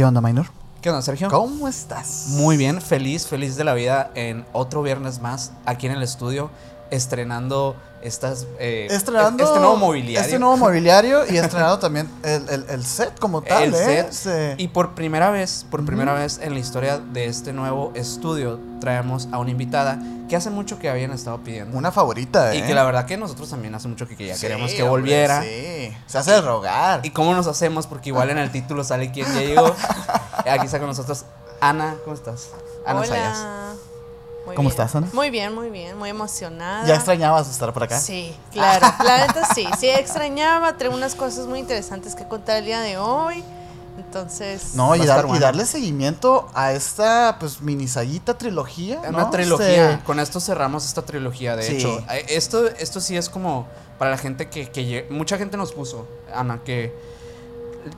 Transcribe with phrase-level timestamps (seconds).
[0.00, 0.46] ¿Qué onda, Minor?
[0.80, 1.28] ¿Qué onda, Sergio?
[1.28, 2.28] ¿Cómo estás?
[2.30, 6.50] Muy bien, feliz, feliz de la vida en otro viernes más aquí en el estudio,
[6.90, 8.46] estrenando estas.
[8.58, 10.20] eh, Estrenando Este nuevo mobiliario.
[10.20, 14.06] Este nuevo mobiliario y estrenando también el, el- el set como tal, el ¿eh?
[14.10, 14.12] set.
[14.56, 14.62] Sí.
[14.62, 19.28] Y por primera vez, por primera vez en la historia de este nuevo estudio, traemos
[19.32, 19.98] a una invitada
[20.28, 21.76] que hace mucho que habían estado pidiendo.
[21.76, 22.58] Una favorita, ¿eh?
[22.58, 24.82] Y que la verdad que nosotros también hace mucho que, que ya Sí, queríamos que
[24.82, 25.42] hombre, volviera.
[25.42, 27.00] Sí, se hace rogar.
[27.04, 27.86] ¿Y cómo nos hacemos?
[27.86, 29.66] Porque igual en el título sale quién ya llegó.
[30.50, 31.24] Aquí está con nosotros
[31.60, 32.48] Ana, ¿cómo estás?
[32.86, 33.38] Ana Sayas.
[34.46, 34.80] Muy ¿Cómo bien.
[34.80, 35.08] estás, Ana?
[35.12, 36.86] Muy bien, muy bien, muy emocionada.
[36.86, 37.98] ¿Ya extrañabas estar por acá?
[38.00, 38.86] Sí, claro.
[39.04, 42.96] La neta sí, sí extrañaba, traigo unas cosas muy interesantes que contar el día de
[42.98, 43.44] hoy.
[43.98, 48.98] Entonces, No, y, dar- darle seguimiento a esta, pues, mini saguita trilogía.
[49.00, 49.30] Una ¿no?
[49.30, 49.92] trilogía.
[49.92, 51.76] Este, Con esto cerramos esta trilogía, de Sí.
[51.76, 51.98] hecho.
[52.10, 53.66] Eh, Esto, esto sí es como
[53.98, 56.94] para la gente que, que mucha gente nos puso, Ana, que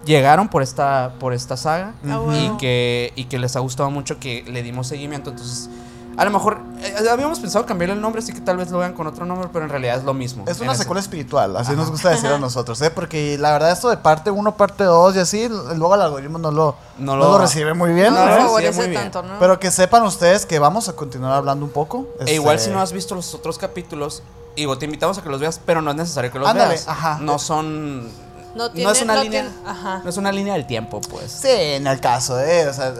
[0.04, 4.18] llegaron por esta, por esta saga Ah, y que, y que les ha gustado mucho
[4.18, 5.30] que le dimos seguimiento.
[5.30, 5.68] Entonces,
[6.16, 8.92] a lo mejor eh, habíamos pensado cambiarle el nombre, así que tal vez lo vean
[8.92, 10.44] con otro nombre, pero en realidad es lo mismo.
[10.46, 11.80] Es una ese- secuela espiritual, así Ajá.
[11.80, 12.90] nos gusta decir a nosotros, ¿eh?
[12.90, 16.50] Porque la verdad esto de parte 1, parte 2 y así, luego el algoritmo no
[16.50, 18.12] lo, No no lo- recibe muy bien.
[18.12, 18.26] No no ¿no?
[18.30, 19.02] recibe favorece muy bien.
[19.10, 19.38] tanto, ¿no?
[19.38, 22.06] Pero que sepan ustedes que vamos a continuar hablando un poco.
[22.26, 24.22] E igual este, si no has visto los otros capítulos,
[24.56, 26.88] digo, te invitamos a que los veas, pero no es necesario que los Ándale, veas.
[26.88, 27.18] ajá.
[27.20, 28.04] No son...
[28.06, 28.10] no,
[28.54, 30.00] no tiene, es una no línea- tiene- ajá.
[30.04, 31.32] No es una línea del tiempo, pues.
[31.32, 32.68] Sí, en el caso, ¿eh?
[32.68, 32.92] O sea,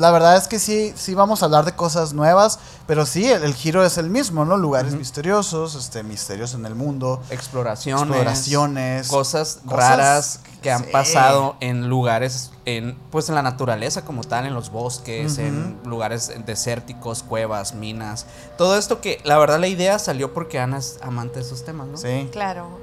[0.00, 3.44] la verdad es que sí, sí vamos a hablar de cosas nuevas, pero sí, el,
[3.44, 4.56] el giro es el mismo, ¿no?
[4.56, 4.98] Lugares Ujú.
[4.98, 8.02] misteriosos, este, misterios en el mundo, Exploraciones.
[8.08, 9.08] exploraciones.
[9.08, 10.90] Cosas, cosas- raras que han sí.
[10.92, 16.30] pasado en lugares, en, pues en la naturaleza como tal, en los bosques, en lugares
[16.44, 18.26] desérticos, cuevas, minas.
[18.58, 21.86] Todo esto que, la verdad, la idea salió porque Ana es amante de esos temas,
[21.88, 21.96] ¿no?
[21.96, 22.28] Sí.
[22.30, 22.78] Claro.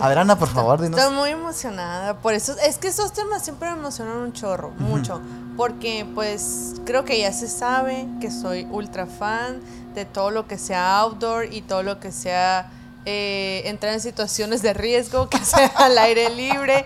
[0.00, 1.00] A ver, Ana, por favor, dinos.
[1.00, 2.18] Estoy muy emocionada.
[2.18, 5.20] Por eso, es que esos temas siempre me emocionan un chorro, mucho.
[5.56, 9.60] Porque, pues, creo que ya se sabe que soy ultra fan
[9.94, 12.70] de todo lo que sea outdoor y todo lo que sea
[13.04, 16.84] eh, entrar en situaciones de riesgo, que sea al aire libre.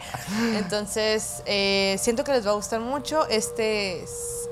[0.57, 4.05] Entonces, eh, siento que les va a gustar mucho este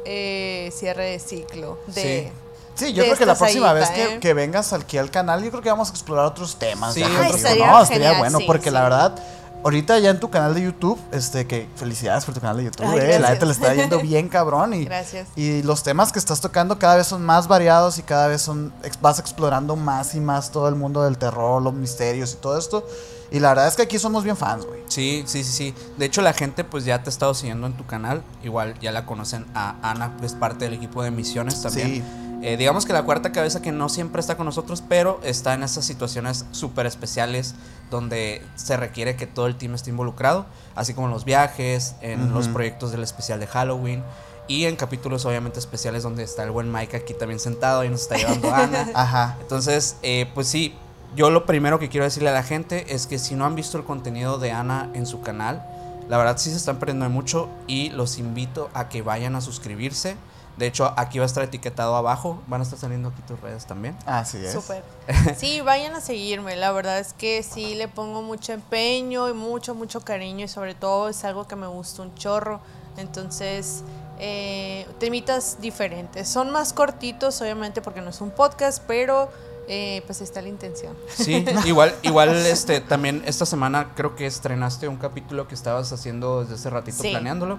[0.04, 1.78] eh, cierre de ciclo.
[1.88, 2.32] De,
[2.78, 4.20] Sí, yo de creo que la próxima vez que, ¿eh?
[4.20, 6.94] que vengas aquí al canal, yo creo que vamos a explorar otros temas.
[6.94, 8.84] Sí, ya Ay, estaría no, estaría genial, bueno, sí, porque la sí.
[8.84, 9.18] verdad,
[9.64, 12.86] ahorita ya en tu canal de YouTube, este, que felicidades por tu canal de YouTube,
[12.86, 15.28] Ay, eh, la neta le está yendo bien cabrón y, Gracias.
[15.36, 18.72] y los temas que estás tocando cada vez son más variados y cada vez son
[19.00, 22.86] vas explorando más y más todo el mundo del terror, los misterios y todo esto.
[23.30, 24.80] Y la verdad es que aquí somos bien fans, güey.
[24.88, 25.74] Sí, sí, sí, sí.
[25.98, 28.22] De hecho, la gente pues ya te ha estado siguiendo en tu canal.
[28.42, 31.88] Igual ya la conocen a Ana, pues parte del equipo de misiones también.
[31.88, 32.02] Sí.
[32.42, 35.62] Eh, digamos que la cuarta cabeza que no siempre está con nosotros, pero está en
[35.62, 37.54] esas situaciones súper especiales
[37.90, 42.32] donde se requiere que todo el team esté involucrado, así como en los viajes, en
[42.32, 44.04] los proyectos del especial de Halloween
[44.46, 48.02] y en capítulos obviamente especiales donde está el buen Mike aquí también sentado y nos
[48.02, 48.88] está llevando Ana.
[48.94, 49.36] Ajá.
[49.40, 50.74] Entonces, eh, pues sí,
[51.14, 53.78] yo lo primero que quiero decirle a la gente es que si no han visto
[53.78, 55.64] el contenido de Ana en su canal,
[56.08, 59.40] la verdad sí se están perdiendo de mucho y los invito a que vayan a
[59.40, 60.16] suscribirse.
[60.58, 63.64] De hecho, aquí va a estar etiquetado abajo, van a estar saliendo aquí tus redes
[63.66, 63.96] también.
[64.06, 64.52] Así es.
[64.52, 64.82] Súper.
[65.36, 66.56] Sí, vayan a seguirme.
[66.56, 70.74] La verdad es que sí le pongo mucho empeño y mucho, mucho cariño y sobre
[70.74, 72.60] todo es algo que me gusta un chorro.
[72.96, 73.84] Entonces,
[74.18, 76.28] eh, temitas diferentes.
[76.28, 79.28] Son más cortitos, obviamente, porque no es un podcast, pero
[79.68, 80.96] eh, pues está la intención.
[81.08, 86.40] Sí, igual, igual este también esta semana creo que estrenaste un capítulo que estabas haciendo
[86.42, 87.10] desde hace ratito Sí.
[87.10, 87.58] planeándolo.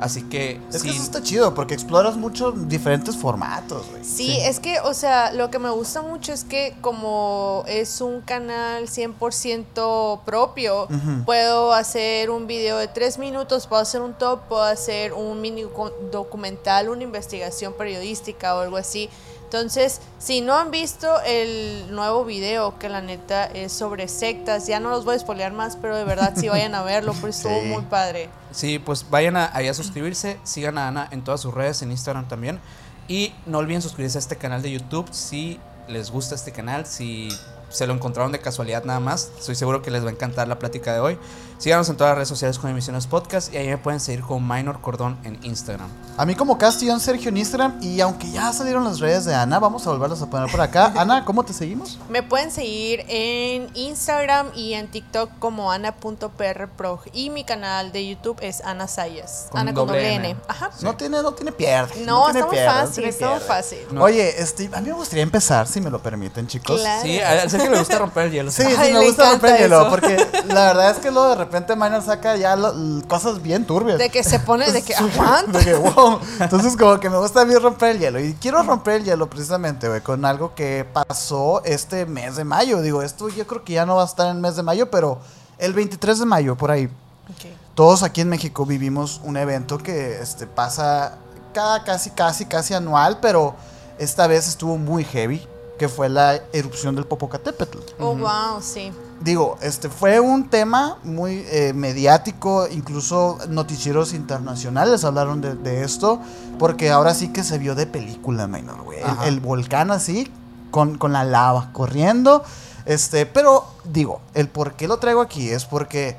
[0.00, 4.02] Así que Es sí, que eso está chido porque exploras mucho diferentes formatos, güey.
[4.04, 8.22] Sí, es que, o sea, lo que me gusta mucho es que como es un
[8.22, 10.88] canal 100% propio,
[11.26, 15.64] puedo hacer un video de tres minutos, puedo hacer un top, puedo hacer un mini
[16.10, 19.08] documental, una investigación periodística o algo así.
[19.44, 24.78] Entonces, si no han visto el nuevo video, que la neta es sobre sectas, ya
[24.78, 27.60] no los voy a spoilear más, pero de verdad sí vayan a verlo, porque estuvo
[27.60, 27.66] Sí.
[27.66, 28.28] muy padre.
[28.52, 31.90] Sí, pues vayan a, ahí a suscribirse, sigan a Ana en todas sus redes, en
[31.90, 32.60] Instagram también.
[33.08, 35.58] Y no olviden suscribirse a este canal de YouTube si
[35.88, 37.28] les gusta este canal, si
[37.70, 39.30] se lo encontraron de casualidad nada más.
[39.38, 41.18] Estoy seguro que les va a encantar la plática de hoy.
[41.60, 44.48] Síganos en todas las redes sociales con Emisiones Podcast y ahí me pueden seguir con
[44.48, 45.90] Minor Cordón en Instagram.
[46.16, 49.58] A mí como Castillón Sergio en Instagram y aunque ya salieron las redes de Ana,
[49.58, 50.90] vamos a volverlas a poner por acá.
[50.96, 51.98] Ana, ¿cómo te seguimos?
[52.08, 58.38] Me pueden seguir en Instagram y en TikTok como ana.prprog y mi canal de YouTube
[58.40, 59.48] es Ana Sayas.
[59.50, 60.30] Con Ana con doble N.
[60.30, 60.40] N.
[60.48, 60.70] Ajá.
[60.80, 62.06] No tiene, no tiene pierde.
[62.06, 63.78] No, tiene está muy pierde, no fácil, está muy fácil.
[63.92, 64.02] No.
[64.02, 66.80] Oye, este, a mí me gustaría empezar, si me lo permiten, chicos.
[66.80, 67.02] Claro.
[67.02, 68.50] Sí, al que le gusta romper el hielo.
[68.50, 70.16] Sí, Ay, sí, me gusta romper el hielo, porque
[70.48, 72.74] la verdad es que luego de repente Minor saca ya lo-
[73.08, 73.98] cosas bien turbias.
[73.98, 75.58] De que se pone, de que aguanta.
[75.58, 76.20] De que, wow.
[76.40, 78.20] Entonces, como que me gusta a mí romper el hielo.
[78.20, 82.80] Y quiero romper el hielo precisamente, güey, con algo que pasó este mes de mayo.
[82.82, 84.90] Digo, esto yo creo que ya no va a estar en el mes de mayo,
[84.90, 85.18] pero
[85.58, 86.86] el 23 de mayo, por ahí.
[86.86, 87.46] Ok.
[87.74, 91.18] Todos aquí en México vivimos un evento que este, pasa
[91.54, 93.54] cada casi, casi, casi anual, pero
[93.98, 95.46] esta vez estuvo muy heavy,
[95.80, 97.78] que fue la erupción del Popocatépetl.
[98.00, 98.92] Oh, wow, sí.
[99.22, 106.20] Digo, este fue un tema muy eh, mediático, incluso noticieros internacionales hablaron de, de esto,
[106.58, 108.98] porque ahora sí que se vio de película, menor, güey.
[109.00, 110.30] El, el volcán así,
[110.70, 112.44] con, con la lava corriendo.
[112.84, 116.18] Este, pero digo, el por qué lo traigo aquí es porque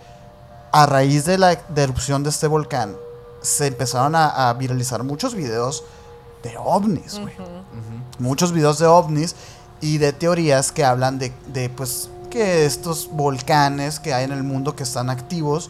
[0.71, 2.95] a raíz de la de erupción de este volcán
[3.43, 5.83] se empezaron a, a viralizar muchos videos
[6.41, 8.00] de ovnis, güey Ujú.
[8.21, 9.35] Muchos videos de ovnis
[9.81, 14.43] y de teorías que hablan de, de, pues que estos volcanes que hay en el
[14.43, 15.69] mundo que están activos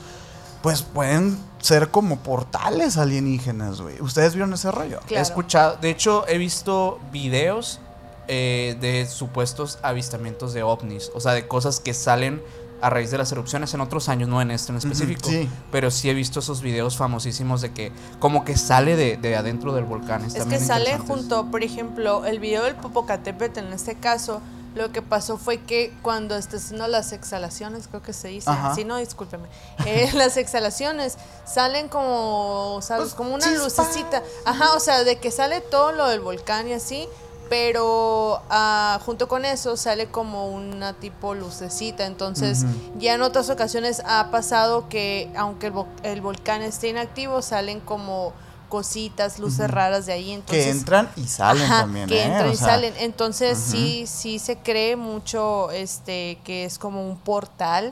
[0.62, 4.00] pues pueden ser como portales alienígenas, güey.
[4.02, 5.00] ¿Ustedes vieron ese rollo?
[5.10, 7.80] He escuchado, de hecho, he visto videos
[8.28, 12.42] eh, de supuestos avistamientos de ovnis, o sea, de cosas que salen
[12.82, 15.30] a raíz de las erupciones en otros años, no en este en específico.
[15.30, 15.50] sí.
[15.72, 19.74] Pero sí he visto esos videos famosísimos de que como que sale de, de adentro
[19.74, 20.22] del volcán.
[20.26, 24.42] Es están que sale junto, por ejemplo, el video del Popocatépetl en este caso,
[24.76, 28.74] lo que pasó fue que cuando está haciendo las exhalaciones, creo que se dice, Ajá.
[28.74, 29.48] si no, discúlpeme,
[29.86, 33.04] eh, las exhalaciones salen como, ¿sabes?
[33.04, 33.64] Pues, como una chispa.
[33.64, 37.08] lucecita, ajá, o sea, de que sale todo lo del volcán y así,
[37.52, 42.64] pero ah, junto con eso sale como una tipo lucecita, entonces
[42.98, 47.82] ya en otras ocasiones ha pasado que aunque el, vo- el volcán esté inactivo, salen
[47.82, 48.32] como
[48.70, 50.64] cositas, luces raras de ahí, entonces...
[50.64, 52.26] que entran y salen Ajá, también, que ¿eh?
[52.28, 52.94] entran O y sea, salen.
[53.00, 57.92] Entonces sí, sí se cree mucho este que es como un portal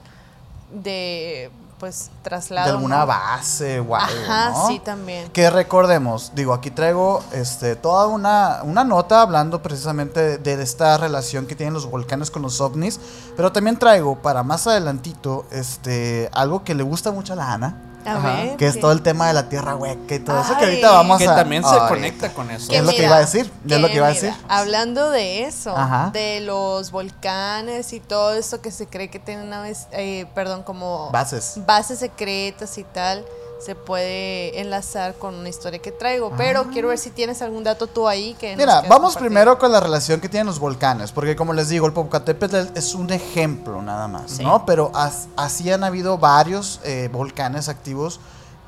[0.72, 2.68] de pues traslado.
[2.68, 3.08] de alguna ¿no?
[3.08, 4.68] base o algo, Ajá, ¿no?
[4.68, 5.30] sí también.
[5.32, 10.98] Que recordemos, digo, aquí traigo este, toda una, una nota hablando precisamente de, de esta
[10.98, 13.00] relación que tienen los volcanes con los ovnis,
[13.36, 17.89] pero también traigo para más adelantito este, algo que le gusta mucho a la Ana,
[18.06, 18.80] Ajá, que es ¿qué?
[18.82, 21.36] todo el tema de la tierra hueca y todo eso, que ahorita vamos Que a...
[21.36, 22.70] también se Ay, conecta con eso.
[22.70, 24.44] Que Es lo que iba a decir, es lo que iba a mira, decir.
[24.48, 26.10] Hablando de eso, Ajá.
[26.14, 30.64] de los volcanes y todo esto que se cree que tienen una vez, eh, perdón,
[30.64, 31.60] como Bases.
[31.66, 33.26] bases secretas y tal,
[33.60, 36.32] se puede enlazar con una historia que traigo.
[36.38, 39.20] Pero quiero ver si tienes algún dato tú ahí que Mira, vamos compartir.
[39.20, 42.96] primero con la relación que tienen los volcanes, porque como les digo, el Popocatépetl es
[42.96, 44.44] un ejemplo nada más, Sí.
[44.44, 44.66] ¿no?
[44.66, 48.20] Pero as- así han habido varios eh, volcanes activos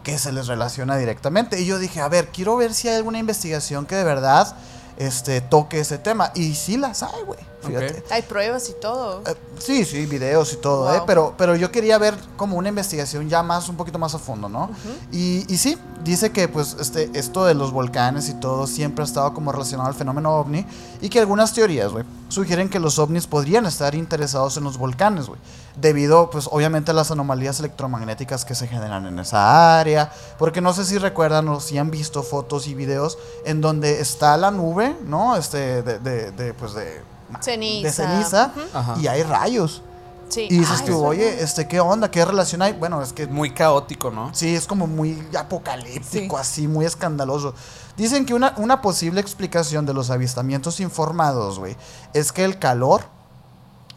[0.04, 1.62] que se les relaciona directamente.
[1.62, 4.56] Y yo dije, a ver, quiero ver si hay alguna investigación que de verdad
[4.98, 6.32] este, toque ese tema.
[6.36, 7.40] Y sí las hay, güey.
[7.62, 8.04] Fíjate.
[8.10, 9.22] Hay pruebas y todo.
[9.26, 11.02] Eh, sí, sí, videos y todo, ¿eh?
[11.06, 14.50] Pero, pero yo quería ver como una investigación ya más, un poquito más a fondo,
[14.50, 14.70] ¿no?
[15.12, 19.06] y, y sí, dice que pues este, esto de los volcanes y todo siempre ha
[19.06, 20.66] estado como relacionado al fenómeno ovni
[21.02, 25.28] y que algunas teorías, güey, sugieren que los ovnis podrían estar interesados en los volcanes,
[25.28, 25.40] güey.
[25.76, 30.12] Debido, pues, obviamente a las anomalías electromagnéticas que se generan en esa área.
[30.38, 34.38] Porque no sé si recuerdan o si han visto fotos y videos en donde está
[34.38, 35.36] la nube, ¿no?
[35.36, 37.02] Este, de, de, de, pues, de...
[37.40, 37.88] Ceniza.
[37.88, 38.52] De ceniza
[39.00, 39.82] y hay rayos.
[40.30, 40.48] Sí.
[40.50, 42.10] Y dices Ay, tú, oye, este, ¿qué onda?
[42.10, 42.72] ¿Qué relación hay?
[42.74, 44.34] Bueno, es que Muy caótico, ¿no?
[44.34, 46.42] sí, es como muy apocalíptico, Sí.
[46.42, 47.54] así, muy escandaloso.
[47.98, 51.76] Dicen que una, una posible explicación de los avistamientos informados, güey,
[52.14, 53.02] es que el calor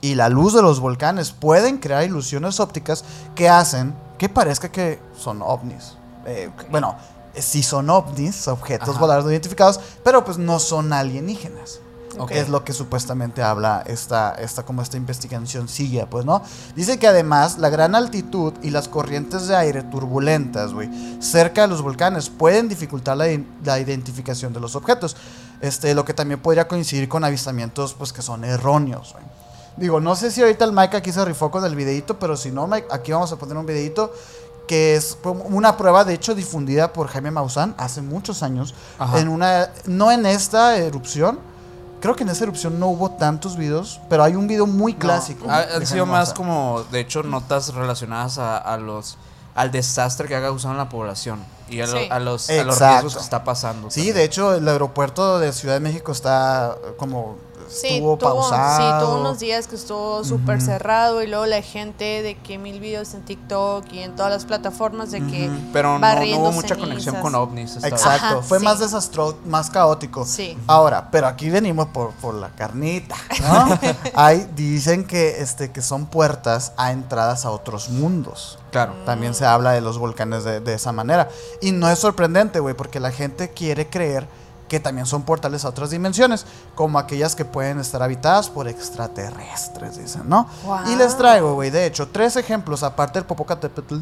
[0.00, 3.05] y la luz de los volcanes pueden crear ilusiones ópticas
[3.37, 5.97] que hacen que parezca que son ovnis.
[6.26, 6.97] Eh, Bueno,
[7.35, 8.99] eh, sí son ovnis, objetos Ajá.
[8.99, 11.79] voladores no identificados, pero pues no son alienígenas.
[12.18, 12.30] Ok.
[12.33, 16.42] Es lo que supuestamente habla esta, esta, como esta investigación sigue, pues, ¿no?
[16.76, 20.90] Dice que además la gran altitud y las corrientes de aire turbulentas, güey,
[21.21, 23.26] cerca de los volcanes pueden dificultar la,
[23.64, 25.16] la identificación de los objetos.
[25.61, 29.25] Este, lo que también podría coincidir con avistamientos, pues, que son erróneos, güey.
[29.76, 32.52] Digo, no sé si ahorita el Mike aquí se rifó con el videito, pero si
[32.52, 34.12] no, Mike, aquí vamos a poner un videito
[34.66, 39.18] que es una prueba, de hecho, difundida por Jaime Maussan hace muchos años, Ajá.
[39.18, 41.38] en una, no en esta erupción,
[42.04, 45.50] creo que en esa erupción no hubo tantos videos, pero hay un video muy clásico.
[45.50, 49.16] Ha- han sido más como, de hecho, notas relacionadas a, a los
[49.54, 52.08] al desastre que ha causado en la población y a, lo- Sí.
[52.11, 53.90] a los, a los riesgos que está pasando.
[53.90, 54.16] Sí, también.
[54.16, 57.37] de hecho, el aeropuerto de Ciudad de México está como
[57.68, 58.76] Sí, estuvo tuvo, pausado.
[59.00, 62.80] sí, tuvo unos días que estuvo súper cerrado y luego la gente de que mil
[62.80, 66.76] videos en TikTok y en todas las plataformas de que Pero no, no hubo mucha
[66.76, 67.76] conexión con ovnis.
[67.76, 68.64] Exacto, Ajá, fue sí.
[68.64, 70.25] más desastroso, más caótico.
[70.25, 70.56] Sí.
[70.66, 73.78] Ahora, pero aquí venimos por, por la carnita, ¿no?
[74.14, 78.59] Hay, dicen que, este, que son puertas a entradas a otros mundos.
[78.71, 78.92] Claro.
[79.06, 81.28] También se habla de los volcanes de, de esa manera.
[81.61, 84.26] Y no es sorprendente, güey, porque la gente quiere creer
[84.75, 89.97] que también son portales a otras dimensiones, como aquellas que pueden estar habitadas por extraterrestres,
[89.99, 90.49] dicen, ¿no?
[90.64, 90.78] Wow.
[90.93, 93.97] Y les traigo, güey, de hecho, tres ejemplos, aparte del Popocatépetl,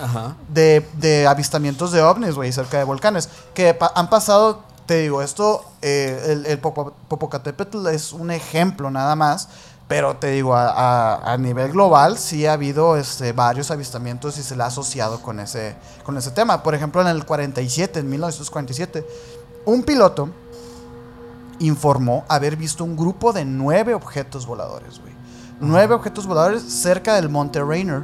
[0.00, 0.36] Ajá.
[0.48, 5.22] de, de avistamientos de ovnis, güey, cerca de volcanes, que pa- han pasado, te digo,
[5.22, 9.48] esto, eh, el, el Popo- Popocatépetl es un ejemplo nada más,
[9.90, 14.42] pero te digo, a, a- a nivel global sí ha habido este, varios avistamientos y
[14.44, 16.62] se le ha asociado con ese, con ese tema.
[16.62, 19.04] Por ejemplo, en el 47, en 1947,
[19.64, 20.30] un piloto
[21.58, 25.12] informó haber visto un grupo de nueve objetos voladores, güey.
[25.60, 28.02] Nueve objetos voladores cerca del Monte Rainier,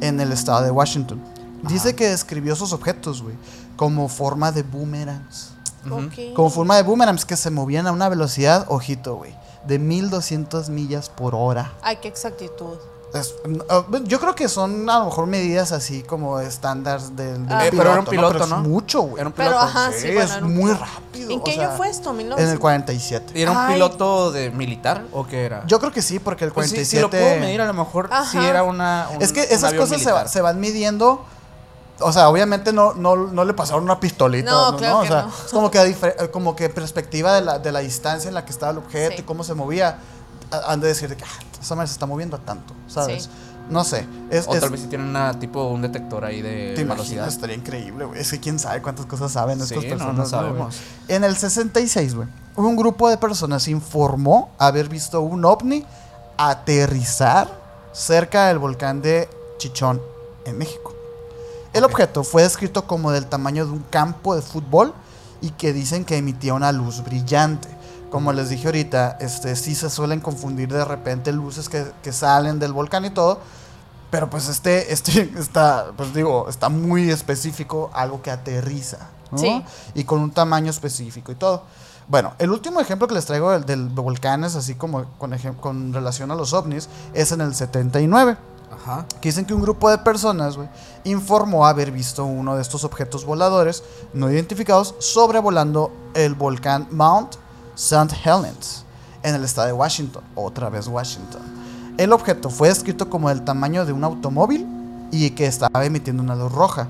[0.00, 1.22] en el estado de Washington.
[1.62, 3.36] Dice que describió esos objetos, güey,
[3.76, 5.52] como forma de boomerangs.
[5.90, 6.34] Ok.
[6.34, 9.34] Como forma de boomerangs que se movían a una velocidad, ojito, güey,
[9.68, 11.72] de 1200 millas por hora.
[11.82, 12.76] Ay, qué exactitud.
[13.14, 17.56] Es- uh, yo creo que son a lo mejor medidas así como estándares del, del
[17.56, 17.66] Ah.
[17.66, 18.58] Eh, pero era un piloto, Pero es ¿no?
[18.60, 19.20] mucho, güey.
[19.20, 19.64] Era un Pero piloto.
[19.66, 20.84] ajá, Sí, sí, bueno, es muy piloto.
[20.84, 21.30] rápido.
[21.30, 22.10] ¿En o qué sea, año fue esto?
[22.10, 22.60] En el 1900.
[22.60, 23.32] 47.
[23.38, 23.72] ¿Y era un Ay.
[23.74, 25.64] piloto de militar o qué era?
[25.66, 26.96] Yo creo que sí, porque el Pues sí, 47...
[26.96, 28.48] si lo puedo medir, a lo mejor sí Ajá.
[28.48, 29.08] era una.
[29.14, 31.24] un- Es que un esas avión cosas se, va- se van midiendo.
[32.00, 34.50] O sea, obviamente no, no, no le pasaron una pistolita.
[34.50, 35.28] No, No, claro O que sea, no.
[35.28, 38.72] es como que, como que perspectiva de la, de la distancia en la que estaba
[38.72, 39.22] el objeto Sí.
[39.22, 39.98] y cómo se movía.
[40.66, 43.24] Han de decir de que ah, esa madre se está moviendo a tanto, ¿sabes?
[43.24, 43.30] Sí.
[43.68, 44.06] No sé.
[44.30, 47.28] Es, O es- tal vez si tienen una, tipo un detector ahí de te velocidad.
[47.28, 48.18] estaría increíble, güey.
[48.20, 50.14] Es que quién sabe cuántas cosas saben estas Sí, no, personas.
[50.16, 50.76] no sabemos.
[51.08, 55.84] En el 66, güey, un grupo de personas informó haber visto un ovni
[56.38, 57.48] aterrizar
[57.92, 59.28] cerca del volcán de
[59.58, 60.00] Chichón,
[60.46, 60.94] en México.
[61.78, 64.92] El objeto fue descrito como del tamaño de un campo de fútbol
[65.40, 67.68] y que dicen que emitía una luz brillante.
[68.10, 72.58] Como les dije ahorita, este, sí se suelen confundir de repente luces que, que salen
[72.58, 73.38] del volcán y todo,
[74.10, 79.38] pero pues este, este está, pues digo, está muy específico, algo que aterriza, ¿no?
[79.38, 79.62] Sí.
[79.94, 81.62] Y con un tamaño específico y todo.
[82.08, 86.32] Bueno, el último ejemplo que les traigo del, del volcanes, así como con, con relación
[86.32, 88.36] a los ovnis, es en el 79
[89.20, 90.58] Que dicen que un grupo de personas,
[91.04, 93.82] informó haber visto uno de estos objetos voladores
[94.12, 97.36] no identificados sobrevolando el volcán Mount
[97.74, 98.14] St.
[98.24, 98.84] Helens
[99.22, 101.40] en el estado de Washington, otra vez Washington.
[101.96, 104.66] El objeto fue descrito como del tamaño de un automóvil
[105.10, 106.88] y que estaba emitiendo una luz roja.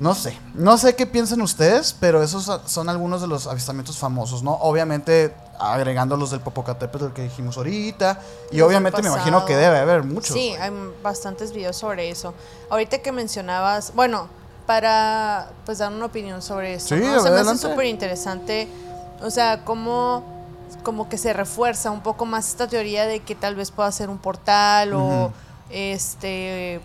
[0.00, 4.42] No sé, no sé qué piensan ustedes, pero esos son- algunos de los avistamientos famosos,
[4.44, 4.52] ¿no?
[4.52, 8.20] Obviamente agregando los del Popocatépetl que dijimos ahorita
[8.52, 10.34] y Los obviamente me imagino que debe haber muchos.
[10.34, 10.70] Sí, hay
[11.02, 12.32] bastantes videos sobre eso.
[12.70, 14.28] Ahorita que mencionabas, bueno,
[14.66, 17.20] para pues dar una opinión sobre eso, Sí, ¿no?
[17.20, 18.68] se me hace súper interesante,
[19.20, 20.22] o sea, cómo
[20.84, 24.10] como que se refuerza un poco más esta teoría de que tal vez pueda ser
[24.10, 25.32] un portal o
[25.70, 26.80] este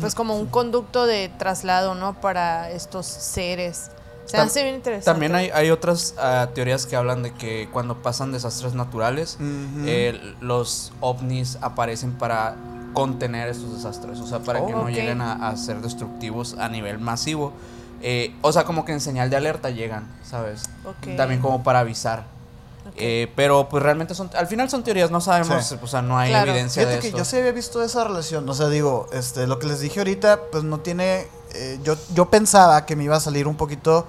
[0.00, 2.20] pues como un conducto de traslado, ¿no?
[2.20, 3.90] Para estos seres.
[4.26, 5.04] Se hace bien interesante.
[5.04, 9.38] También hay, hay otras ah, teorías que hablan de que cuando pasan desastres naturales,
[9.84, 12.56] eh, los ovnis aparecen para
[12.92, 16.68] contener estos desastres, o sea, para que Oh, no lleguen a, a ser destructivos a
[16.68, 17.52] nivel masivo.
[18.02, 20.64] Eh, o sea, como que en señal de alerta llegan, ¿sabes?
[21.16, 22.24] También como para avisar.
[22.98, 25.76] Eh, pero pues realmente son, al final son teorías, no sabemos, Sí.
[25.82, 26.50] o sea, no hay Claro.
[26.52, 27.16] evidencia Fíjate de que eso.
[27.18, 28.48] yo sí había visto esa relación.
[28.48, 31.28] O sea, digo, este, lo que les dije ahorita, pues no tiene.
[31.54, 34.06] eh, yo, yo pensaba que me iba a salir un poquito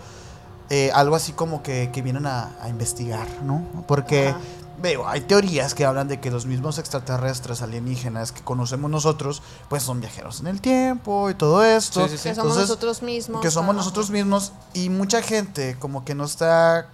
[0.70, 3.64] eh, algo así como que, que vienen a, a investigar, ¿no?
[3.88, 4.40] Porque, Ajá.
[4.82, 9.82] veo, hay teorías que hablan de que los mismos extraterrestres alienígenas que conocemos nosotros, pues
[9.84, 12.04] son viajeros en el tiempo y todo esto.
[12.04, 12.30] Sí, sí, sí.
[12.30, 13.42] que somos Entonces, nosotros mismos.
[13.42, 16.88] que somos nosotros mismos y mucha gente como que no está,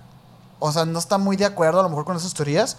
[0.66, 2.78] o sea, no está muy de acuerdo a lo mejor con esas teorías,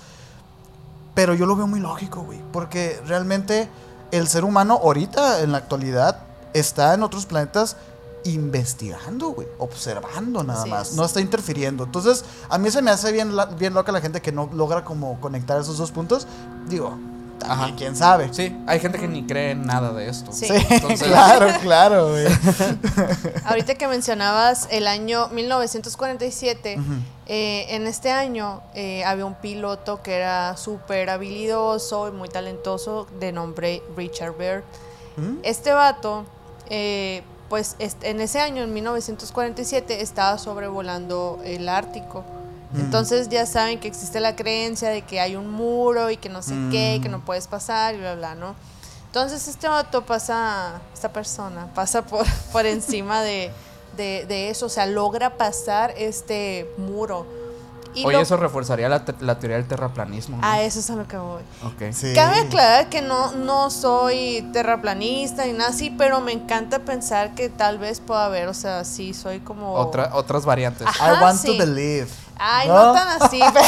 [1.15, 3.69] pero yo lo veo muy lógico, güey, porque realmente
[4.11, 6.23] el ser humano ahorita, en la actualidad,
[6.55, 7.77] está en otros planetas
[8.25, 10.97] investigando, güey, observando nada Así más, es.
[10.97, 11.85] no está interfiriendo.
[11.85, 15.21] Entonces, a mí se me hace bien, bien loca la gente que no logra como
[15.21, 16.27] conectar esos dos puntos.
[16.67, 16.97] Digo,
[17.47, 17.77] también, Ajá.
[17.77, 18.29] quién sabe.
[18.33, 20.33] Sí, hay gente que ni cree en nada de esto.
[20.33, 20.47] Sí.
[20.47, 22.27] Sí, Entonces- claro, claro, güey.
[23.45, 26.93] Ahorita que mencionabas el año 1947, Ujú.
[27.27, 33.07] eh, en este año eh, había un piloto que era súper habilidoso y muy talentoso
[33.21, 34.65] de nombre Richard Byrd.
[35.17, 35.39] ¿Mm?
[35.43, 36.25] Este vato,
[36.71, 42.25] eh, pues est- en ese año, en 1947, estaba sobrevolando el Ártico.
[42.77, 46.43] Entonces ya saben que existe la creencia de que hay un muro y que no
[46.43, 48.55] sé qué, que no puedes pasar y bla, bla, ¿no?
[49.07, 53.53] Entonces este vato pasa, esta persona pasa por, por encima de,
[53.97, 57.27] de, de eso, o sea, logra pasar este muro.
[57.97, 60.37] Y Oye, lo- eso reforzaría la, te- la teoría del terraplanismo.
[60.39, 60.45] ¿no?
[60.45, 61.43] A eso es a lo que voy.
[61.65, 61.93] Ok.
[61.93, 62.13] Sí.
[62.13, 67.49] Cabe aclarar que no, no soy terraplanista ni nada así, pero me encanta pensar que
[67.51, 69.75] tal vez pueda haber, o sea, sí, soy como...
[69.75, 70.89] Otra, otras variantes.
[70.89, 71.21] Ajá.
[71.21, 71.47] I want sí.
[71.57, 72.09] to believe.
[72.39, 72.87] Ay, ¿No?
[72.87, 73.41] no, tan así.
[73.53, 73.67] Pero,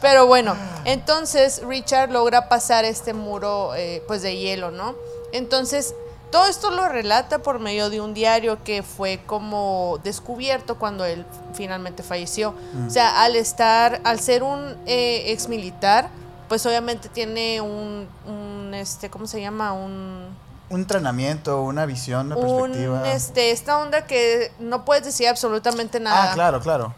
[0.00, 4.94] pero bueno, entonces Richard logra pasar este muro eh, pues de hielo, ¿no?
[5.32, 5.94] Entonces,
[6.30, 11.26] todo esto lo relata por medio de un diario que fue como descubierto cuando él
[11.54, 12.54] finalmente falleció.
[12.86, 16.08] O sea, al estar, al ser un eh, ex militar,
[16.48, 19.72] pues obviamente tiene un, un, este, ¿cómo se llama?
[19.72, 20.28] Un,
[20.70, 23.10] Un entrenamiento, una visión, una un, perspectiva.
[23.12, 26.30] este, esta onda que no puedes decir absolutamente nada.
[26.30, 26.94] Ah, claro, claro.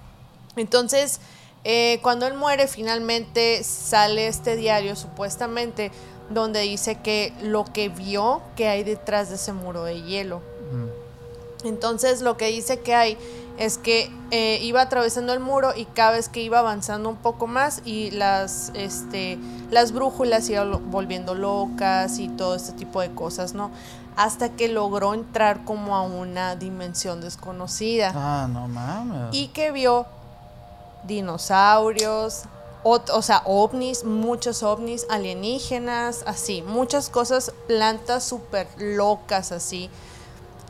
[0.60, 1.20] Entonces,
[1.64, 5.90] eh, cuando él muere, finalmente sale este diario, supuestamente,
[6.30, 10.40] donde dice que lo que vio que hay detrás de ese muro de hielo.
[11.64, 13.18] Entonces, lo que dice que hay
[13.58, 17.46] es que eh, iba atravesando el muro y cada vez que iba avanzando un poco
[17.46, 19.38] más y las, este,
[19.70, 23.70] las brújulas iban volviendo locas y todo este tipo de cosas, ¿no?
[24.16, 29.28] Hasta que logró entrar como a una dimensión desconocida Ah, no mames.
[29.32, 30.06] y que vio
[31.04, 32.45] dinosaurios,
[32.83, 39.90] o sea, ovnis, muchos ovnis, alienígenas, así, muchas cosas, plantas súper locas así.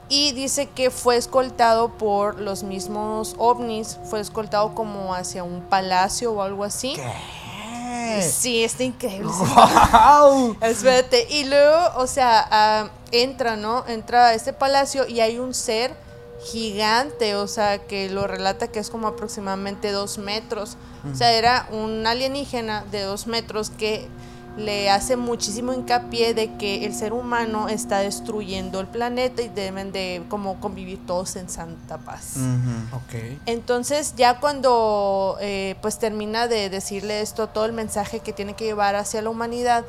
[0.09, 6.33] Y dice que fue escoltado por los mismos ovnis, fue escoltado como hacia un palacio
[6.33, 6.95] o algo así.
[6.97, 8.23] ¿Qué?
[8.23, 9.31] Sí, está increíble.
[9.31, 10.57] ¡Wow!
[10.63, 11.27] Espérate.
[11.31, 13.87] Y luego, o sea, ah, entra, ¿no?
[13.87, 15.95] Entra a este palacio y hay un ser
[16.43, 20.77] gigante, o sea, que lo relata que es como aproximadamente dos metros.
[21.11, 24.09] O sea, era un alienígena de dos metros que
[24.57, 29.93] le hace muchísimo hincapié de que el ser humano está destruyendo el planeta y deben
[29.93, 32.35] de como convivir todos en santa paz.
[32.37, 32.97] Ujú.
[32.97, 33.39] Ok.
[33.47, 38.65] Entonces ya cuando eh, pues termina de decirle esto, todo el mensaje que tiene que
[38.65, 39.85] llevar hacia la humanidad,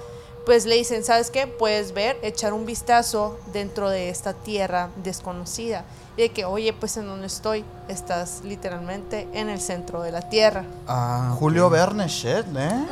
[0.45, 1.47] pues le dicen, ¿sabes qué?
[1.47, 5.85] Puedes ver, echar un vistazo dentro de esta tierra desconocida.
[6.17, 10.21] Y de que, oye, pues en donde estoy, estás literalmente en el centro de la
[10.21, 10.65] tierra.
[10.87, 11.35] Ah.
[11.39, 12.85] Julio Verne, shit, ¿eh?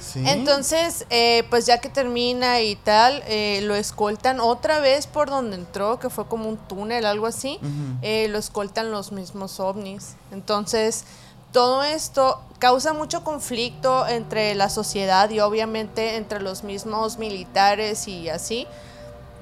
[0.00, 0.22] Sí.
[0.26, 5.56] Entonces, eh, pues ya que termina y tal, eh, lo escoltan otra vez por donde
[5.56, 7.58] entró, que fue como un túnel, algo así.
[8.00, 10.14] Eh, lo escoltan los mismos ovnis.
[10.30, 11.04] Entonces,
[11.52, 18.28] todo esto causa mucho conflicto entre la sociedad y obviamente entre los mismos militares y
[18.28, 18.66] así.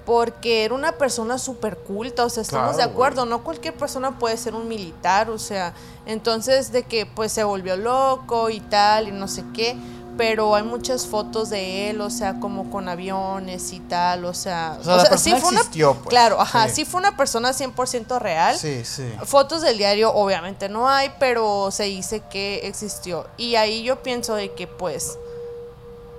[0.07, 4.19] Porque era una persona súper culta, o sea, estamos Claro, de acuerdo, no cualquier persona
[4.19, 5.75] puede ser un militar, o sea,
[6.07, 9.77] entonces de que pues se volvió loco y tal y no sé qué,
[10.17, 14.79] pero hay muchas fotos de él, o sea, como con aviones y tal, o sea,
[14.81, 16.07] O sea, fue una- existió, pues.
[16.09, 16.77] claro, ajá, Sí.
[16.77, 18.57] sí fue una persona 100% real.
[18.57, 19.13] Sí, sí.
[19.25, 23.27] Fotos del diario obviamente no hay, pero se dice que existió.
[23.37, 25.19] Y ahí yo pienso de que pues,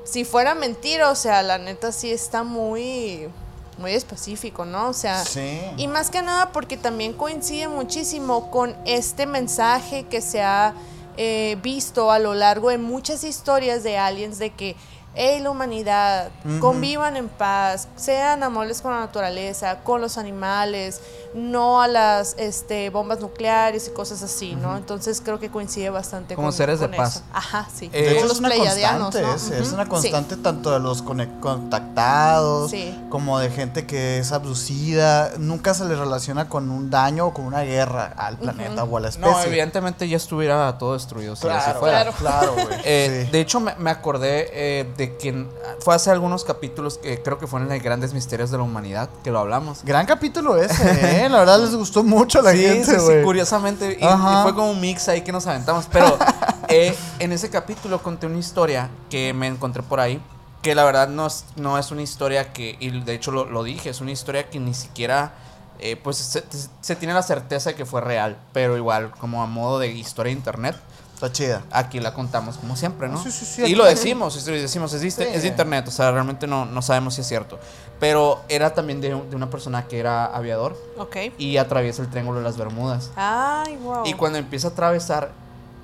[0.04, 3.30] si fuera mentira, o sea, la neta sí está muy,
[3.78, 4.90] muy específico, ¿no?
[4.90, 5.60] O sea, Sí.
[5.78, 10.74] y más que nada porque también coincide muchísimo con este mensaje que se ha
[11.20, 14.76] eh, visto a lo largo de muchas historias de aliens de que,
[15.16, 21.02] hey, la humanidad, convivan en paz, sean amables con la naturaleza, con los animales,
[21.34, 24.78] no a las este, bombas nucleares y cosas así, ¿no?
[24.78, 27.16] Entonces creo que coincide bastante Como con seres de con paz.
[27.18, 27.24] eso.
[27.34, 27.90] Ajá, sí.
[27.94, 29.62] Eh, De es los una pleiadianos, constante, ¿no?
[29.64, 29.90] es, una sí.
[29.90, 32.98] constante tanto de los contactados Sí.
[33.10, 35.32] como de gente que es abducida.
[35.38, 39.00] Nunca se le relaciona con un daño o con una guerra al planeta o a
[39.02, 39.32] la especie.
[39.32, 42.12] No, evidentemente ya estuviera todo destruido si así Claro, fuera.
[42.12, 42.80] claro, claro, güey.
[42.84, 43.32] Eh, Sí.
[43.32, 45.48] De hecho, me, me acordé eh, de que n-
[45.80, 49.32] fue hace algunos capítulos que creo que fueron en Grandes Misterios de la Humanidad que
[49.32, 49.84] lo hablamos.
[49.84, 51.30] Gran capítulo ese, ¿eh?
[51.30, 53.98] La verdad les gustó mucho a la sí, gente, sí, sí, curiosamente.
[54.00, 54.04] Y,
[54.44, 55.88] fue como un mix ahí que nos aventamos.
[55.92, 56.18] Pero
[56.68, 60.22] eh, en ese capítulo conté una historia que me encontré por ahí.
[60.62, 63.64] Que la verdad no es, no es una historia que, y de hecho lo, lo
[63.64, 65.34] dije, es una historia que ni siquiera,
[65.80, 66.44] eh, pues se,
[66.82, 68.38] se tiene la certeza de que fue real.
[68.54, 70.76] Pero igual, como a modo de historia de internet,
[71.18, 71.64] Está chida.
[71.72, 73.18] aquí la contamos como siempre, ¿no?
[73.22, 75.24] Sí, sí, sí, y lo decimos, y lo decimos, es, Sí.
[75.24, 77.58] es de internet, o sea, realmente no, no sabemos si es cierto.
[78.00, 81.16] Pero era también de, de una persona que era aviador Ok.
[81.40, 83.10] y atraviesa el Triángulo de las Bermudas.
[83.16, 84.06] Ay, wow.
[84.06, 85.32] Y cuando empieza a atravesar,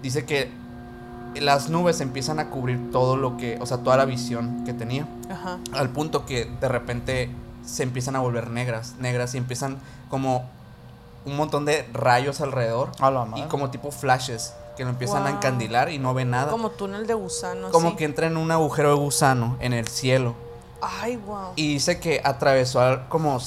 [0.04, 0.52] dice que
[1.41, 5.08] las nubes empiezan a cubrir todo lo que, o sea, toda la visión que tenía.
[5.32, 5.58] Ajá.
[5.74, 7.32] Al punto que de repente
[7.65, 9.80] se empiezan a volver negras, negras y empiezan
[10.12, 10.48] como
[11.26, 13.46] un montón de rayos alrededor A la madre.
[13.46, 16.49] y como tipo flashes que lo empiezan a encandilar y no ve nada.
[16.51, 17.67] Como, Como túnel de gusano.
[17.67, 17.95] así.
[17.95, 20.33] que entra en un agujero de gusano en el cielo.
[20.81, 21.51] Ay, wow.
[21.55, 23.39] Y dice que atravesó como,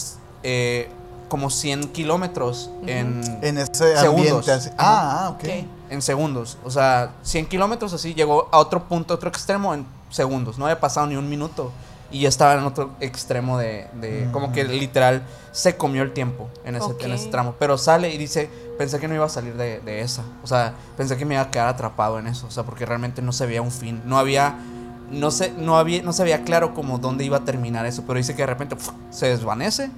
[0.43, 0.89] eh,
[1.29, 4.49] como 100 kilómetros en, En ese Segundos.
[4.49, 4.75] ambiente.
[4.79, 5.37] Ah, ah, ok.
[5.45, 5.67] Ok.
[5.91, 6.57] en segundos.
[6.65, 10.57] O sea, 100 kilómetros así, llegó a otro punto, otro extremo en segundos.
[10.59, 11.71] No había pasado ni un minuto.
[12.17, 13.89] Y ya estaba en otro extremo de...
[14.01, 14.33] de- Mm.
[14.33, 17.55] Como que literal se comió el tiempo en ese, en ese tramo.
[17.59, 18.49] Pero sale y dice,
[18.79, 20.23] pensé que no iba a salir de, de esa.
[20.43, 22.47] O sea, pensé que me iba a quedar atrapado en eso.
[22.47, 24.01] O sea, porque realmente no se veía un fin.
[24.07, 24.55] No había...
[25.11, 28.03] No se, no había, no se veía claro como dónde iba a terminar eso.
[28.07, 28.77] Pero dice que de repente
[29.11, 29.91] se desvanece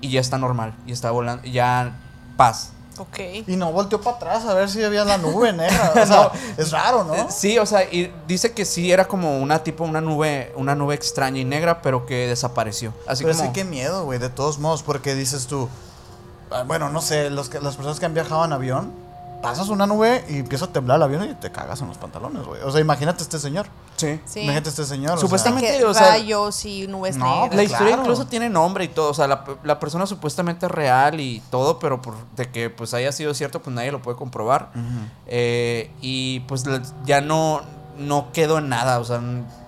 [0.00, 0.74] y ya está normal.
[0.86, 1.42] Y está volando.
[1.44, 1.92] Ya
[2.36, 2.72] paz.
[2.98, 3.18] Ok.
[3.46, 5.92] Y no volteó para atrás a ver si había la nube negra.
[5.94, 7.14] O sea, es raro, ¿no?
[7.14, 10.74] Eh, Sí, o sea, y dice que sí era como una tipo una nube, una
[10.74, 12.92] nube extraña y negra, pero que desapareció.
[13.06, 15.68] Así Pero como sí, qué miedo, güey, de todos modos, porque dices tú,
[16.50, 18.92] ah, bueno, no sé, los que, las personas que han viajado en avión,
[19.42, 22.44] pasas una nube y empieza a temblar el avión y te cagas en los pantalones,
[22.44, 22.62] güey.
[22.62, 23.66] O sea, imagínate este señor.
[23.96, 24.20] Sí.
[24.26, 24.40] Sí.
[24.40, 25.12] Imagínate este señor.
[25.12, 27.56] o sea, Supuestamente- Que o sea, rayos y nubes no, negras.
[27.56, 28.02] La historia claro.
[28.02, 31.78] incluso tiene nombre y todo, o sea, la, la persona supuestamente es real y todo,
[31.78, 34.70] pero por, de que pues haya sido cierto, pues nadie lo puede comprobar.
[35.26, 36.64] Eh, y pues
[37.04, 37.62] ya no,
[37.98, 39.20] no quedó en nada, o sea,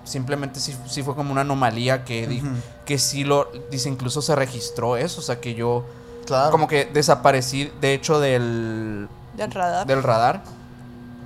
[0.03, 2.41] simplemente sí, sí fue como una anomalía que,
[2.85, 5.85] que sí lo, dice, incluso se registró eso, o sea, que yo
[6.25, 6.51] Claro.
[6.51, 9.87] como que desaparecí, de hecho, del, Del radar.
[9.87, 10.43] del radar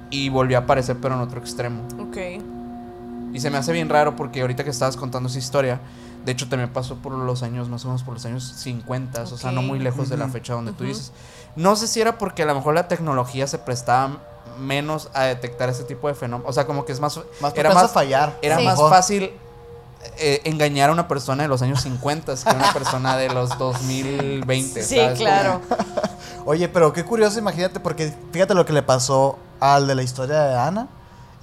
[0.10, 1.82] y volví a aparecer pero en otro extremo.
[2.00, 2.18] Ok.
[3.34, 5.82] Y se me hace bien raro porque ahorita que estabas contando esa historia,
[6.26, 9.26] de hecho también pasó por los años, más o menos por los años 50, o
[9.38, 11.12] sea, no muy lejos de la fecha donde tú dices.
[11.56, 14.18] No sé si era porque a lo mejor la tecnología se prestaba
[14.60, 17.20] menos a detectar ese tipo de fenómenos, o sea, como que es más...
[17.42, 18.38] Más era más, a fallar.
[18.42, 18.64] era Sí.
[18.66, 18.92] más Mejor.
[18.92, 19.32] fácil
[20.18, 24.84] eh, engañar a una persona de los años 50 que una persona de los 2020.
[24.84, 25.18] Sí, ¿sabes?
[25.18, 25.62] claro.
[26.46, 30.42] Oye, pero qué curioso, imagínate, porque fíjate lo que le pasó al de la historia
[30.44, 30.88] de Ana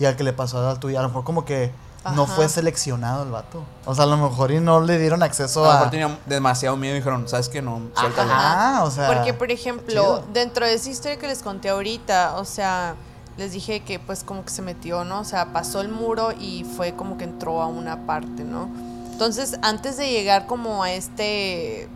[0.01, 0.99] y al que le pasó al tuyo.
[0.99, 1.71] A lo mejor como que
[2.17, 3.63] no fue seleccionado el vato.
[3.85, 5.75] O sea, a lo mejor y no le dieron acceso A lo a...
[5.75, 7.61] mejor tenía demasiado miedo y dijeron, ¿sabes qué?
[7.61, 8.33] No, suéltalo.
[8.35, 9.07] Ah, o sea...
[9.13, 10.25] Porque, por ejemplo, chido.
[10.33, 12.95] dentro de esa historia que les conté ahorita, o sea,
[13.37, 15.21] les dije que pues como que se metió, ¿no?
[15.21, 18.71] O sea, pasó el muro y fue como que entró a una parte, ¿no?
[19.13, 21.91] Entonces, antes de llegar como a este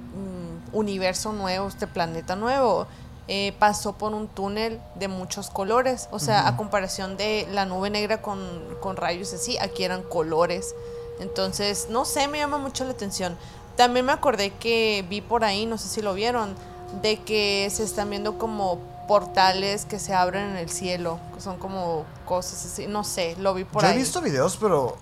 [0.73, 2.87] mm, universo nuevo, este planeta nuevo,
[3.29, 6.09] eh, pasó por un túnel de muchos colores.
[6.11, 8.39] O sea, a comparación de la nube negra con,
[8.81, 10.75] con rayos así, aquí eran colores.
[11.21, 13.37] Entonces, no sé, me llama mucho la atención.
[13.77, 16.55] También me acordé que vi por ahí, no sé si lo vieron,
[17.03, 21.59] de que se están viendo como portales que se abren en el cielo, que son
[21.59, 23.95] como cosas así, no sé, lo vi por Yo ahí.
[23.95, 24.97] he visto videos, pero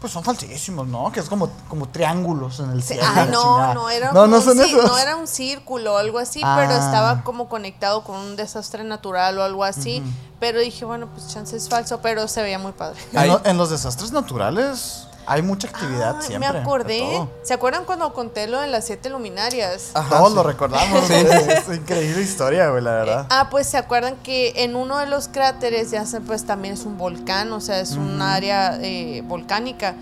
[0.00, 1.10] pues son falsísimos, ¿no?
[1.10, 3.02] Que es como, como triángulos en el cielo.
[3.06, 4.84] Ay, la no, no era, no, no un son cir- esos.
[4.86, 6.78] no era un círculo o algo así, pero Ah.
[6.78, 10.02] estaba como conectado con un desastre natural o algo así.
[10.38, 13.00] Pero dije, bueno, pues chance es falso, pero se veía muy padre.
[13.12, 16.50] En, lo- en los desastres naturales hay mucha actividad Ah, siempre.
[16.52, 17.28] me acordé.
[17.42, 19.90] ¿Se acuerdan cuando conté lo de las siete luminarias?
[19.94, 20.34] Ajá, Todos sí.
[20.36, 21.10] lo recordamos.
[21.10, 23.26] Es increíble historia, güey, la verdad.
[23.30, 26.84] Ah, pues se acuerdan que en uno de los cráteres ya se, pues también es
[26.84, 28.22] un volcán, o sea, es un Ujú.
[28.24, 29.94] área eh, volcánica.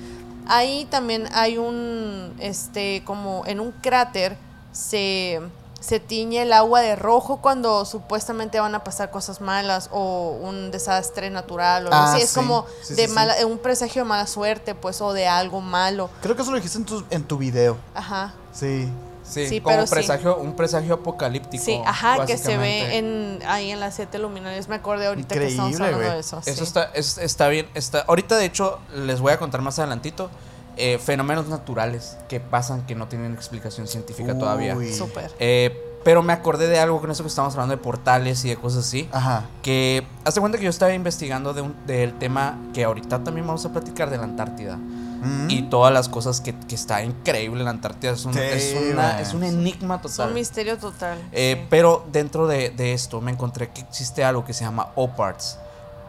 [0.49, 4.37] Ahí también hay un, este, como en un cráter
[4.71, 5.41] se,
[5.81, 10.71] se tiñe el agua de rojo cuando supuestamente van a pasar cosas malas o un
[10.71, 12.23] desastre natural o algo Ah, así.
[12.23, 12.35] Es sí.
[12.37, 13.15] como Sí, de sí, sí.
[13.15, 16.11] mala, un presagio de mala suerte, pues, o de algo malo.
[16.23, 17.77] Creo que eso lo dijiste en tu, en tu video.
[17.95, 18.35] Ajá.
[18.53, 18.89] Sí.
[19.29, 21.65] Sí, Sí, como pero presagio, un presagio apocalíptico.
[21.65, 24.69] Sí, ajá, que se ve en, ahí en las siete luminarias.
[24.69, 26.39] Me acordé ahorita que estamos hablando de eso.
[26.47, 26.63] Eso sí.
[26.63, 27.69] está, es- está bien.
[27.75, 30.31] Está, ahorita, de hecho, les voy a contar más adelantito
[30.77, 34.77] eh, fenómenos naturales que pasan que no tienen explicación científica todavía.
[34.97, 35.31] Súper.
[35.39, 38.57] Eh, pero me acordé de algo con eso que estamos hablando de portales y de
[38.57, 39.09] cosas así.
[39.11, 39.45] Ajá.
[39.63, 43.65] Que hace cuenta que yo estaba investigando de un- del tema que ahorita también vamos
[43.67, 44.77] a platicar de la Antártida.
[44.77, 45.51] Mm.
[45.51, 48.13] Y todas las cosas que, que está increíble en la Antártida.
[48.13, 50.29] Es un, Sí, es una- es un enigma Es total.
[50.29, 51.19] un misterio total.
[51.33, 51.67] Eh, sí.
[51.71, 55.59] Pero dentro de, de esto me encontré que existe algo que se llama OPARTS.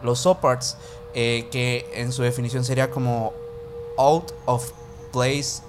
[0.04, 0.76] Los OPARTS,
[1.14, 3.32] eh, que en su definición sería como
[3.98, 4.70] out of
[5.12, 5.60] place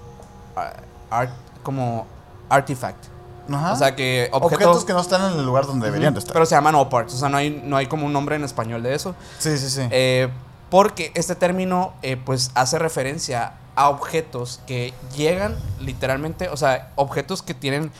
[0.56, 1.32] uh, art,
[1.64, 2.06] como
[2.50, 3.06] artifact.
[3.52, 3.74] Ajá.
[3.74, 6.34] O sea que objetos, objetos, que no están en el lugar donde deberían de estar.
[6.34, 7.16] Pero se llaman OPARTS.
[7.16, 9.16] O sea, no hay, no hay como un nombre en español de eso.
[9.40, 9.82] sí, sí, sí.
[9.90, 10.30] Eh,
[10.70, 17.42] porque este término eh, pues hace referencia a objetos que llegan literalmente, o sea, objetos
[17.42, 17.92] que tienen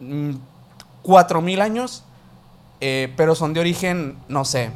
[0.00, 0.32] mm,
[1.02, 2.04] 4000 años,
[2.80, 4.70] eh, pero son de origen, no sé,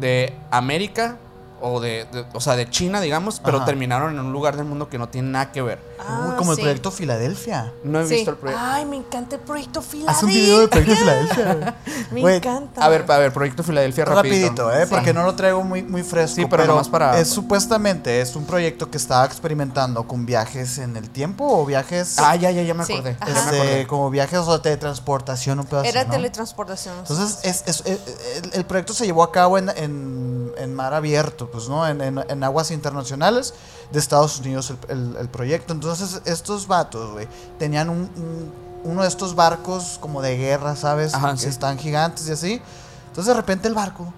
[0.00, 1.18] de América
[1.60, 3.66] o de, de- o sea, de China, digamos, pero Ajá.
[3.66, 5.78] terminaron en un lugar del mundo que no tiene nada que ver.
[5.98, 6.60] Uy, Ah, como sí.
[6.60, 7.72] el proyecto Filadelfia.
[7.84, 8.14] No he Sí.
[8.14, 8.64] visto el proyecto.
[8.66, 10.16] Ay, me encanta el proyecto Filadelfia.
[10.16, 11.76] Haz un video del proyecto Filadelfia.
[12.10, 12.84] Me Güey, encanta.
[12.84, 14.46] A ver, a ver, proyecto Filadelfia rapidito.
[14.68, 14.86] Rapidito, ¿eh?
[14.86, 14.90] Sí.
[14.94, 16.36] Porque no lo traigo muy, muy fresco.
[16.36, 20.96] Sí, pero nomás para- Es supuestamente, es un proyecto que estaba experimentando con viajes en
[20.96, 22.16] el tiempo o viajes...
[22.18, 23.16] Ah, ya, ya, ya me acordé.
[23.20, 23.26] ajá.
[23.26, 23.86] Ya me este, acordé.
[23.86, 26.10] como viajes o de teletransportación, un pedazo Era ¿no?
[26.10, 26.98] teletransportación.
[26.98, 28.00] Entonces, es, es- es-
[28.44, 31.86] el, el proyecto se llevó a cabo en, en- en mar abierto, pues, ¿no?
[31.86, 33.54] En, en- en aguas internacionales
[33.92, 35.72] de Estados Unidos, el, el- el proyecto.
[35.72, 38.52] Entonces, estos vatos, güey, tenían un, un-
[38.84, 41.12] uno de estos barcos como de guerra, ¿sabes?
[41.14, 41.46] Ajá, que sí.
[41.48, 42.62] están gigantes y así.
[43.08, 44.12] Entonces, de repente, el barco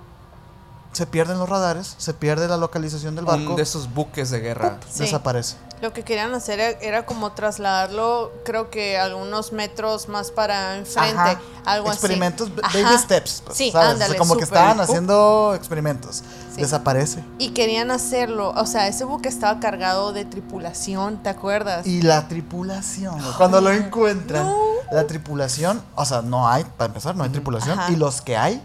[0.93, 4.31] se pierde en los radares, se pierde la localización del barco, Un de esos buques
[4.31, 4.79] de guerra.
[4.91, 5.01] Sí.
[5.05, 5.57] desaparece.
[5.81, 11.19] Lo que querían hacer era, era como trasladarlo, creo que algunos metros más para enfrente,
[11.19, 11.41] Ajá.
[11.65, 12.77] algo experimentos, así.
[12.79, 12.99] baby Ajá.
[13.03, 13.87] steps, pues, Sí, ¿sabes?
[13.87, 16.23] O sea, ándale, como que estaban haciendo experimentos.
[16.55, 16.61] Sí.
[16.61, 17.25] Desaparece.
[17.39, 21.85] Y querían hacerlo, o sea, ese buque estaba cargado de tripulación, ¿te acuerdas?
[21.87, 24.57] Y la tripulación, cuando lo encuentran, No.
[24.93, 27.79] la tripulación, o sea, no hay, para empezar, no hay tripulación.
[27.81, 27.91] Ajá.
[27.91, 28.63] Y los que hay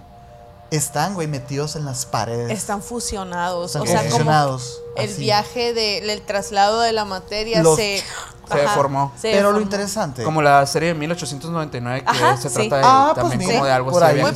[0.72, 2.52] están, güey, metidos en las paredes.
[2.52, 5.20] Están fusionados, Están o sea, fusionados, el así.
[5.22, 8.04] viaje de, el traslado de la materia Los- se,
[8.50, 9.12] Se deformó.
[9.20, 10.24] se Pero lo interesante.
[10.24, 12.56] Como la serie de 1899 que Ajá, se sí.
[12.56, 14.16] trata de, Ah, pues también mira, como de algo por así.
[14.16, 14.22] ahí.
[14.22, 14.34] Muy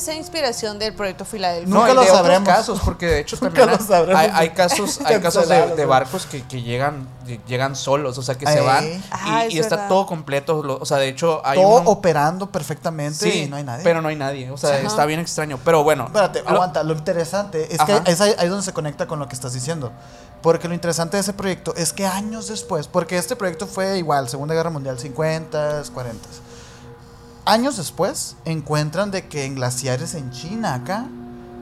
[0.00, 1.68] sea inspiración del proyecto Filadelfia.
[1.72, 2.48] No, Nunca y lo de otros sabremos.
[2.48, 4.18] casos, porque de hecho también lo sabremos.
[4.22, 5.88] hay, hay casos, hay casos de, de ¿no?
[5.88, 7.06] barcos que, que llegan,
[7.46, 8.66] llegan solos, o sea que se Ey.
[8.66, 9.88] van y, es y está verdad.
[9.88, 13.56] todo completo, lo- o sea de hecho hay todo uno- operando perfectamente sí, y no
[13.56, 13.84] hay nadie.
[13.84, 14.86] pero no hay nadie, o sea Ajá.
[14.86, 16.06] está bien extraño, pero bueno.
[16.06, 16.82] Espérate, lo- aguanta.
[16.84, 18.02] Lo interesante es Ajá.
[18.02, 19.91] que es ahí, ahí donde se conecta con lo que estás diciendo.
[20.42, 24.28] Porque lo interesante de ese proyecto es que años después, porque este proyecto fue igual,
[24.28, 26.28] Segunda Guerra Mundial, 50, 40.
[27.44, 31.06] Años después encuentran de que en glaciares en China, acá,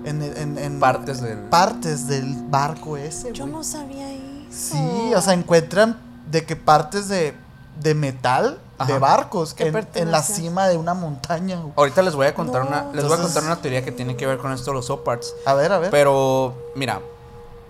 [0.04, 3.32] en, en- en Partes del- partes del barco ese.
[3.32, 3.54] Yo güey.
[3.56, 4.72] no sabía eso.
[4.72, 5.98] Sí, o sea, encuentran
[6.30, 7.34] de que partes de,
[7.80, 8.98] de metal de Ajá.
[8.98, 11.62] barcos Que en, en la cima de una montaña.
[11.76, 12.68] Ahorita les voy a contar No.
[12.68, 14.74] una les voy a Entonces- contar una teoría que tiene que ver con esto de
[14.76, 15.34] los OPARTs.
[15.46, 15.90] A ver, a ver.
[15.90, 17.00] Pero, mira,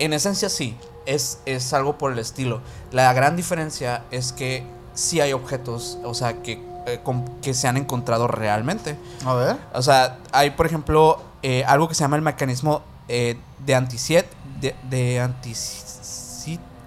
[0.03, 2.61] en esencia sí, es, es algo por el estilo.
[2.91, 6.99] La gran diferencia es que sí hay objetos, o sea, que, eh,
[7.41, 8.97] que se han encontrado realmente.
[9.25, 9.57] A ver.
[9.73, 14.25] O sea, hay, por ejemplo, eh, algo que se llama el mecanismo eh, de anticiet,
[14.59, 15.19] de, de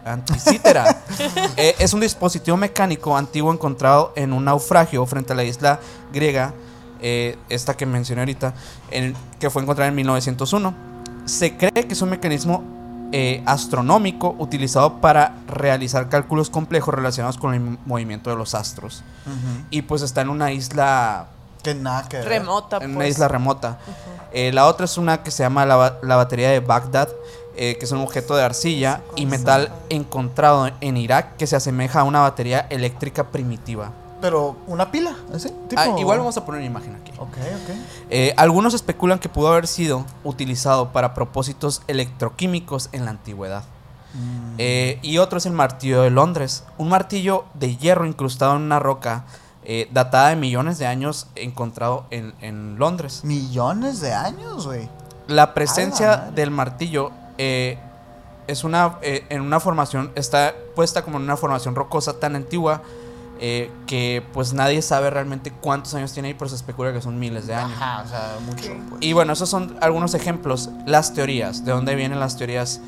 [0.04, 1.00] anticítera.
[1.56, 5.80] Es un dispositivo mecánico antiguo encontrado en un naufragio frente a la isla
[6.12, 6.52] griega,
[7.48, 8.54] esta que mencioné ahorita,
[8.90, 10.74] en- que fue encontrada en 1901.
[11.26, 12.62] Se cree que es un mecanismo
[13.16, 19.04] eh, astronómico utilizado para realizar cálculos complejos relacionados con el movimiento de los astros.
[19.70, 21.28] Y pues está en una isla
[21.62, 22.26] Que nada que ver.
[22.26, 23.10] Remota, en una pues.
[23.10, 23.78] isla remota.
[24.32, 27.08] Eh, la otra es una que se llama la, la batería de Bagdad,
[27.54, 32.00] eh, que es un objeto de arcilla y metal encontrado en Irak que se asemeja
[32.00, 33.92] a una batería eléctrica primitiva.
[34.24, 35.50] Pero una pila, ¿así?
[35.68, 35.82] Tipo...
[35.82, 37.12] Ah, igual vamos a poner una imagen aquí.
[37.18, 37.76] Ok, ok.
[38.08, 43.64] Eh, algunos especulan que pudo haber sido utilizado para propósitos electroquímicos en la antigüedad.
[44.14, 44.54] Mm.
[44.56, 48.78] Eh, y otro es el martillo de Londres, un martillo de hierro incrustado en una
[48.78, 49.26] roca
[49.62, 53.24] eh, datada de millones de años encontrado en, en Londres.
[53.24, 54.88] Millones de años, güey.
[55.26, 57.78] La presencia del martillo eh,
[58.46, 62.82] es una eh, en una formación está puesta como en una formación rocosa tan antigua
[63.40, 67.18] eh, que pues nadie sabe realmente cuántos años tiene y pero se especula que son
[67.18, 67.72] miles de años.
[67.80, 68.74] Ajá, o sea, mucho.
[68.90, 69.02] pues.
[69.02, 70.70] Y bueno, esos son algunos ejemplos.
[70.86, 72.80] Las teorías, ¿de dónde vienen las teorías?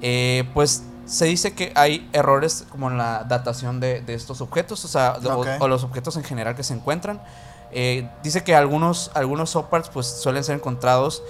[0.00, 4.84] Eh, pues se dice que hay errores como en la datación de, de estos objetos,
[4.84, 7.20] o sea, de- o- los objetos en general que se encuentran.
[7.70, 11.22] Eh, dice que algunos, algunos OPARTs pues suelen ser encontrados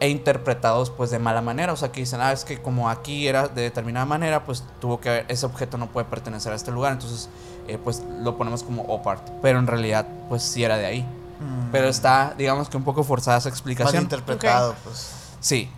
[0.00, 3.28] e interpretados pues de mala manera, o sea que dicen, ah, es que como aquí
[3.28, 6.72] era de determinada manera, pues tuvo que haber- ese objeto no puede pertenecer a este
[6.72, 7.28] lugar, entonces
[7.68, 11.02] eh, pues lo ponemos como OPART, pero en realidad pues sí era de ahí.
[11.02, 11.70] Mm.
[11.72, 14.02] Pero está, digamos que un poco forzada esa Mal explicación.
[14.02, 15.10] interpretado, pues.
[15.40, 15.68] Sí.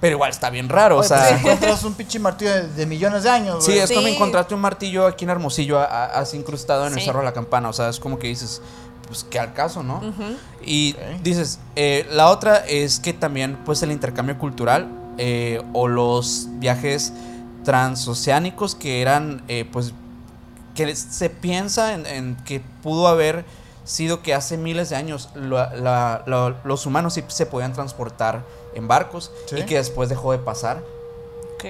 [0.00, 1.16] Pero igual está bien raro, o sea.
[1.18, 4.12] pues, si encuentras un pinche martillo de, de millones de años, Sí, es como Sí.
[4.14, 7.70] encontrarte un martillo aquí en Hermosillo así incrustado en el cerro de la campana.
[7.70, 8.60] O sea, es como que dices,
[9.06, 10.02] pues que al caso, ¿no?
[10.62, 16.48] Y dices, eh, la otra es que también, pues, el intercambio cultural eh, o los
[16.58, 17.14] viajes
[17.64, 19.94] transoceánicos que eran, eh, pues,
[20.86, 23.44] que se piensa en, en que pudo haber
[23.84, 26.22] sido que hace miles de años la-
[26.64, 28.42] los humanos sí se podían transportar
[28.74, 29.56] en barcos Sí.
[29.58, 30.82] y que después dejó de pasar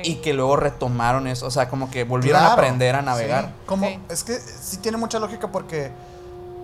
[0.03, 3.47] y que luego retomaron eso, o sea, como que volvieron a aprender a navegar.
[3.47, 3.51] sí.
[3.67, 3.89] Como.
[4.11, 5.91] Es que sí tiene mucha lógica porque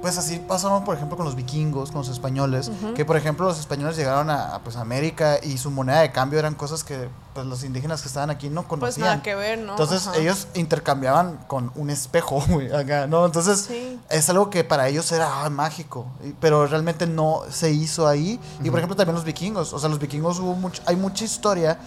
[0.04, 3.58] pues así pasamos, por ejemplo, con los vikingos, con los españoles, que por ejemplo los
[3.58, 7.64] españoles llegaron a, pues, América y su moneda de cambio eran cosas que pues, los
[7.64, 9.06] indígenas que estaban aquí no Pues conocían.
[9.06, 9.70] nada que ver, ¿no?
[9.70, 10.18] Entonces Ajá.
[10.18, 13.24] ellos intercambiaban con un espejo, güey, acá, ¿no?
[13.24, 13.98] Entonces Sí.
[14.10, 16.04] es algo que para ellos era ah, mágico,
[16.38, 18.38] pero realmente no se hizo ahí.
[18.62, 21.78] Y por ejemplo también los vikingos, o sea, los vikingos hubo mucho, hay mucha historia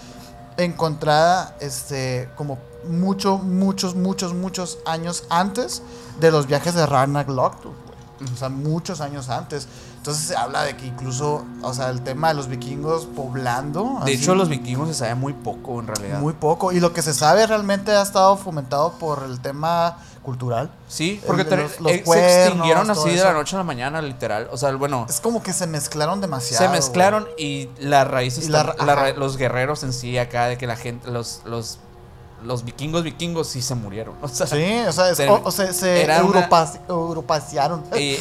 [0.58, 2.58] encontrada, este, como
[2.90, 5.84] mucho, muchos, muchos, muchos años antes
[6.20, 7.30] de los viajes de Ragnar
[8.34, 9.68] O sea, muchos años antes.
[9.98, 14.00] Entonces se habla de que incluso, o sea, el tema de los vikingos poblando.
[14.06, 16.20] De así, hecho, los vikingos se sabe muy poco en realidad.
[16.20, 16.72] muy poco.
[16.72, 20.70] Y lo que se sabe realmente ha estado fomentado por el tema cultural.
[20.90, 24.50] Sí, porque los- los eh, se extinguieron así de la noche a la mañana, literal.
[24.52, 26.66] O sea, bueno, Es como que se mezclaron demasiado.
[26.66, 29.02] se mezclaron y la raíz Y está- la ra- la ajá.
[29.04, 31.80] ra- los guerreros en sí acá de que la gente los los
[32.44, 34.16] los vikingos vikingos sí se murieron.
[34.22, 36.48] O sea, Sí, o sea, es- Se- o, o se, se era una-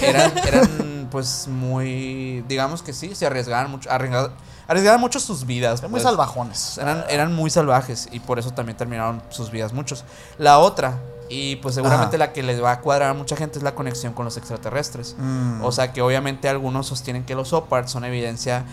[0.03, 4.33] eran eran pues muy digamos que sí, se arriesgaban mucho arriesgaban,
[4.67, 5.81] arriesgaban mucho sus vidas.
[5.81, 6.03] Son muy pues.
[6.05, 6.79] salvajones.
[6.79, 10.05] Eran, eran muy salvajes y por eso también terminaron sus vidas muchos.
[10.39, 10.99] La otra,
[11.29, 12.27] y pues seguramente Ajá.
[12.27, 15.15] la que les va a cuadrar a mucha gente es la conexión con los extraterrestres.
[15.19, 15.63] Mm.
[15.65, 18.65] O sea que obviamente algunos sostienen que los OPART son evidencia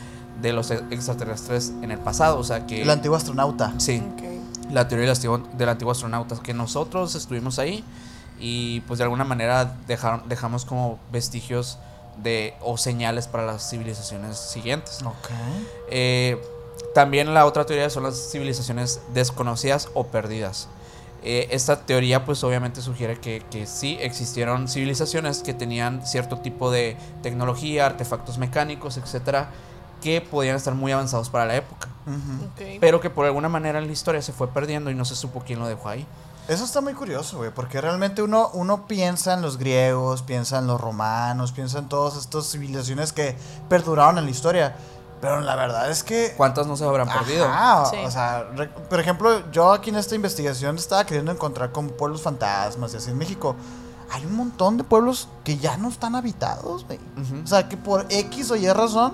[0.42, 2.40] de los extraterrestres en el pasado.
[2.40, 2.82] O sea que...
[2.82, 3.74] El antiguo astronauta.
[3.78, 4.02] Sí.
[4.72, 7.84] La teoría del antiguo, astronauta, que nosotros estuvimos ahí
[8.40, 11.78] y pues de alguna manera dejaron, dejamos como vestigios
[12.22, 15.00] de o señales para las civilizaciones siguientes.
[15.90, 16.42] Eh,
[16.94, 20.68] también la otra teoría son las civilizaciones desconocidas o perdidas.
[21.26, 26.70] Eh, esta teoría pues obviamente sugiere que, que sí existieron civilizaciones que tenían cierto tipo
[26.70, 29.50] de tecnología, artefactos mecánicos, etcétera,
[30.04, 32.46] que podían estar muy avanzados para la época, Ujú.
[32.48, 32.78] Ok.
[32.82, 35.42] pero que por alguna manera en la historia se fue perdiendo y no se supo
[35.46, 36.06] quién lo dejó ahí.
[36.50, 40.68] Eso está muy curioso, güey, porque realmente uno, uno piensa en los griegos, piensa en
[40.68, 43.38] los romanos, piensa en todas estas civilizaciones que
[43.70, 44.76] perduraron en la historia.
[45.22, 46.34] Pero la verdad es que...
[46.36, 47.46] ¿Cuántas no se habrán perdido?
[47.46, 47.96] Ajá, Sí.
[48.06, 52.22] o sea, re- por ejemplo, yo aquí en esta investigación estaba queriendo encontrar como pueblos
[52.22, 53.56] fantasmas y así en México.
[54.12, 57.00] Hay un montón de pueblos que ya no están habitados, güey.
[57.16, 57.42] Ujú.
[57.42, 59.14] O sea, que por X o Y razón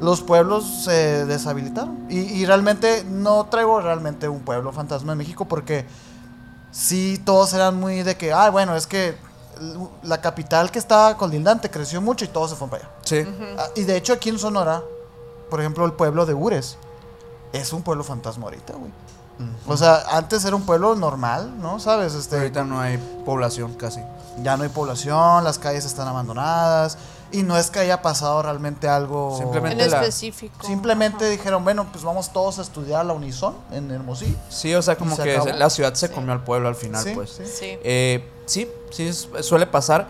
[0.00, 2.06] los pueblos se deshabilitaron.
[2.08, 5.86] Y, y realmente no traigo realmente un pueblo fantasma en México porque
[6.72, 9.16] sí todos eran muy de que, ah, bueno, es que
[10.02, 12.92] la capital que estaba colindante creció mucho y todos se fueron para allá.
[13.04, 13.26] Sí.
[13.58, 14.82] Ah, y de hecho aquí en Sonora,
[15.50, 16.78] por ejemplo, el pueblo de Ures
[17.52, 18.90] es un pueblo fantasma ahorita, güey.
[19.66, 21.80] O sea, antes era un pueblo normal, ¿no?
[21.80, 22.12] ¿Sabes?
[22.14, 24.00] Este, Ahorita no hay población casi.
[24.42, 26.98] ya no hay población, las calles están abandonadas
[27.32, 29.36] y no es que haya pasado realmente algo.
[29.38, 30.66] Simplemente En la- específico.
[30.66, 31.28] Simplemente Ajá.
[31.30, 34.36] dijeron, bueno, pues vamos todos a estudiar a la Unison en Hermosillo.
[34.48, 35.50] Sí, o sea, como se que acabó.
[35.52, 36.14] la ciudad se Sí.
[36.14, 37.30] comió al pueblo al final, Sí, pues.
[37.30, 37.44] sí.
[37.46, 37.78] Sí.
[37.84, 40.08] Eh, sí, sí, suele pasar.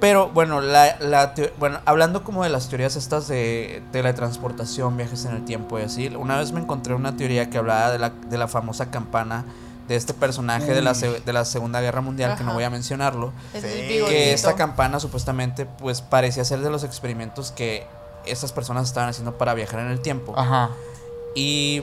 [0.00, 5.44] Pero bueno, la, bueno, hablando como de las teorías estas de teletransportación, viajes en el
[5.44, 8.48] tiempo y así, una vez me encontré una teoría que hablaba de la, de la
[8.48, 9.44] famosa campana
[9.88, 13.32] de este personaje de la, de la Segunda Guerra Mundial, que no voy a mencionarlo,
[13.52, 13.60] Sí.
[13.60, 17.86] Que esta campana supuestamente pues parecía ser de los experimentos que
[18.26, 20.34] estas personas estaban haciendo para viajar en el tiempo.
[20.36, 20.70] Ajá.
[21.34, 21.82] Y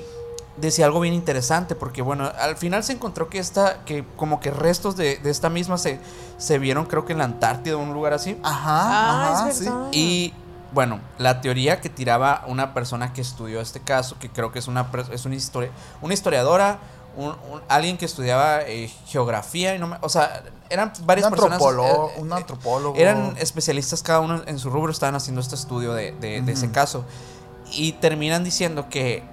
[0.57, 4.51] decía algo bien interesante, porque bueno, al final se encontró que esta, que como que
[4.51, 5.99] restos de, de esta misma se,
[6.37, 8.37] se vieron creo que en la Antártida o un lugar así.
[8.43, 8.81] Ajá.
[8.81, 9.65] Ah, ajá, es sí.
[9.65, 9.87] verdad.
[9.91, 10.33] Y
[10.73, 14.67] bueno, la teoría que tiraba una persona que estudió este caso, que creo que es
[14.67, 15.69] una, es una, historia,
[16.01, 16.79] una historiadora,
[17.15, 21.31] un, un- alguien que estudiaba eh, geografía, y no me- o sea, eran varias un
[21.31, 21.53] personas.
[21.61, 22.95] antropólogo, eh, eh, un antropólogo.
[22.97, 26.71] eran especialistas cada uno en su rubro, estaban haciendo este estudio de, de- de ese
[26.71, 27.03] caso.
[27.73, 29.23] Y terminan diciendo que,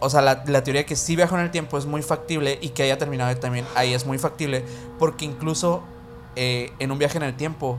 [0.00, 2.70] o sea, la, la teoría que sí viajó en el tiempo es muy factible y
[2.70, 4.64] que haya terminado también ahí es muy factible,
[4.98, 5.82] porque incluso
[6.36, 7.78] eh, en un viaje en el tiempo,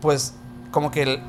[0.00, 0.34] pues
[0.70, 1.22] como que el-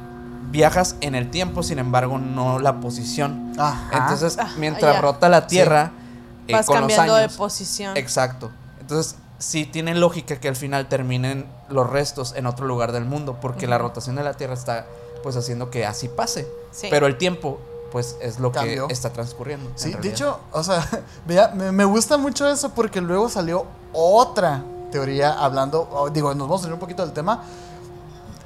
[0.50, 3.54] viajas en el tiempo, sin embargo, no la posición.
[3.58, 3.90] Ajá.
[3.98, 6.07] Entonces, Ah, mientras rota la Tierra, eh,
[6.52, 7.98] Vas con los cambiando de posición.
[7.98, 8.52] Exacto.
[8.80, 13.38] Entonces, sí tiene lógica que al final terminen los restos en otro lugar del mundo,
[13.42, 14.86] porque la rotación de la Tierra está
[15.24, 16.48] pues haciendo que así pase.
[16.72, 16.88] Sí.
[16.90, 17.60] Pero el tiempo,
[17.92, 18.88] pues, es lo Cambió.
[18.88, 19.70] que está transcurriendo.
[19.70, 20.88] en Sí, de hecho, o sea,
[21.28, 26.48] vea, me, me gusta mucho eso porque luego salió otra teoría hablando, o digo, nos
[26.48, 27.44] vamos a salir un poquito del tema,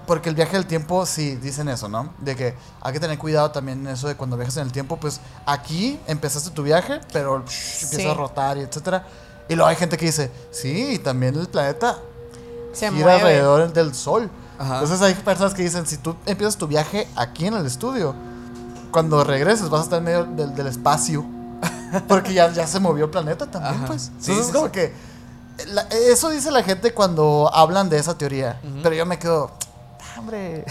[0.08, 2.14] porque el viaje del tiempo, sí, dicen eso, ¿no?
[2.20, 4.97] De que hay que tener cuidado también en eso de cuando viajas en el tiempo,
[4.97, 8.08] pues aquí empezaste tu viaje, pero psh, empieza Sí.
[8.10, 9.06] a rotar y etcétera.
[9.49, 11.97] Y luego hay gente que dice, sí, y también el planeta
[12.74, 13.12] Se gira mueve.
[13.20, 14.30] alrededor del sol.
[14.58, 14.76] Ajá.
[14.76, 18.14] Entonces hay personas que dicen, si tú empiezas tu viaje aquí en el estudio,
[18.91, 21.26] cuando regreses vas a estar en medio del, del espacio.
[22.08, 23.88] Porque ya, ya se movió el planeta también, Ajá.
[23.88, 24.12] pues.
[24.20, 24.72] Sí, sí, como sí.
[24.72, 24.93] que...
[25.68, 28.60] la- eso dice la gente cuando hablan de esa teoría.
[28.84, 29.52] Pero yo me quedo...
[30.22, 30.65] hombre.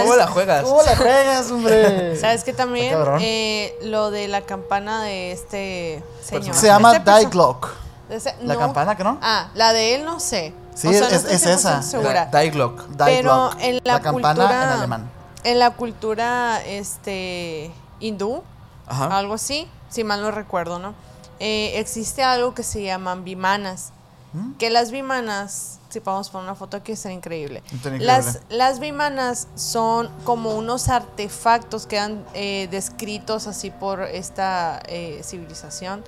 [0.00, 0.62] ¿Cómo la juegas?
[0.64, 2.16] ¿Cómo la juegas, hombre?
[2.20, 2.94] ¿Sabes que también?
[3.20, 6.54] Eh, lo de la campana de este señor.
[6.54, 7.68] Se llama Este perso- Glock.
[8.08, 8.60] ese- ¿La no.
[8.60, 9.18] campana que no?
[9.22, 10.52] Ah, la de él no sé.
[10.74, 11.80] Sí, O sea, no es- esa.
[11.80, 12.26] 100% Segura.
[12.26, 12.82] Die Glock.
[12.98, 15.10] Pero en la, campana cultura, en alemán.
[15.44, 18.42] En la cultura este hindú,
[18.86, 19.16] Ajá.
[19.18, 20.94] algo así, si mal no recuerdo, ¿no?
[21.38, 23.92] Eh, existe algo que se llaman vimanas.
[24.32, 24.52] ¿Mm?
[24.58, 27.62] Que las vimanas, si podemos poner una foto aquí, increíble.
[27.66, 28.06] Está increíble.
[28.06, 35.20] Las, las vimanas son como unos artefactos que han eh, descritos así por esta eh,
[35.24, 36.04] civilización,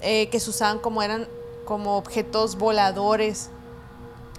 [0.00, 1.28] eh, que se usaban como eran
[1.64, 3.50] como objetos voladores.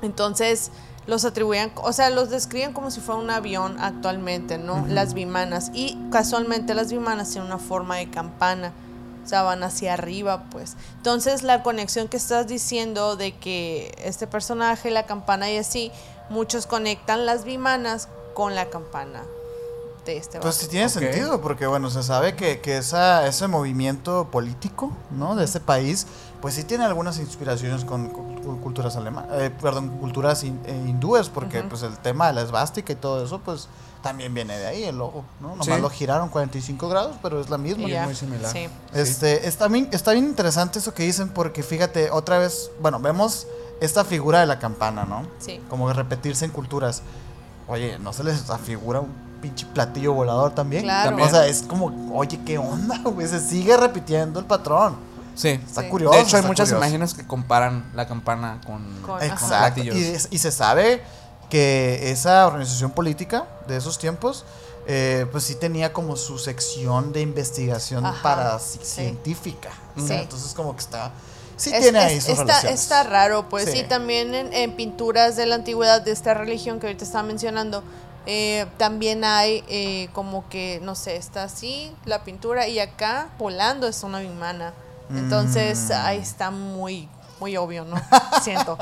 [0.01, 0.71] Entonces
[1.07, 4.85] los atribuían, o sea, los describen como si fuera un avión actualmente, ¿no?
[4.87, 5.71] Las vimanas.
[5.73, 8.73] Y casualmente las vimanas tienen una forma de campana.
[9.23, 10.75] O sea, van hacia arriba, pues.
[10.97, 15.91] Entonces, la conexión que estás diciendo de que este personaje, la campana y así,
[16.29, 19.21] muchos conectan las vimanas con la campana
[20.05, 24.29] de este Pues sí tiene sentido, porque bueno, se sabe que, que esa, ese movimiento
[24.31, 25.35] político, ¿no?
[25.35, 26.07] De este país,
[26.41, 29.29] pues sí tiene algunas inspiraciones con, cu- culturas alemanas,
[29.61, 30.47] perdón, culturas eh,
[30.87, 33.67] hindúes, porque pues el tema de la esvástica y todo eso, pues
[34.01, 35.49] también viene de ahí, el logo, ¿no?
[35.49, 35.73] Nomás Sí.
[35.79, 37.83] lo giraron 45 grados, pero es la misma.
[37.87, 38.51] Y ya, muy similar.
[38.51, 38.67] Sí.
[38.93, 43.47] Este, está bien, está bien interesante eso que dicen, porque fíjate, otra vez, bueno, vemos
[43.79, 45.25] esta figura de la campana, ¿no?
[45.39, 45.59] Sí.
[45.69, 47.01] Como que repetirse en culturas.
[47.67, 49.09] Oye, ¿no se les afigura un
[49.41, 50.83] pinche platillo volador también?
[50.83, 51.17] Claro.
[51.23, 53.27] O sea, es como, oye, ¿qué onda, güey?
[53.27, 54.95] Se sigue repitiendo el patrón.
[55.33, 55.47] Sí.
[55.49, 55.87] Está Sí.
[55.89, 56.15] curioso.
[56.15, 56.77] De hecho, hay muchas curioso.
[56.85, 59.21] imágenes que comparan la campana con, Con-.
[59.23, 59.75] Exacto.
[59.75, 59.95] platillos.
[59.95, 61.01] Y, es- y se sabe
[61.51, 64.45] que esa organización política de esos tiempos,
[64.87, 68.79] eh, pues sí tenía como su sección de investigación Ajá, para sí.
[68.81, 69.69] científica.
[69.95, 70.07] O Sí.
[70.07, 71.11] sea, entonces como que está...
[71.57, 72.81] Sí Es- tiene ahí es- sus está, relaciones.
[72.81, 73.79] está raro, pues, Sí.
[73.79, 77.83] y también en, en pinturas de la antigüedad de esta religión que ahorita estaba mencionando,
[78.25, 83.87] eh, también hay eh, como que, no sé, está así la pintura y acá volando
[83.87, 84.73] es una vimana.
[85.11, 85.93] Entonces Mm.
[86.05, 87.09] ahí está muy,
[87.41, 87.97] muy obvio, ¿no?
[88.43, 88.77] Siento.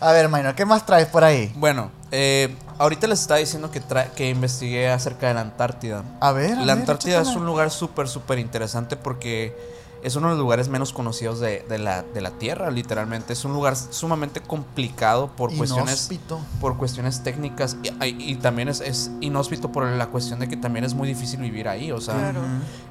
[0.00, 1.50] A ver, Minor, ¿qué más traes por ahí?
[1.56, 6.04] Bueno, eh, ahorita les estaba diciendo que, tra- que investigué acerca de la Antártida.
[6.20, 6.52] A ver.
[6.52, 9.56] a La ver, Antártida es un lugar súper, súper interesante porque
[10.04, 13.32] es uno de los lugares menos conocidos de, de la, de la Tierra, literalmente.
[13.32, 16.38] Es un lugar sumamente complicado por cuestiones, Inhóspito.
[16.60, 20.56] por cuestiones técnicas y, y- y también es, es inhóspito por la cuestión de que
[20.58, 21.90] también es muy difícil vivir ahí.
[21.92, 22.40] O sea, Claro.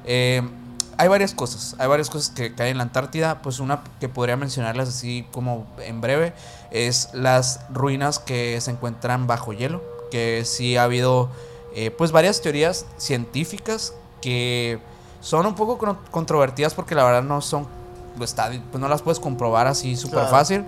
[0.04, 0.42] Eh,
[0.98, 3.40] hay varias cosas, hay varias cosas que, hay en la Antártida.
[3.40, 6.32] Pues una que podría mencionarlas así como en breve
[6.70, 9.82] es las ruinas que se encuentran bajo hielo.
[10.10, 11.28] Que sí ha habido
[11.74, 14.78] eh, pues varias teorías científicas que
[15.20, 17.66] son un poco con- controvertidas porque la verdad no son,
[18.16, 20.30] pues, pues no las puedes comprobar así súper Claro.
[20.30, 20.64] fácil.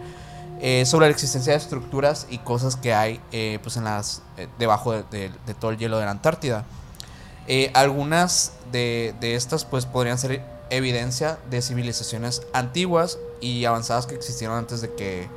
[0.63, 4.47] eh, sobre la existencia de estructuras y cosas que hay eh, pues en las eh,
[4.59, 6.67] debajo de- de- de todo el hielo de la Antártida.
[7.53, 10.41] Eh, algunas de, de estas pues podrían ser
[10.71, 15.29] evidencia de civilizaciones antiguas y avanzadas que existieron antes de que,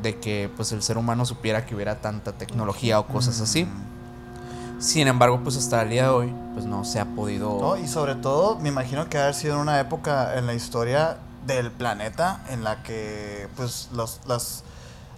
[0.00, 3.66] de que pues el ser humano supiera que hubiera tanta tecnología o cosas así.
[3.66, 4.80] Mm.
[4.80, 7.58] Sin embargo, pues hasta el día de hoy pues no se ha podido...
[7.60, 11.18] No, y sobre todo, me imagino que haber sido en una época en la historia
[11.46, 14.64] del planeta en la que pues los, las,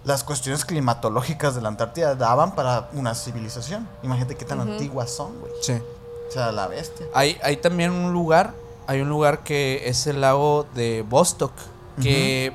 [0.03, 3.87] las cuestiones climatológicas de la Antártida daban para una civilización.
[4.03, 5.53] Imagínate qué tan antiguas son, güey.
[5.61, 5.81] Sí.
[6.27, 7.05] O sea, la bestia.
[7.13, 8.53] Hay, hay también un lugar,
[8.87, 11.53] hay un lugar que es el lago de Vostok,
[12.01, 12.51] que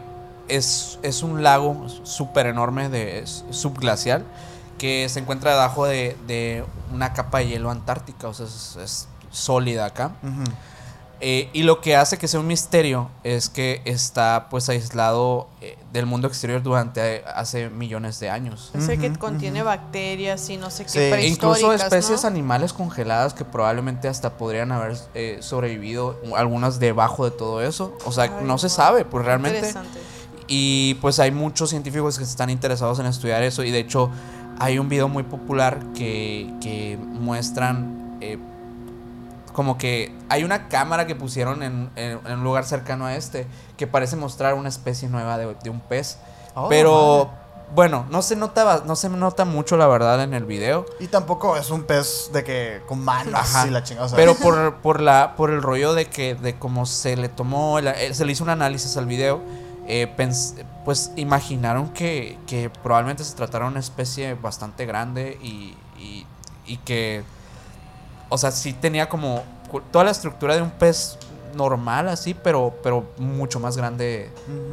[0.49, 4.25] es, es un lago súper enorme, de, subglacial,
[4.79, 9.09] que se encuentra debajo de, de una capa de hielo antártica, o sea, es, es
[9.31, 10.13] sólida acá.
[11.23, 15.77] Eh, y lo que hace que sea un misterio es que está pues aislado eh,
[15.93, 18.71] del mundo exterior durante eh, hace millones de años.
[18.75, 20.99] Ese que contiene bacterias y no sé qué Sí.
[20.99, 22.29] E incluso especies ¿no?
[22.29, 27.97] animales congeladas que probablemente hasta podrían haber eh, sobrevivido, algunas debajo de todo eso.
[28.07, 29.59] O sea, Ay, no se sabe, pues realmente.
[29.59, 30.01] Interesante.
[30.49, 33.63] Y pues hay muchos científicos que están interesados en estudiar eso.
[33.63, 34.11] Y de hecho,
[34.59, 38.39] hay un video muy popular que, que muestran eh,
[39.53, 43.47] como que hay una cámara que pusieron en, en- en un lugar cercano a este
[43.77, 46.19] que parece mostrar una especie nueva de, de un pez.
[46.55, 47.41] Oh, Pero madre.
[47.75, 50.87] bueno, no se nota, no se nota mucho la verdad en el video.
[50.99, 53.67] Y tampoco es un pez de que con manos Ajá.
[53.67, 54.15] y la chingada.
[54.17, 58.15] Pero por, por la por el rollo de que de cómo se le tomó el-
[58.15, 59.41] se le hizo un análisis al video
[59.87, 60.07] eh,
[60.85, 66.27] pues imaginaron que, que probablemente se tratara de una especie bastante grande y, y,
[66.67, 67.23] y que
[68.31, 69.43] o sea sí tenía como
[69.93, 71.19] toda la estructura de un pez
[71.55, 74.31] normal así pero pero mucho más grande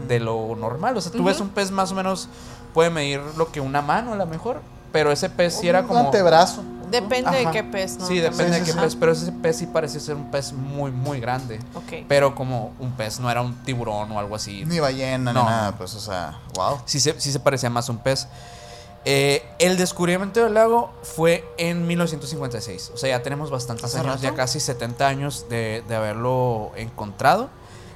[0.08, 2.30] de lo normal o sea tú ves un pez más o menos
[2.74, 5.88] puede medir lo que una mano a lo mejor pero ese pez sí era Un
[5.88, 6.00] como...
[6.00, 6.64] antebrazo.
[6.90, 8.08] Depende de qué pez, ¿no?
[8.08, 8.78] Sí, depende Sí, de qué sí.
[8.80, 11.60] pez, pero ese pez sí parecía ser un pez muy, muy grande.
[11.76, 12.06] Ok.
[12.08, 14.64] Pero como un pez, no era un tiburón o algo así.
[14.66, 15.44] Ni ballena, No.
[15.44, 16.80] ni nada, pues, o sea, wow.
[16.86, 18.30] Sí se, sí se parecía más a un pez.
[19.06, 22.92] Eh, el descubrimiento del lago fue en 1956.
[22.94, 24.24] O sea, ya tenemos bastantes ¿Hace años, rato?
[24.24, 27.50] ya casi 70 años de, de haberlo encontrado.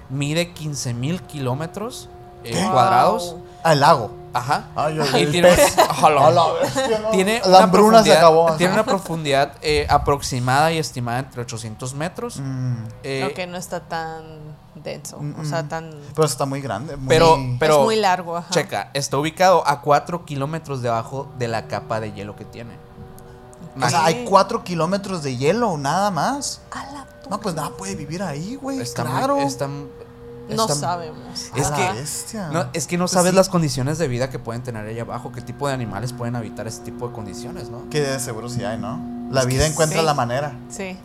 [0.09, 2.09] Mide 15 mil kilómetros
[2.43, 3.35] eh, cuadrados.
[3.63, 4.11] Al lago.
[4.33, 4.67] Ajá.
[4.75, 5.75] Ay, yo- Y el tiene, pez.
[5.89, 6.31] Ojalá.
[6.31, 7.09] No.
[7.11, 8.51] Tiene La una hambruna se profundidad- acabó.
[8.57, 12.37] Tiene una profundidad eh, aproximada y estimada entre 800 metros.
[12.39, 14.23] Mm, Eh, Ok, no está tan
[14.75, 15.17] denso.
[15.19, 15.91] Mm, O sea, tan.
[16.15, 16.95] pero está muy grande.
[16.95, 18.49] muy- Pero, es pero muy largo, ajá.
[18.51, 22.75] checa, está ubicado a 4 kilómetros debajo de la capa de hielo que tiene.
[23.81, 24.29] O sea, hay Ok.
[24.29, 26.61] cuatro kilómetros de hielo, nada más.
[26.71, 28.81] A la No, pues nada puede vivir ahí, güey.
[28.81, 29.37] Está muy- claro.
[29.37, 29.69] está-
[30.49, 31.17] No está- sabemos.
[31.55, 32.37] Es que-.
[32.51, 33.35] No, es que no Pues sabes sí.
[33.37, 36.67] las condiciones de vida que pueden tener allá abajo, qué tipo de animales pueden habitar
[36.67, 37.89] ese tipo de condiciones, ¿no?
[37.89, 38.99] Que de seguro sí hay, ¿no?
[39.31, 40.05] La Es vida encuentra sí.
[40.05, 40.53] la manera.
[40.69, 40.97] Sí.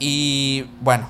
[0.00, 1.06] Y bueno,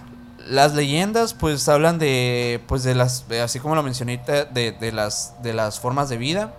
[0.46, 4.92] las leyendas pues hablan de pues de las de- así como lo mencioné de, de
[4.92, 6.55] las de las formas de vida,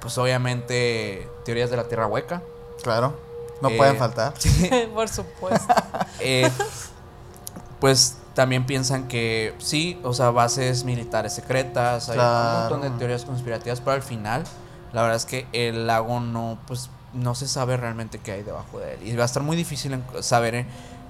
[0.00, 2.42] pues obviamente teorías de la tierra hueca.
[2.82, 3.16] Claro.
[3.62, 4.34] No Eh, pueden faltar.
[4.94, 5.72] Por supuesto.
[6.18, 6.50] Eh,
[7.78, 13.24] pues también piensan que sí, o sea, bases militares secretas, hay un montón de teorías
[13.24, 14.44] conspirativas, pero al final,
[14.92, 18.78] la verdad es que el lago no, pues, no se sabe realmente qué hay debajo
[18.80, 19.06] de él.
[19.08, 20.66] Y va a estar muy difícil saber eh,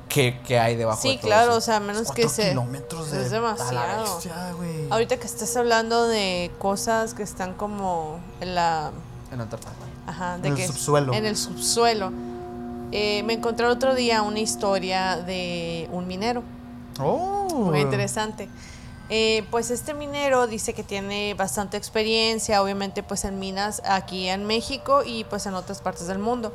[0.09, 1.59] qué, qué hay debajo de Sí, todo claro, eso.
[1.59, 2.49] o sea, menos que Cuatro se.
[2.51, 4.14] kilómetros de es la demasiado.
[4.16, 4.51] bestia.
[4.91, 8.91] Ahorita que estás hablando de cosas que están como en la.
[9.33, 9.72] En Antártida.
[10.07, 11.14] Ajá, de En el subsuelo.
[11.14, 12.12] En el subsuelo.
[12.93, 16.43] Eh, me encontré el otro día una historia de un minero.
[17.01, 17.49] Oh.
[17.71, 18.49] Muy interesante.
[19.11, 24.47] Eh, pues este minero dice que tiene bastante experiencia, obviamente pues en minas aquí en
[24.47, 26.53] México y pues en otras partes del mundo.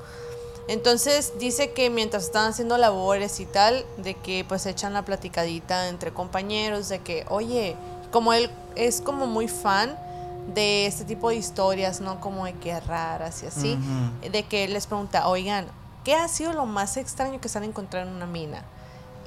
[0.67, 5.89] Entonces dice que mientras están haciendo labores y tal, de que pues echan la platicadita
[5.89, 7.75] entre compañeros, de que, oye,
[8.11, 9.97] como él es como muy fan
[10.53, 12.19] de este tipo de historias, ¿no?
[12.19, 13.77] Como de que raras y así,
[14.31, 15.67] de que él les pregunta, oigan,
[16.03, 18.63] ¿qué ha sido lo más extraño que se han encontrado en una mina?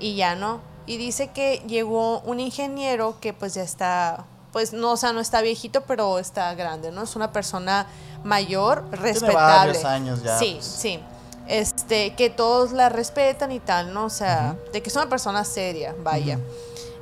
[0.00, 0.60] Y ya no.
[0.86, 5.20] Y dice que llegó un ingeniero que pues ya está, pues no, o sea, no
[5.20, 7.02] está viejito, pero está grande, ¿no?
[7.02, 7.86] Es una persona
[8.24, 9.34] mayor, respetable.
[9.34, 10.66] varios años ya, Sí, pues.
[10.66, 11.00] sí.
[11.48, 14.04] Este, que todos la respetan y tal, ¿no?
[14.04, 16.38] O sea, de que es una persona seria, vaya.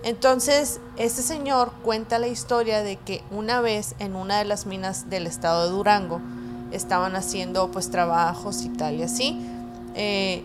[0.03, 5.11] Entonces, este señor cuenta la historia de que una vez en una de las minas
[5.11, 6.20] del estado de Durango
[6.72, 9.39] estaban haciendo pues trabajos y tal y así.
[9.95, 10.43] eh,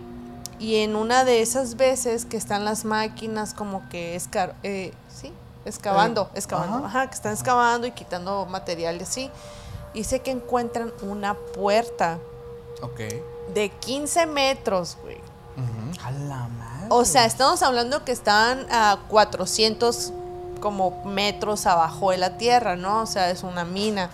[0.60, 5.34] y en una de esas veces que están las máquinas como que escar eh, sí,
[5.66, 6.88] excavando, Eh, excavando, ajá.
[7.02, 9.32] ajá, que están excavando y quitando material y así.
[9.94, 12.20] Dice que encuentran una puerta
[12.82, 13.00] Ok.
[13.54, 15.18] de 15 metros, güey.
[15.18, 16.06] Ujú.
[16.06, 16.88] A la madre.
[16.90, 20.12] O sea, estamos hablando que están a 400
[20.62, 23.02] como metros abajo de la tierra, ¿no?
[23.04, 24.10] O sea, es una mina.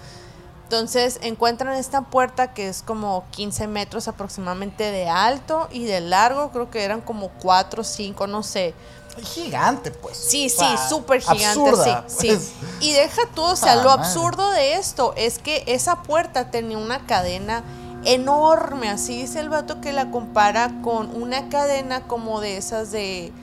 [0.72, 6.50] Entonces encuentran esta puerta que es como 15 metros aproximadamente de alto y de largo,
[6.52, 8.74] creo que eran como 4 o 5, no sé.
[9.22, 10.16] Gigante, pues.
[10.16, 12.54] Sí, sí, sea, súper gigante, absurda, sí, pues.
[12.80, 12.88] sí.
[12.88, 14.02] Y deja tú, o sea, Ah, lo madre.
[14.04, 17.66] absurdo de esto es que esa puerta tenía una cadena
[18.06, 23.34] enorme, así dice el vato que la compara con una cadena como de esas de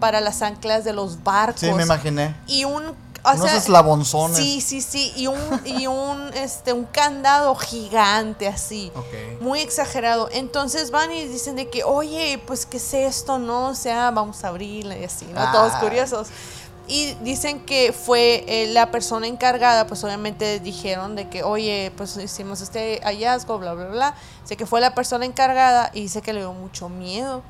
[0.00, 1.60] para las anclas de los barcos.
[1.60, 2.34] Sí, me imaginé.
[2.46, 2.82] Y un
[3.24, 4.36] o Unos sea, eslabonzones.
[4.36, 8.92] Sí, sí, sí, y un y un este un candado gigante así
[9.40, 10.28] muy exagerado.
[10.32, 13.38] Entonces van y dicen de que, oye, pues, ¿qué es esto?
[13.38, 15.40] No, o sea, vamos a abrirla y así, ¿no?
[15.40, 15.52] Ah.
[15.52, 16.28] Todos curiosos.
[16.86, 22.16] Y dicen que fue eh, la persona encargada, pues obviamente dijeron de que, oye, pues
[22.16, 24.14] hicimos este hallazgo, bla, bla, bla.
[24.42, 27.42] Dice que fue la persona encargada y dice que le dio mucho miedo.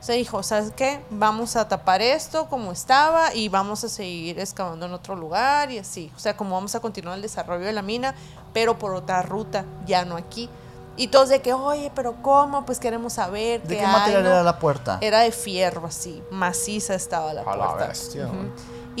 [0.00, 1.04] O sea, dijo, ¿sabes qué?
[1.10, 5.78] Vamos a tapar esto como estaba y vamos a seguir excavando en otro lugar y
[5.78, 6.10] así.
[6.16, 8.14] O sea, como vamos a continuar el desarrollo de la mina,
[8.54, 10.48] pero por otra ruta, ya no aquí.
[10.96, 12.64] Y todos de que, oye, pero ¿cómo?
[12.64, 14.28] Pues queremos saber ¿De qué qué hay, material ¿no?
[14.30, 14.98] era la puerta?
[15.02, 17.86] Era de fierro, así, maciza estaba la A la puerta.
[17.88, 18.36] bestia, Ujú.
[18.36, 18.48] güey.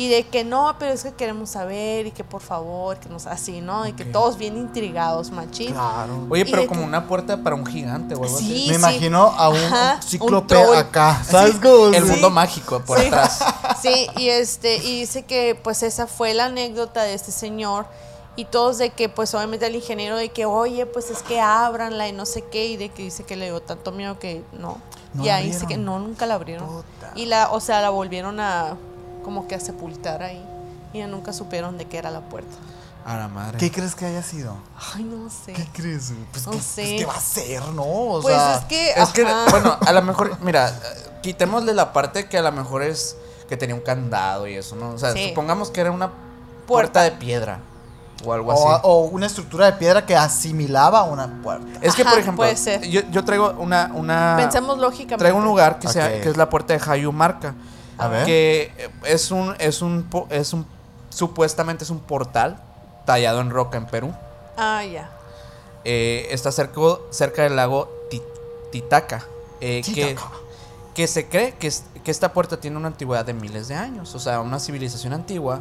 [0.00, 3.26] Y de que no, pero es que queremos saber y que por favor, que nos
[3.26, 3.86] así, ¿no?
[3.86, 5.72] Y que todos bien intrigados, machín.
[5.72, 6.26] Claro.
[6.30, 8.68] Oye, pero como que- una puerta para un gigante o algo Sí, así.
[8.68, 8.80] Me sí.
[8.80, 11.22] imagino a un Ajá, un cíclope acá.
[11.28, 11.88] ¿Sabes cómo?
[11.88, 12.10] El Sí.
[12.12, 13.06] mundo mágico por Sí.
[13.08, 13.40] atrás.
[13.82, 17.86] Sí, y este, y dice que pues esa fue la anécdota de este señor.
[18.36, 22.08] Y todos de que, pues obviamente el ingeniero de que, oye, pues es que ábranla
[22.08, 24.78] y no sé qué, y de que dice que le dio tanto miedo que no.
[25.12, 26.66] No y ahí dice que no, nunca la abrieron.
[26.66, 27.10] Puta.
[27.16, 28.76] Y la, o sea, la volvieron a
[29.22, 30.44] como que a sepultar ahí.
[30.92, 32.56] Y ya nunca supieron de qué era la puerta.
[33.04, 33.56] A la madre.
[33.58, 34.56] ¿Qué crees que haya sido?
[34.94, 35.52] Ay, no sé.
[35.54, 36.12] ¿Qué crees?
[36.32, 36.82] Pues, No ¿qué, sé.
[36.82, 37.82] pues, ¿qué va a ser, no?
[37.84, 38.90] O Pues sea, es que.
[38.90, 39.46] Es que, ajá.
[39.50, 40.78] bueno, a lo mejor, mira,
[41.22, 43.16] quitémosle la parte que a lo mejor es
[43.48, 44.90] que tenía un candado y eso, ¿no?
[44.90, 45.28] O sea, Sí.
[45.30, 47.02] supongamos que era una puerta Puerta.
[47.02, 47.60] de piedra
[48.24, 48.62] o algo así.
[48.64, 51.66] o, o una estructura de piedra que asimilaba una puerta.
[51.80, 52.82] es que, Ajá, por ejemplo, puede ser.
[52.86, 55.16] Yo, yo traigo una, una Pensemos lógicamente.
[55.18, 56.20] traigo un lugar que, sea, Ok.
[56.22, 57.54] que es la puerta de Hayu Marca,
[58.00, 58.24] A ver.
[58.26, 60.66] que es un, es un, es un,
[61.10, 62.60] supuestamente es un portal
[63.06, 64.12] tallado en roca en Perú.
[64.56, 65.10] Ah, ya.
[65.84, 66.80] Eh, está cerca,
[67.10, 68.22] cerca del lago Ti-
[68.70, 69.24] Titicaca,
[69.60, 70.16] eh, que,
[70.94, 74.14] que se cree que, es- que esta puerta tiene una antigüedad de miles de años,
[74.14, 75.60] o sea, una civilización antigua.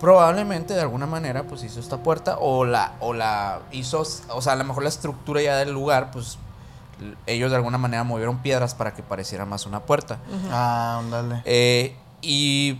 [0.00, 4.52] Probablemente de alguna manera pues hizo esta puerta o la o la hizo, o sea,
[4.52, 6.36] a lo mejor la estructura ya del lugar pues
[7.26, 10.18] ellos de alguna manera movieron piedras para que pareciera más una puerta.
[10.50, 11.42] Ah, ándale.
[11.44, 12.78] Eh, y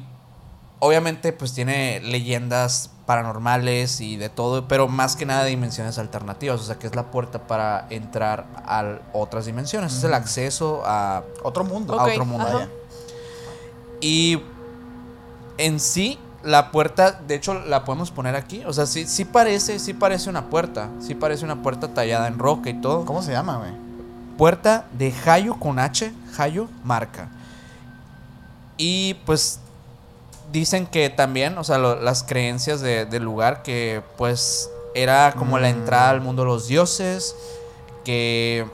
[0.79, 6.61] obviamente pues tiene leyendas paranormales y de todo, pero más que nada de dimensiones alternativas,
[6.61, 11.23] o sea que es la puerta para entrar a otras dimensiones, es el acceso a,
[11.43, 11.99] Otro mundo.
[11.99, 12.45] a otro mundo.
[12.45, 12.55] ajá.
[12.55, 12.69] vaya.
[14.01, 14.43] Y
[15.59, 19.79] en sí, la puerta, de hecho la podemos poner aquí, o sea, sí, sí parece,
[19.79, 23.05] sí parece una puerta, sí parece una puerta tallada en roca y todo.
[23.05, 23.86] ¿Cómo se llama, güey?
[24.37, 27.29] Puerta de Hayo con H, Hayo marca.
[28.77, 29.61] Y pues
[30.53, 35.59] dicen que también, o sea, lo- las creencias de- del lugar, que pues era como
[35.59, 35.77] la Mm.
[35.79, 37.35] entrada al mundo de los dioses,
[38.05, 38.67] que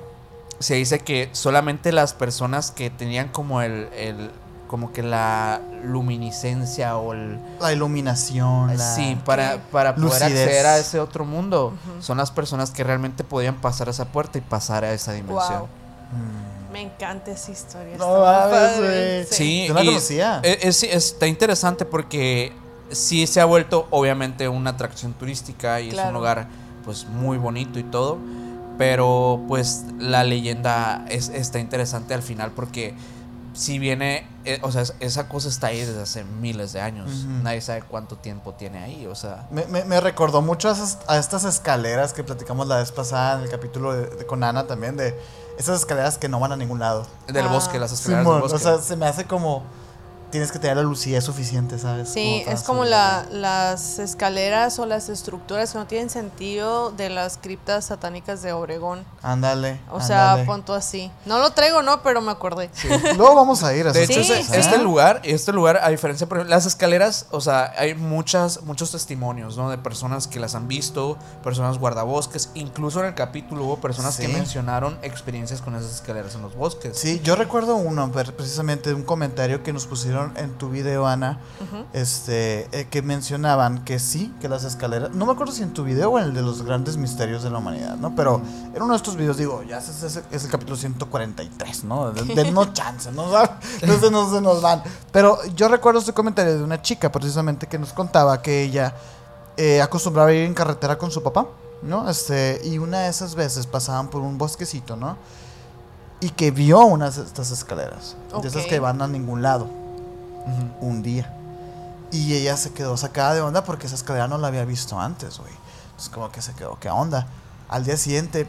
[0.58, 4.30] se dice que solamente las personas que tenían como el, el-
[4.72, 7.38] como que la luminiscencia o el...
[7.60, 8.74] La iluminación.
[8.74, 10.24] la- Sí, para, para poder Lucidez.
[10.46, 11.74] acceder a ese otro mundo.
[12.00, 15.58] Son las personas que realmente podían pasar esa puerta y pasar a esa dimensión.
[15.60, 15.68] Wow.
[15.68, 16.72] Mm.
[16.72, 17.98] Me encanta esa historia.
[17.98, 19.26] No está.
[19.30, 20.40] Sí, Yo no la y conocía.
[20.42, 22.54] e- Es, está interesante porque
[22.90, 26.46] sí se ha vuelto obviamente una atracción turística y es un lugar
[26.82, 28.16] pues muy bonito y todo,
[28.78, 32.94] pero pues la leyenda es, está interesante al final porque
[33.54, 37.24] si viene, eh, o sea, es- esa cosa está ahí desde hace miles de años,
[37.42, 40.98] nadie sabe cuánto tiempo tiene ahí, o sea, Me, me- me recordó mucho a, esas-
[41.06, 44.66] a estas escaleras que platicamos la vez pasada en el capítulo de, de con Ana
[44.66, 45.14] también, de
[45.58, 47.06] esas escaleras que no van a ningún lado.
[47.26, 47.52] del Ah.
[47.52, 48.56] bosque, las escaleras Simón, del bosque.
[48.56, 49.62] o sea, se me hace como
[50.32, 52.08] tienes que tener la lucidez suficiente, ¿sabes?
[52.08, 57.36] Sí, es como la, las escaleras o las estructuras que no tienen sentido de las
[57.36, 59.04] criptas satánicas de Obregón.
[59.22, 59.78] Ándale.
[59.90, 61.12] O sea, punto así.
[61.26, 62.02] No lo traigo, ¿no?
[62.02, 62.70] Pero me acordé.
[62.72, 62.88] Sí.
[63.16, 66.38] Luego vamos a ir a De hecho, Sí, este lugar, este lugar, a diferencia, por
[66.38, 69.68] ejemplo, las escaleras, o sea, hay muchas, muchos testimonios, ¿no?
[69.68, 74.28] De personas que las han visto, personas guardabosques, incluso en el capítulo hubo personas que
[74.28, 76.96] mencionaron experiencias con esas escaleras en los bosques.
[76.96, 81.38] Sí, yo recuerdo uno, precisamente de un comentario que nos pusieron en tu video, Ana,
[81.92, 85.84] este, eh, que mencionaban que sí, que las escaleras, no me acuerdo si en tu
[85.84, 88.14] video o en el de los grandes misterios de la humanidad, ¿no?
[88.14, 88.40] Pero
[88.74, 92.10] en uno de estos videos, digo, ya es, es- es el capítulo 143, ¿no?
[92.12, 93.26] De, de no chance, ¿no?
[93.86, 94.82] No se, nos, se nos van.
[95.10, 98.94] Pero yo recuerdo este comentario de una chica, precisamente, que nos contaba que ella
[99.56, 101.46] eh, acostumbraba a ir en carretera con su papá,
[101.82, 102.08] ¿no?
[102.08, 105.16] Este, y una de esas veces pasaban por un bosquecito, ¿no?
[106.20, 109.66] Y que vio unas de estas escaleras, de esas que van a ningún lado,
[110.80, 111.32] Un día.
[112.10, 115.38] Y ella se quedó sacada de onda porque esa escalera no la había visto antes,
[115.38, 115.52] güey.
[115.90, 117.26] Entonces como que se quedó, ¿qué onda?
[117.68, 118.46] Al día siguiente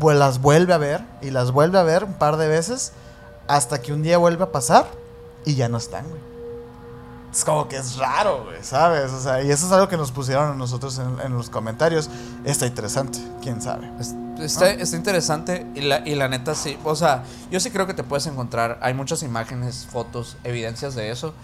[0.00, 2.92] vu- las vuelve a ver y las vuelve a ver un par de veces
[3.48, 4.86] hasta que un día vuelve a pasar
[5.44, 6.20] y ya no están, güey.
[7.32, 9.12] Es como que es raro, güey, ¿sabes?
[9.12, 12.10] O sea, y eso es algo que nos pusieron a nosotros en, en los comentarios.
[12.44, 13.90] Está interesante, quién sabe.
[14.00, 17.86] Es- Está, está interesante y la, y la neta sí, o sea, yo sí creo
[17.86, 21.34] que te puedes encontrar, hay muchas imágenes, fotos, evidencias de eso,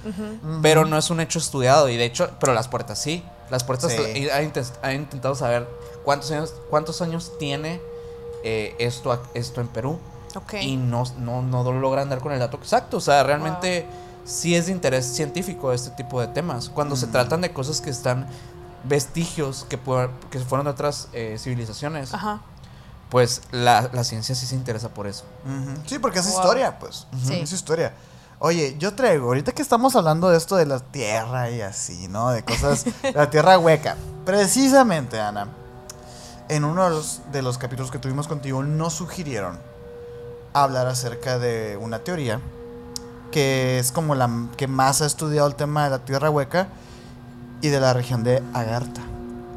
[0.63, 3.93] pero no es un hecho estudiado y de hecho, pero las puertas sí, las puertas
[3.93, 4.29] Sí.
[4.31, 5.69] ha, intentado saber
[6.07, 7.83] cuántos años, cuántos años tiene
[8.45, 9.99] eh, esto, esto en Perú
[10.35, 10.55] Ok.
[10.63, 13.87] y no, no, no logran dar con el dato exacto, o sea, realmente
[14.27, 17.91] sí es de interés científico este tipo de temas, cuando se tratan de cosas que
[17.91, 18.27] están
[18.85, 19.79] vestigios que,
[20.31, 22.41] que fueron de otras eh, civilizaciones Ajá.
[23.11, 25.25] pues la, la ciencia sí se interesa por eso.
[25.87, 26.35] Sí, porque es Wow.
[26.41, 27.07] historia, pues.
[27.25, 27.35] Sí.
[27.41, 27.95] Es historia.
[28.39, 32.31] Oye, yo traigo, ahorita que estamos hablando de esto de la tierra y así, ¿no?
[32.31, 33.97] De cosas, de la tierra hueca.
[34.27, 35.49] Precisamente, Ana,
[36.49, 39.59] en uno de los, de los capítulos que tuvimos contigo, nos sugirieron
[40.53, 42.41] hablar acerca de una teoría
[43.37, 46.69] que es como la que más ha estudiado el tema de la tierra hueca
[47.61, 49.03] y de la región de Agartha.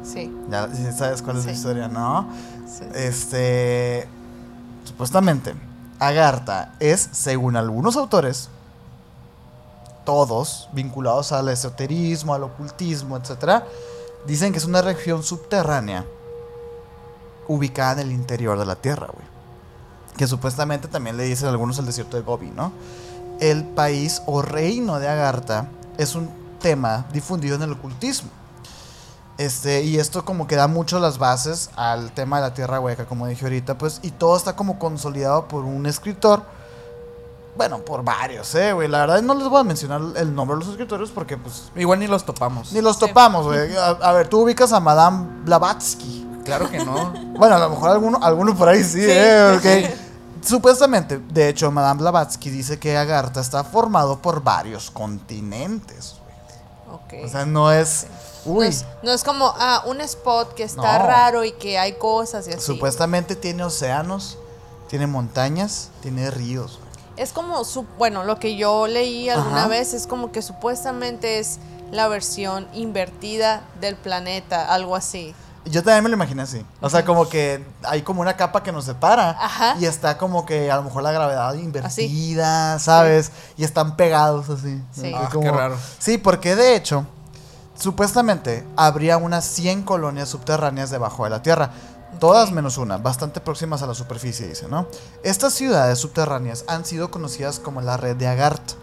[0.02, 0.30] Sí.
[0.50, 2.28] Ya sabes cuál es la historia, ¿no?
[2.66, 2.84] sí.
[2.94, 4.06] Este.
[4.84, 5.54] Supuestamente,
[5.98, 8.50] Agartha es, según algunos autores,
[10.04, 13.62] todos vinculados al esoterismo, al ocultismo, etc.,
[14.26, 16.04] Dicen que es una región subterránea
[17.48, 19.26] ubicada en el interior de la Tierra, güey.
[20.18, 22.72] Que supuestamente también le dicen algunos el desierto de Gobi, ¿no?
[23.40, 25.66] El país o reino de Agartha
[25.98, 26.30] es un
[26.60, 28.30] tema difundido en el ocultismo.
[29.38, 33.06] Este, y esto como que da mucho las bases al tema de la tierra hueca,
[33.06, 36.42] como dije ahorita, pues, y todo está como consolidado por un escritor.
[37.56, 38.86] Bueno, por varios, eh, güey.
[38.88, 41.98] La verdad no les voy a mencionar el nombre de los escritores porque, pues, Igual
[42.00, 42.72] ni los topamos.
[42.72, 43.06] ni los Sí.
[43.06, 43.74] topamos, güey.
[43.76, 46.26] A, a ver, tú ubicas a Madame Blavatsky.
[46.44, 47.12] Claro que no.
[47.38, 49.06] Bueno, a lo mejor alguno, alguno por ahí sí, Sí.
[49.08, 49.56] ¿eh?
[49.56, 49.94] Ok.
[50.42, 56.14] Supuestamente, de hecho, Madame Blavatsky dice que Agartha está formado por varios continentes.
[56.86, 57.20] güey.
[57.22, 57.26] Ok.
[57.26, 58.06] O sea, no es.
[58.46, 61.06] no, Uy, es, no es como, ah, un spot que está No.
[61.06, 62.60] raro y que hay cosas y así.
[62.60, 64.38] supuestamente tiene océanos,
[64.88, 66.78] tiene montañas, tiene ríos.
[67.16, 69.68] Es como, su, bueno, lo que yo leí alguna Ajá.
[69.68, 71.58] vez es como que supuestamente es
[71.90, 75.34] la versión invertida del planeta, algo así.
[75.66, 76.64] Yo también me lo imaginé así.
[76.80, 79.30] O sea, como que hay como una capa que nos separa.
[79.38, 79.76] Ajá.
[79.78, 83.30] Y está como que a lo mejor la gravedad invertida, ¿sabes?
[83.56, 84.82] Y están pegados así.
[84.92, 85.12] Sí.
[85.14, 85.76] Ah, Como- qué raro.
[85.98, 87.04] Sí, porque de hecho,
[87.78, 91.70] supuestamente habría unas 100 colonias subterráneas debajo de la Tierra.
[92.18, 94.86] Todas menos una, bastante próximas a la superficie, dice, ¿no?
[95.22, 98.74] Estas ciudades subterráneas han sido conocidas como la red de Agartha.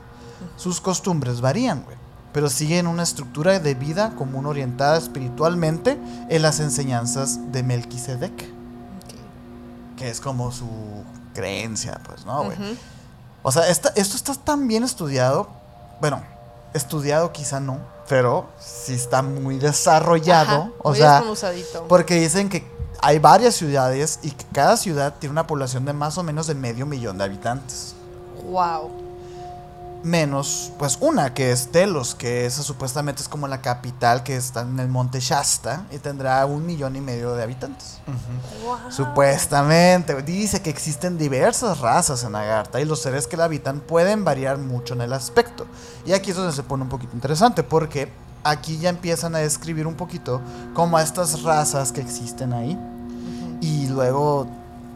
[0.56, 1.98] Sus costumbres varían, güey,
[2.34, 5.98] pero siguen una estructura de vida común orientada espiritualmente
[6.30, 8.34] en las enseñanzas de Melquisedec,
[9.96, 10.68] que es como su
[11.34, 12.58] creencia, pues, ¿no, güey?
[13.44, 15.48] O sea, esta- esto está tan bien estudiado.
[16.02, 16.22] Bueno,
[16.74, 20.56] estudiado quizá no, pero sí está muy desarrollado.
[20.64, 21.20] Ajá, o muy sea,
[21.88, 22.68] porque dicen que
[23.02, 26.56] hay varias ciudades y que cada ciudad tiene una población de más o menos de
[26.56, 27.96] medio millón de habitantes.
[28.44, 28.92] Wow.
[30.08, 34.62] Menos, pues una que es Telos, que esa supuestamente es como la capital que está
[34.62, 38.00] en el monte Shasta y tendrá un millón y medio de habitantes.
[38.64, 38.90] Wow.
[38.90, 44.24] Supuestamente, dice que existen diversas razas en Agartha y los seres que la habitan pueden
[44.24, 45.68] variar mucho en el aspecto.
[46.06, 48.10] Y aquí es donde se pone un poquito interesante porque
[48.46, 50.40] aquí ya empiezan a describir un poquito
[50.74, 52.80] como a estas razas que existen ahí.
[53.60, 54.48] Y luego,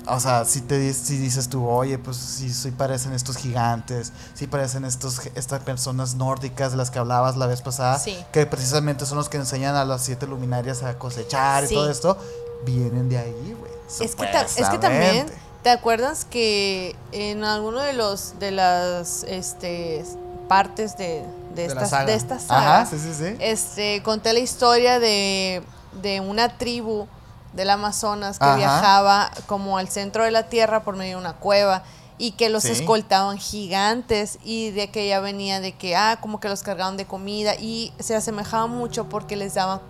[0.07, 4.47] o sea, si, te, si dices tú, oye, pues sí, sí parecen estos gigantes, sí
[4.47, 8.17] parecen estos, estas personas nórdicas de las que hablabas la vez pasada, Sí.
[8.31, 11.73] que precisamente son los que enseñan a las siete luminarias a cosechar Sí.
[11.73, 12.17] y todo esto,
[12.65, 13.71] vienen de ahí, güey.
[13.87, 14.25] Es que,
[14.61, 15.27] es que también.
[15.63, 20.03] ¿te acuerdas que en alguno de los de las este
[20.47, 21.23] partes de,
[21.55, 22.05] de, De la esta, saga.
[22.05, 23.35] de esta saga, Ajá, sí, sí, sí.
[23.39, 25.61] este, conté la historia de,
[26.01, 27.07] de una tribu
[27.53, 28.55] del Amazonas que Ajá.
[28.55, 31.83] viajaba como al centro de la tierra por medio de una cueva
[32.17, 32.71] y que los Sí.
[32.71, 37.05] escoltaban gigantes y de que ya venía de que, ah, como que los cargaban de
[37.05, 39.81] comida y se asemejaba mucho porque les daban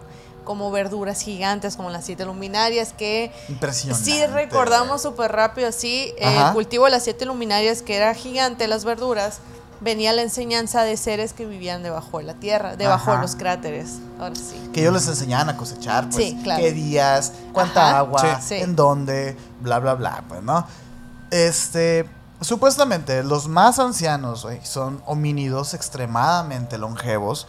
[0.46, 4.04] como verduras gigantes como las siete luminarias que Impresionante.
[4.06, 6.14] Sí, recordamos súper rápido así.
[6.18, 9.40] eh, el cultivo de las siete luminarias, que era gigante, las verduras,
[9.82, 13.16] venía la enseñanza de seres que vivían debajo de la tierra, debajo Ajá.
[13.20, 13.98] de los cráteres.
[14.20, 14.70] Ahora sí.
[14.74, 16.62] Que ellos les enseñaban a cosechar, pues, Sí, claro.
[16.64, 17.98] qué días, cuánta Ajá.
[18.00, 18.56] agua, Sí.
[18.56, 20.66] En dónde, bla, bla, bla, pues, ¿no?
[21.32, 22.08] Este,
[22.42, 27.48] supuestamente, los más ancianos, güey, son homínidos extremadamente longevos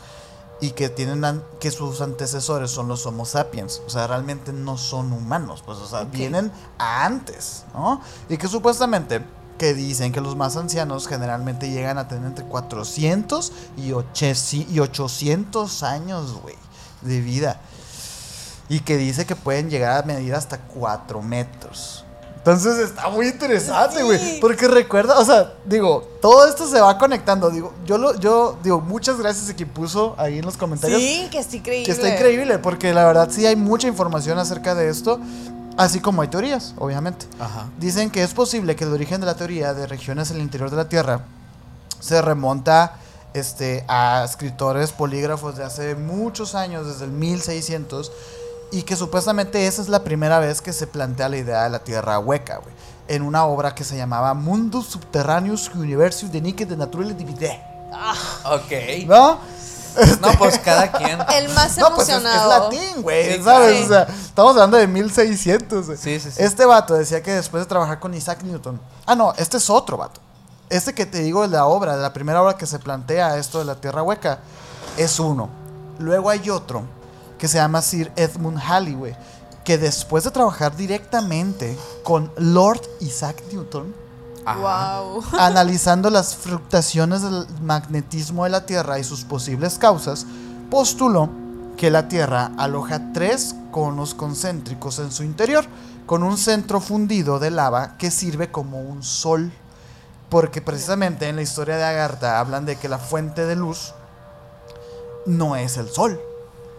[0.61, 5.12] y que tienen, que sus antecesores son los Homo sapiens, o sea, realmente no son
[5.12, 8.01] humanos, pues, o sea, vienen a antes, ¿no?
[8.28, 9.20] Y que supuestamente
[9.59, 14.78] que dicen que los más ancianos generalmente llegan a tener entre 400 y, oche- y
[14.80, 16.57] 800 años, güey,
[17.03, 17.61] de vida.
[18.68, 22.05] Y que dice que pueden llegar a medir hasta 4 metros.
[22.38, 24.18] Entonces está muy interesante, güey.
[24.18, 24.38] Sí.
[24.40, 27.50] Porque recuerda, o sea, digo, todo esto se va conectando.
[27.50, 31.00] Digo, yo lo, yo digo, muchas gracias a quien puso ahí en los comentarios.
[31.00, 31.86] Sí, que está increíble.
[31.86, 35.20] Que está increíble, porque la verdad sí hay mucha información acerca de esto.
[35.77, 37.27] Así como hay teorías, obviamente.
[37.41, 37.68] Ajá.
[37.79, 40.70] Dicen que es posible que el origen de la teoría de regiones en el interior
[40.70, 41.23] de la Tierra
[41.99, 42.97] se remonta
[43.35, 48.12] este, a escritores polígrafos de hace muchos años, desde el 1600,
[48.73, 51.79] y que supuestamente esa es la primera vez que se plantea la idea de la
[51.81, 52.75] Tierra hueca, güey,
[53.09, 57.61] en una obra que se llamaba Mundus Subterraneus Universius de Nike de Naturale Divide.
[58.45, 59.07] Ok.
[59.07, 59.39] ¿No?
[60.20, 61.18] No, pues cada quien.
[61.34, 62.64] El más No, pues es, es emocionado.
[62.70, 63.70] latín, güey, Sí, ¿sabes?
[63.70, 63.84] claro.
[63.84, 65.86] O sea, estamos hablando de 1600.
[65.86, 65.99] güey.
[65.99, 66.43] Sí, sí, sí.
[66.43, 68.80] Este vato decía que después de trabajar con Isaac Newton.
[69.07, 70.20] Ah, no, este es otro vato.
[70.70, 73.59] Este que te digo de la obra, de la primera obra que se plantea esto
[73.59, 74.38] de la tierra hueca,
[74.97, 75.51] es uno.
[75.99, 76.82] Luego hay otro
[77.38, 79.16] que se llama Sir Edmund Halley, güey,
[79.64, 83.95] que después de trabajar directamente con Lord Isaac Newton.
[84.45, 85.22] Wow.
[85.38, 90.26] analizando las fluctuaciones del magnetismo de la Tierra y sus posibles causas,
[90.70, 91.30] postuló
[91.76, 95.64] que la Tierra aloja tres conos concéntricos en su interior,
[96.07, 99.53] con un centro fundido de lava que sirve como un sol.
[100.28, 103.95] Porque precisamente en la historia de Agartha hablan de que la fuente de luz
[105.26, 106.20] no es el sol.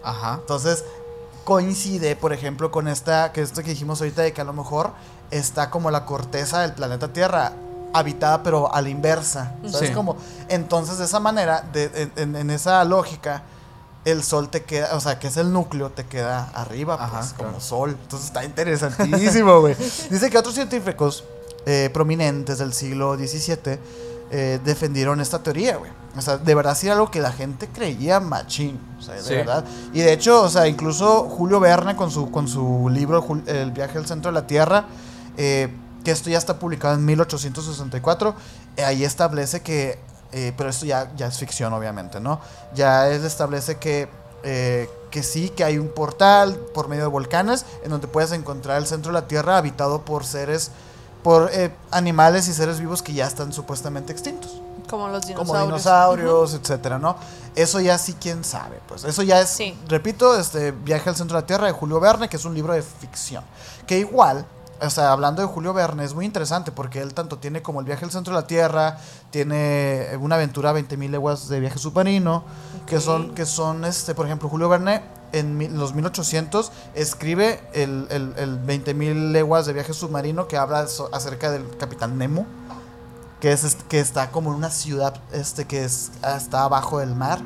[0.02, 0.38] Ajá.
[0.40, 0.84] Entonces
[1.44, 4.92] coincide, por ejemplo, con esta que esto que dijimos ahorita de que a lo mejor
[5.30, 7.52] está como la corteza del planeta Tierra
[7.92, 9.52] habitada pero a la inversa.
[9.70, 9.94] ¿Sabes Sí.
[9.94, 10.16] cómo?
[10.48, 13.42] Entonces de esa manera, de- en, esa lógica,
[14.04, 17.32] el sol te queda, o sea, que es el núcleo, te queda arriba, Ajá, pues,
[17.32, 17.96] como sol.
[18.02, 19.74] Entonces está interesantísimo, güey.
[20.10, 21.24] Dice que otros científicos
[21.66, 23.78] eh, prominentes del siglo XVII
[24.30, 25.90] eh, defendieron esta teoría, güey.
[26.16, 28.78] O sea, de verdad sí era algo que la gente creía machín.
[28.98, 29.34] O sea, de Sí.
[29.34, 29.64] verdad.
[29.92, 33.96] Y de hecho, o sea, incluso Julio Verne con su, con su libro El viaje
[33.98, 34.84] al centro de la Tierra,
[35.36, 35.68] eh,
[36.04, 38.34] que esto ya está publicado en 1864,
[38.76, 39.98] eh, ahí establece que,
[40.32, 42.40] eh, pero esto ya, ya es ficción obviamente, ¿no?
[42.74, 44.08] Ya él establece que,
[44.42, 48.78] eh, que sí, que hay un portal por medio de volcanes en donde puedes encontrar
[48.78, 50.70] el centro de la Tierra habitado por seres,
[51.22, 51.50] por
[51.90, 54.60] animales y seres vivos que ya están supuestamente extintos
[54.90, 55.48] Como los dinosaurios.
[55.56, 57.16] como dinosaurios, etcétera, ¿no?
[57.54, 59.04] Eso ya sí, quién sabe, pues.
[59.04, 59.78] Eso ya es, Sí.
[59.88, 62.74] repito, este Viaje al centro de la Tierra de Julio Verne, que es un libro
[62.74, 63.42] de ficción.
[63.86, 64.44] Que igual,
[64.80, 67.86] o sea, hablando de Julio Verne, es muy interesante porque él tanto tiene como el
[67.86, 68.98] viaje al centro de la Tierra,
[69.30, 72.44] tiene una aventura 20.000 leguas de viaje submarino,
[72.86, 75.02] que son, que son, este, por ejemplo, Julio Verne
[75.32, 80.86] en mil- los 1800 escribe el, el, el 20.000 leguas de viaje submarino que habla
[80.86, 82.46] so- acerca del Capitán Nemo
[83.40, 87.40] que es que está como en una ciudad este que es está abajo del mar.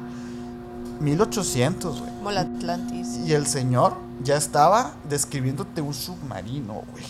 [1.00, 2.12] 1800 güey.
[2.16, 3.18] Como la Atlantis.
[3.26, 7.04] y el señor ya estaba describiéndote un submarino güey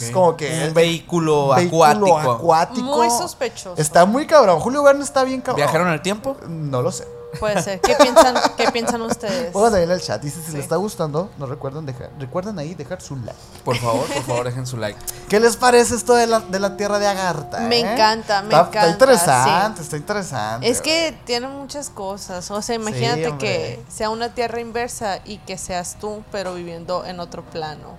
[0.00, 2.30] Es como que un vehículo, vehículo acuático.
[2.32, 3.74] acuático Muy sospechoso.
[3.80, 6.36] está muy cabrón Julio Verne está bien cabrón ¿Viajaron en el tiempo?
[6.48, 7.06] no lo sé
[7.40, 7.80] Puede ser.
[7.80, 9.54] ¿Qué piensan, ¿qué piensan ustedes?
[9.54, 10.52] ahí en el chat dice si Sí.
[10.52, 14.44] les está gustando no recuerden dejar recuerden ahí dejar su like Por favor, por favor,
[14.46, 14.98] dejen su like.
[15.28, 17.60] ¿Qué les parece esto de la, de la tierra de Agartha?
[17.60, 17.92] Me eh?
[17.92, 20.68] encanta, me está, encanta, Está interesante, está interesante.
[20.68, 22.50] Es que tiene muchas cosas.
[22.50, 27.18] O sea, imagínate que sea una tierra inversa y que seas tú, pero viviendo en
[27.20, 27.96] otro plano.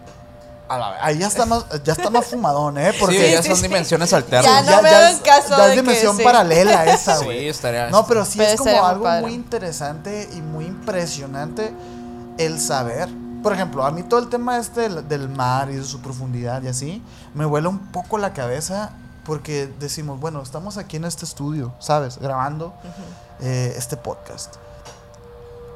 [0.69, 2.91] A la- ahí ya está más, ya está más fumadón, ¿eh?
[2.99, 3.63] Porque sí, ya sí, son sí.
[3.63, 4.65] dimensiones Ya alternas.
[4.65, 6.23] no me hagan es, caso ya de es que dimensión sí.
[6.23, 7.47] paralela esa, Sí, güey.
[7.47, 7.89] estaría.
[7.89, 9.21] No, pero sí Pero es como algo padre.
[9.21, 11.73] muy interesante y muy impresionante
[12.37, 13.07] el saber.
[13.43, 16.61] Por ejemplo, a mí todo el tema este del, del mar y de su profundidad
[16.63, 17.01] y así,
[17.33, 18.91] me vuela un poco la cabeza
[19.25, 22.17] porque decimos, bueno, estamos aquí en este estudio, ¿sabes?
[22.17, 22.73] Grabando
[23.41, 24.55] eh, este podcast.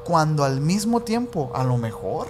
[0.04, 2.26] Cuando al mismo tiempo, a lo mejor,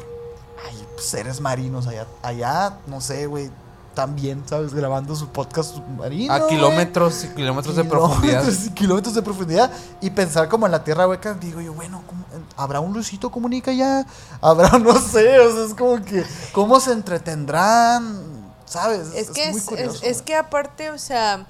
[0.64, 3.50] hay seres marinos allá, allá no sé, güey,
[3.94, 4.72] también, ¿sabes?
[4.72, 6.32] Grabando su podcast submarino.
[6.32, 8.40] A kilómetros y kilómetros de profundidad.
[8.42, 9.70] Kilómetros y kilómetros de profundidad.
[10.00, 12.24] Y pensar como en la tierra hueca, digo yo, bueno, ¿cómo-
[12.56, 14.06] ¿habrá un Luisito Comunica ya?
[14.40, 15.38] ¿Habrá, no sé?
[15.40, 18.22] O sea, es como que, ¿cómo se entretendrán?
[18.64, 19.08] ¿Sabes?
[19.14, 20.24] Es que muy es, curioso, es- es güey.
[20.24, 21.44] que aparte, o sea,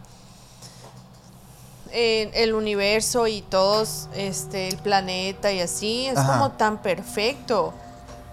[1.92, 6.32] en el universo y todos, este, el planeta y así, es Ajá.
[6.32, 7.74] como tan perfecto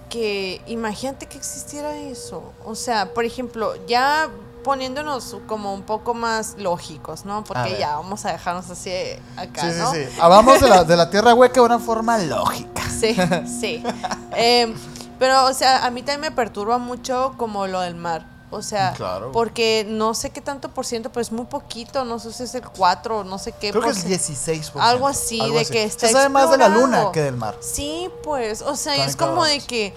[0.10, 2.54] que imagínate que existiera eso.
[2.66, 4.30] O sea, por ejemplo, ya
[4.64, 7.44] poniéndonos como un poco más lógicos, ¿no?
[7.44, 8.92] Porque ya vamos a dejarnos así
[9.38, 9.92] acá, Sí, sí, ¿no?
[9.94, 10.00] sí.
[10.20, 12.84] Hablamos de la, de la tierra hueca de una forma lógica.
[12.90, 13.16] Sí,
[13.60, 13.84] sí.
[14.36, 14.74] Em,
[15.18, 18.26] pero, o sea, a mí también me perturba mucho como lo del mar.
[18.52, 19.32] O sea, Claro.
[19.32, 22.04] porque no sé qué tanto por ciento, pero es muy poquito.
[22.04, 23.70] No sé si es el 4, no sé qué.
[23.72, 26.68] Creo que es cien- 16 Algo así, de que está Se sabe más de la
[26.70, 27.56] luna que del mar.
[27.62, 29.94] Sí, pues, o sea, Están es como de que,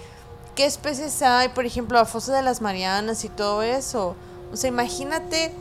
[0.55, 1.49] ¿qué especies hay?
[1.49, 4.15] Por ejemplo, la fosa de las Marianas y todo eso.
[4.51, 5.51] O sea, imagínate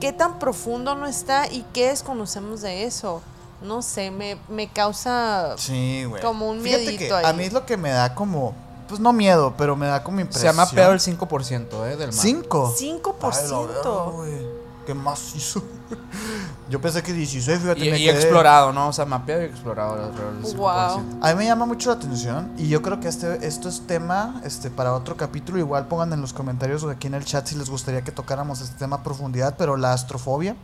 [0.00, 3.20] qué tan profundo no está y qué desconocemos de eso.
[3.62, 5.54] No sé, me, me causa...
[5.58, 6.22] Sí, güey.
[6.22, 7.24] Como un Fíjate miedito que ahí.
[7.24, 8.54] A mí es lo que me da como,
[8.88, 10.52] pues no miedo, pero me da como Se impresión.
[10.54, 11.96] llama peor el 5% ¿eh?
[11.96, 12.12] del mar.
[12.12, 12.74] ¿Cinco?
[12.78, 13.24] 5%.
[13.30, 14.56] Ay, güey.
[14.86, 15.62] ¿Qué más hizo?
[16.70, 17.84] Yo pensé que 16, fíjate.
[17.84, 18.88] Y, me y quedé- explorado, ¿no?
[18.88, 20.12] O sea, mapeado y explorado
[20.42, 20.54] 5%.
[20.56, 21.18] Wow.
[21.22, 24.40] A mí me llama mucho la atención y yo creo que este, esto es tema
[24.44, 25.58] este, para otro capítulo.
[25.58, 28.60] Igual pongan en los comentarios o aquí en el chat si les gustaría que tocáramos
[28.60, 30.56] este tema a profundidad, pero la astrofobia,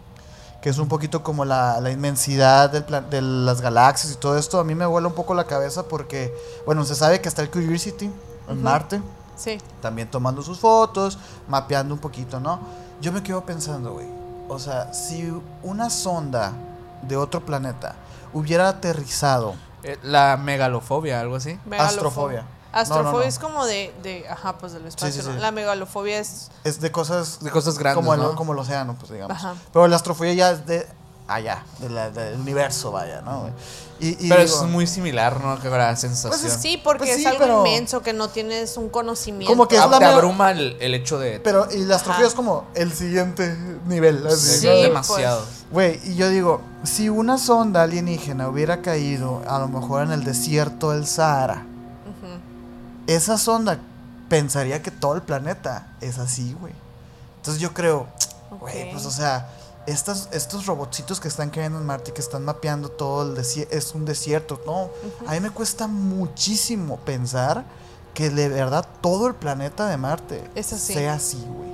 [0.63, 4.39] que es un poquito como la, la inmensidad del plan- de las galaxias y todo
[4.39, 6.33] esto, a mí me vuela un poco la cabeza porque,
[6.65, 8.11] bueno, se sabe que está el Curiosity
[8.49, 8.63] en.
[8.63, 9.03] Marte,
[9.37, 9.59] Sí.
[9.81, 12.61] también tomando sus fotos, mapeando un poquito, ¿no?
[13.01, 14.07] Yo me quedo pensando, güey,
[14.49, 15.33] o sea, si
[15.65, 16.53] una sonda
[17.03, 17.97] de otro planeta
[18.33, 19.55] hubiera aterrizado
[19.85, 21.59] Eh, la megalofobia, algo así.
[21.77, 22.45] Astrofobia.
[22.73, 23.23] Astrofobia No, no, no.
[23.29, 25.23] es como de, de, ajá, pues del espacio.
[25.23, 25.35] sí, ¿no?
[25.35, 25.41] sí.
[25.41, 29.13] La megalofobia es, Es de cosas De cosas grandes, como, el, como el océano, pues
[29.13, 29.37] digamos.
[29.37, 29.55] Ajá.
[29.73, 30.87] Pero la astrofobia ya es de
[31.29, 33.49] allá, de la- del universo, vaya, ¿no?
[34.01, 35.59] Y, y Pero digo, es muy similar, ¿no?
[35.61, 36.39] Que la sensación.
[36.41, 39.47] Pues sí, porque Pues sí, es algo pero- inmenso que no tienes un conocimiento.
[39.53, 41.39] Como que es Ah, la te abruma el, el hecho de.
[41.41, 42.29] Pero, y la astrofía Ajá.
[42.29, 43.57] es como el siguiente
[43.87, 44.73] nivel, así, es Sí, ¿no?
[44.75, 45.45] demasiado.
[45.71, 50.25] Güey, y yo digo, si una sonda alienígena hubiera caído a lo mejor en el
[50.25, 51.65] desierto del Sahara.
[53.07, 53.79] Esa sonda
[54.29, 56.73] pensaría que todo el planeta es así, güey.
[57.37, 58.07] Entonces yo creo,
[58.61, 59.51] güey, pues o sea,
[59.87, 63.95] estas, estos robotcitos que están cayendo en Marte, que están mapeando todo el desierto, es
[63.95, 64.91] un desierto, no.
[65.27, 67.65] A mí me cuesta muchísimo pensar
[68.15, 70.93] que de verdad todo el planeta de Marte Es así.
[70.93, 71.71] sea así, güey.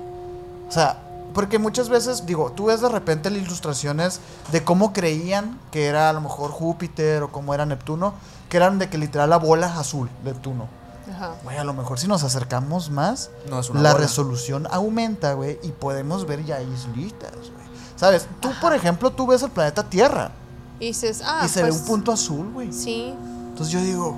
[0.69, 1.03] O sea,
[1.35, 4.21] porque muchas veces, digo, tú ves de repente las ilustraciones
[4.51, 8.15] de cómo creían que era a lo mejor Júpiter o cómo era Neptuno,
[8.49, 10.78] que eran de que literal la bola azul, Neptuno.
[11.19, 11.35] Ajá.
[11.45, 14.05] Güey, a lo mejor si nos acercamos más, No es una la bola.
[14.05, 17.69] resolución aumenta, güey, y podemos ver ya islitas, güey.
[17.97, 18.27] ¿Sabes?
[18.41, 20.31] Tú, por ejemplo, tú ves el planeta Tierra
[20.79, 22.73] Y dices, ah, y se pues, ve un punto azul, güey.
[22.73, 23.13] Sí,
[23.51, 24.17] Entonces yo digo,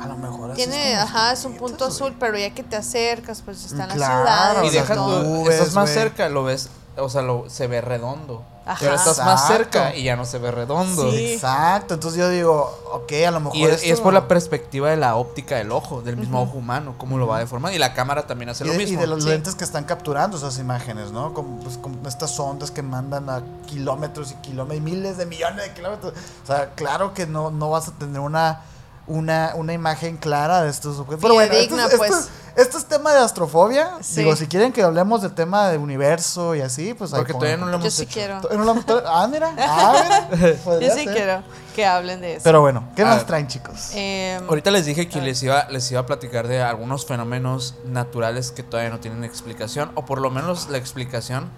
[0.00, 1.90] a lo mejor así es tiene, como ajá, es un punto güey.
[1.90, 4.58] azul, pero ya que te acercas, pues están las Claro, ciudades.
[4.62, 5.22] Y las deja todo.
[5.22, 5.94] tú, nubes, estás más güey.
[5.94, 8.42] cerca, lo ves, o sea, lo, se ve redondo.
[8.68, 8.78] Ajá.
[8.80, 11.12] Pero estás más cerca y ya no se ve redondo.
[11.12, 11.34] Sí.
[11.34, 14.26] Exacto, entonces yo digo, ok, a lo mejor Y es, y es esto- por la
[14.26, 17.76] perspectiva de la óptica del ojo, del mismo ojo humano, cómo lo va deformando.
[17.76, 19.00] Y la cámara también hace y lo de, y mismo.
[19.00, 19.28] de los Sí.
[19.28, 21.32] lentes que están capturando esas imágenes, ¿no?
[21.32, 25.64] Como, pues, como estas ondas que mandan a kilómetros y kilómetros, y miles de millones
[25.64, 26.12] de kilómetros.
[26.42, 28.62] O sea, claro que no, no vas a tener una,
[29.06, 31.22] una, una imagen clara de estos objetos.
[31.22, 32.10] Pero bueno, esto, Fidedigna, es- esto pues.
[32.12, 33.98] es- esto es tema de astrofobia.
[34.00, 34.20] Sí.
[34.20, 37.58] Digo, si quieren que hablemos del tema de universo y así, pues ahí Porque todavía
[37.58, 38.12] no lo Yo hemos sí hecho.
[38.14, 38.40] quiero.
[38.40, 39.52] To- no lo- Ah, mira.
[39.58, 40.54] Ah, mira.
[40.80, 41.14] Yo sí ser.
[41.14, 41.42] quiero
[41.74, 42.44] que hablen de eso.
[42.44, 43.26] Pero bueno, ¿qué A nos ver.
[43.26, 43.90] traen, chicos?
[43.94, 48.50] Em, Ahorita les dije que les iba, les iba a platicar de algunos fenómenos naturales
[48.52, 51.50] que todavía no tienen explicación, o por lo menos la explicación,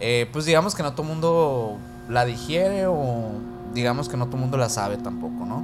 [0.00, 1.76] eh, pues digamos que no todo el mundo
[2.08, 3.30] la digiere o
[3.72, 5.62] digamos que no todo el mundo la sabe tampoco, ¿no?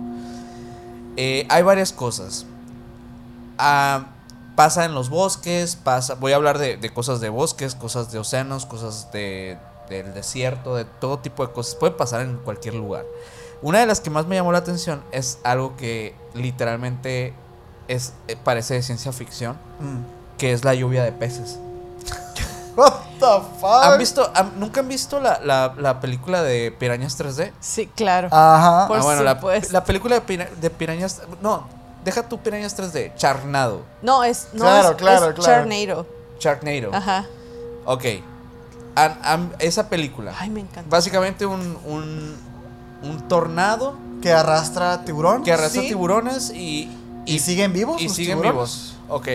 [1.17, 2.47] Eh, hay varias cosas.
[3.59, 4.07] Ah,
[4.55, 8.19] pasa en los bosques, pasa, voy a hablar de, de cosas de bosques, cosas de
[8.19, 9.59] océanos, cosas de,
[9.89, 11.75] del desierto, de todo tipo de cosas.
[11.75, 13.05] Puede pasar en cualquier lugar.
[13.63, 17.33] Una de las que más me llamó la atención es algo que literalmente
[17.89, 20.37] es, eh, parece de ciencia ficción, Mm.
[20.39, 21.59] que es la lluvia de peces.
[22.77, 23.83] What the fuck?
[23.85, 27.53] ¿Han visto, han- ¿Nunca han visto la, la- la película de Pirañas 3D?
[27.61, 28.29] sí, claro.
[28.31, 28.87] Ajá.
[28.89, 31.23] Por ah, bueno, la, la película de, pira- de Pirañas...
[31.41, 31.67] No,
[32.05, 35.43] deja tu Pirañas 3D, Charnado, No, es, no, Claro, es, claro, es claro.
[35.43, 36.07] Charnado.
[36.39, 36.91] Charknado.
[36.95, 37.25] Ajá.
[37.87, 38.05] Ok.
[38.95, 40.35] Han- esa película.
[40.39, 40.89] Ay, me encanta.
[40.89, 42.37] Básicamente un, un,
[43.03, 45.43] un tornado Que arrastra tiburón.
[45.45, 45.89] que arrastra Sí.
[45.89, 46.91] tiburones y,
[47.27, 48.01] ¿Y siguen vivos?
[48.01, 48.53] y siguen tiburones?
[48.55, 48.97] vivos.
[49.09, 49.29] Ok.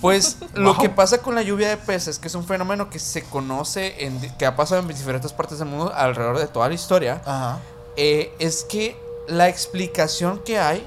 [0.00, 0.82] Pues lo Wow.
[0.82, 4.18] que pasa con la lluvia de peces, que es un fenómeno que se conoce, en,
[4.38, 7.58] que ha pasado en diferentes partes del mundo alrededor de toda la historia, Ajá.
[7.96, 8.96] eh, es que
[9.28, 10.86] la explicación que hay,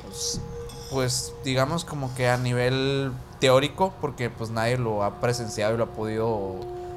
[0.92, 5.84] pues digamos como que a nivel teórico, porque pues nadie lo ha presenciado y lo
[5.86, 6.56] ha podido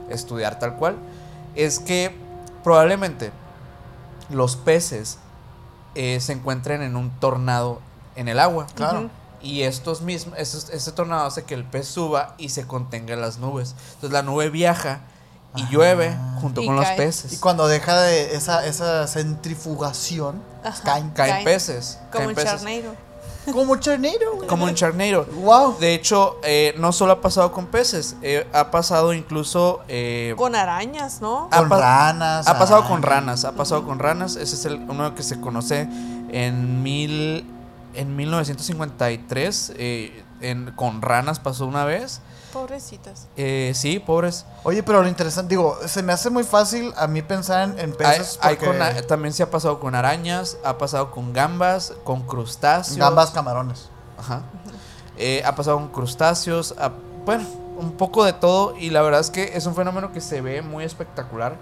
[0.09, 0.97] estudiar tal cual,
[1.55, 2.15] es que
[2.65, 3.31] probablemente
[4.31, 5.19] los peces
[5.95, 7.81] eh, se encuentren en un tornado
[8.17, 8.67] en el agua.
[8.75, 9.09] Claro.
[9.43, 13.21] Y estos mismos, estos- este tornado hace que el pez suba y se contenga en
[13.21, 13.75] las nubes.
[13.95, 15.01] Entonces la nube viaja
[15.55, 15.69] y Ah.
[15.71, 17.33] llueve junto Y con los peces.
[17.33, 20.83] Y cuando deja de esa, esa centrifugación, pues Ajá.
[20.85, 21.11] caen.
[21.11, 21.45] caen, caen.
[21.45, 21.99] peces.
[22.11, 22.51] Como caen un peces.
[22.63, 23.07] Charnado.
[23.53, 24.49] Como charnero, güey.
[24.49, 25.25] Como un charnero.
[25.25, 25.79] Wow.
[25.79, 29.83] De hecho, eh, no solo ha pasado con peces, eh, ha pasado incluso...
[29.87, 31.49] eh, Con arañas, ¿no?
[31.53, 32.49] ha Con ranas.
[32.49, 34.35] Ha pasado con ranas, ha pasado con ranas.
[34.35, 35.83] Ese es el, uno que se conoce
[36.33, 37.47] en mil
[37.97, 39.73] en 1953.
[39.77, 42.21] eh, en- con ranas pasó una vez.
[42.53, 43.27] Pobrecitas.
[43.37, 44.45] Eh, sí, pobres.
[44.65, 47.93] Oye, pero lo interesante, digo, se me hace muy fácil a mí pensar en, en
[47.93, 48.39] peces.
[48.41, 52.23] hay porque con a- también se ha pasado con arañas, ha pasado con gambas, con
[52.27, 52.97] crustáceos.
[52.99, 53.89] Gambas, camarones.
[54.19, 54.43] Ajá.
[55.19, 56.75] Eh, ha pasado con crustáceos,
[57.25, 57.45] bueno,
[57.79, 60.63] un poco de todo y la verdad es que es un fenómeno que se ve
[60.63, 61.57] muy espectacular,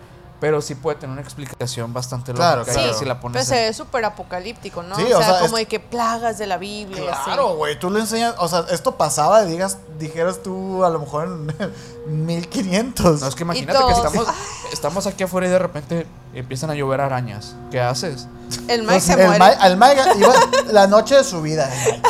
[0.44, 2.98] pero sí puede tener una explicación bastante Claro, lógica claro.
[2.98, 4.94] si la Pero pones se en- ve súper apocalíptico, ¿no?
[4.94, 7.02] Sí, o, o sea, sea, como es- de que plagas de la Biblia.
[7.02, 7.22] y así.
[7.24, 11.28] Claro, güey, tú le enseñas, o sea, esto pasaba, digas, dijeras tú a lo mejor
[11.28, 13.22] en 1500.
[13.22, 14.26] No, es que imagínate que estamos,
[14.74, 17.56] estamos aquí afuera y de repente empiezan a llover arañas.
[17.70, 18.28] ¿Qué haces?
[18.68, 19.44] El Mike Pues, se el muere.
[19.44, 20.34] Al Mike iba
[20.72, 21.70] la noche de su vida.
[21.86, 22.02] el.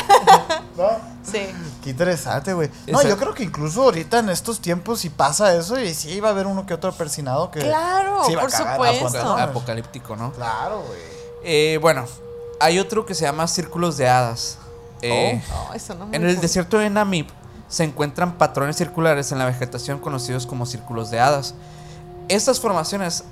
[0.77, 0.89] ¿No?
[1.23, 1.47] Sí.
[1.85, 2.71] Qué interesante, güey.
[2.89, 6.29] No, yo creo que incluso ahorita en estos tiempos si pasa eso y sí va
[6.29, 9.37] a haber uno que otro persinado que Claro, sí por cagar, supuesto.
[9.37, 10.33] Apocalíptico, ¿no?
[10.33, 10.99] Claro, güey.
[11.45, 12.07] Eh, bueno,
[12.59, 14.57] hay otro que se llama círculos de hadas.
[15.03, 17.27] Eh, No, eso no me En el desierto de Namib
[17.69, 21.55] se encuentran patrones circulares en la vegetación conocidos como círculos de hadas.
[22.29, 23.25] Estas formaciones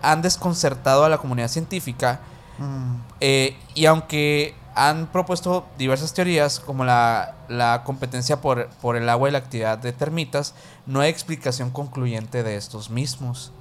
[0.00, 2.20] han desconcertado a la comunidad científica
[2.56, 2.96] Mm.
[3.20, 4.54] eh, y aunque
[4.88, 9.76] han propuesto diversas teorías, como la, la competencia por, por el agua y la actividad
[9.78, 10.54] de termitas,
[10.86, 13.52] no hay explicación concluyente de estos mismos.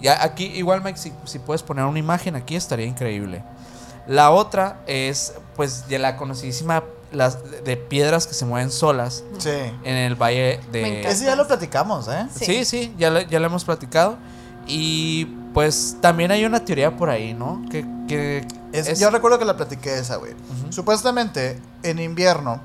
[0.00, 3.42] Ya aquí, igual, Mike, si, si puedes poner una imagen aquí, estaría increíble.
[4.06, 9.48] La otra es, pues, de la conocidísima las de piedras que se mueven solas Sí.
[9.82, 11.08] en el valle de.
[11.08, 12.26] Ese ya lo platicamos, ¿eh?
[12.34, 12.44] Sí.
[12.44, 14.18] Sí, sí, ya lo, ya lo hemos platicado.
[14.68, 17.64] Y pues también hay una teoría por ahí, ¿no?
[17.70, 20.34] Que, que Es- es- Yo recuerdo que la platiqué esa, güey.
[20.70, 22.60] Supuestamente, en invierno,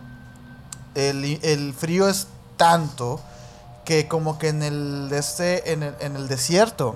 [0.96, 2.28] el, el frío es
[2.58, 3.20] tanto
[3.86, 6.96] que como que en el, este, en el, en el desierto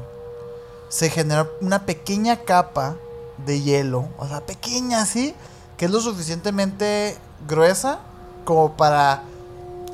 [0.90, 2.96] se genera una pequeña capa
[3.46, 5.34] de hielo, o sea, pequeña así,
[5.78, 8.00] que es lo suficientemente gruesa
[8.46, 9.24] como para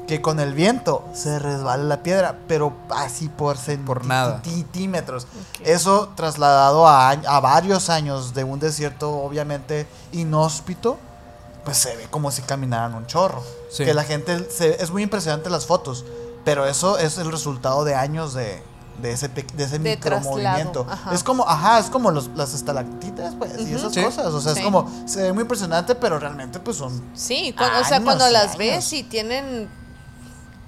[0.08, 5.28] que con el viento se resbale la piedra, pero así por, centímetros.
[5.64, 10.98] Eso trasladado a, a varios años de un desierto obviamente inhóspito,
[11.64, 13.42] pues se ve como si caminaran un chorro.
[13.72, 13.86] Sí.
[13.86, 16.04] Que la gente, se- es muy impresionante las fotos,
[16.44, 18.62] pero eso es el resultado de años de,
[19.02, 20.84] de ese, de ese De micromovimiento.
[20.84, 21.16] traslado.
[21.16, 24.04] Es como, ajá, es como los, las estalactitas, pues, y esas Sí.
[24.04, 24.28] cosas.
[24.34, 24.60] O sea, Sí.
[24.60, 27.02] es como, se ve muy impresionante, pero realmente pues son...
[27.16, 28.58] Sí, cuando, o sea, cuando las años.
[28.58, 29.70] ves y tienen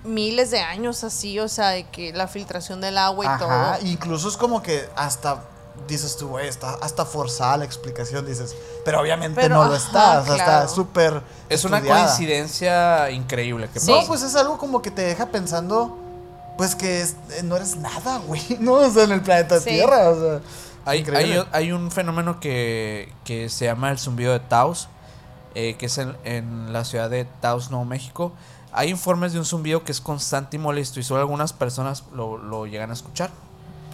[0.05, 3.39] miles de años así, o sea, de que la filtración del agua y Ajá,
[3.77, 3.87] todo.
[3.87, 5.43] incluso es como que hasta
[5.87, 10.19] dices tú, güey, está hasta forzada la explicación, dices, pero obviamente Pero, no lo está,
[10.19, 10.63] ajá, o sea, claro.
[10.63, 13.91] está súper es una coincidencia increíble que Sí.
[13.91, 15.97] No, pues es algo como que te deja pensando,
[16.57, 19.71] pues que es- eh, no eres nada, güey, no, o sea, en el planeta Sí.
[19.71, 20.39] Tierra, o sea,
[20.85, 24.87] Hay, hay, hay un fenómeno que, que se llama el zumbido de Taos,
[25.55, 28.31] eh, que es en, en la ciudad de Taos, Nuevo México.
[28.75, 32.37] Hay informes de un zumbido que es constante y molesto y solo algunas personas lo,
[32.37, 33.29] lo llegan a escuchar.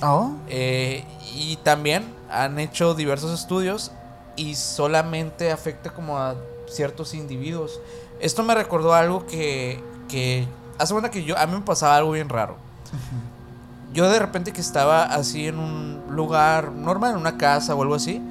[0.01, 0.31] ¿Oh?
[0.49, 1.05] Eh,
[1.35, 3.91] y también han hecho diversos estudios
[4.35, 6.35] y solamente afecta como a
[6.67, 7.79] ciertos individuos.
[8.19, 10.47] Esto me recordó algo que, que
[10.79, 12.55] hace cuenta que yo, a mí me pasaba algo bien raro.
[13.93, 17.95] Yo de repente que estaba así en un lugar normal, en una casa o algo
[17.95, 18.21] así,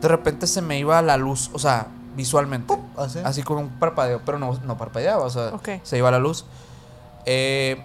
[0.00, 1.88] de repente se me iba la luz, o sea,
[2.18, 2.76] visualmente.
[2.96, 3.20] ¿Así?
[3.24, 5.52] Así con un parpadeo, pero no, no parpadeaba, o sea,
[5.84, 6.44] se iba la luz.
[7.24, 7.80] Eh,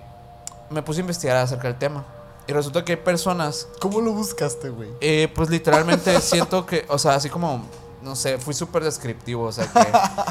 [0.71, 2.03] me puse a investigar acerca del tema.
[2.47, 4.89] Y resulta que hay personas, ¿Cómo lo buscaste, güey?
[4.99, 7.61] eh, pues literalmente siento que, o sea, así como,
[8.01, 9.79] no sé, fui súper descriptivo, o sea, que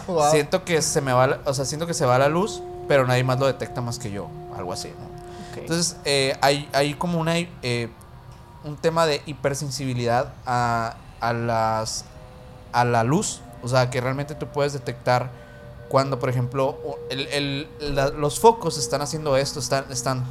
[0.12, 0.30] Wow.
[0.30, 3.06] siento que se me va, la- o sea, siento que se va la luz, pero
[3.06, 5.12] nadie más lo detecta más que yo, algo así, ¿no?
[5.60, 7.88] Entonces, eh, hay, hay como una, eh,
[8.64, 12.04] un tema de hipersensibilidad a, a, las,
[12.72, 13.40] a la luz.
[13.62, 15.30] O sea, que realmente tú puedes detectar
[15.88, 20.24] cuando, por ejemplo, o- el- el- la- los focos están haciendo esto, están, están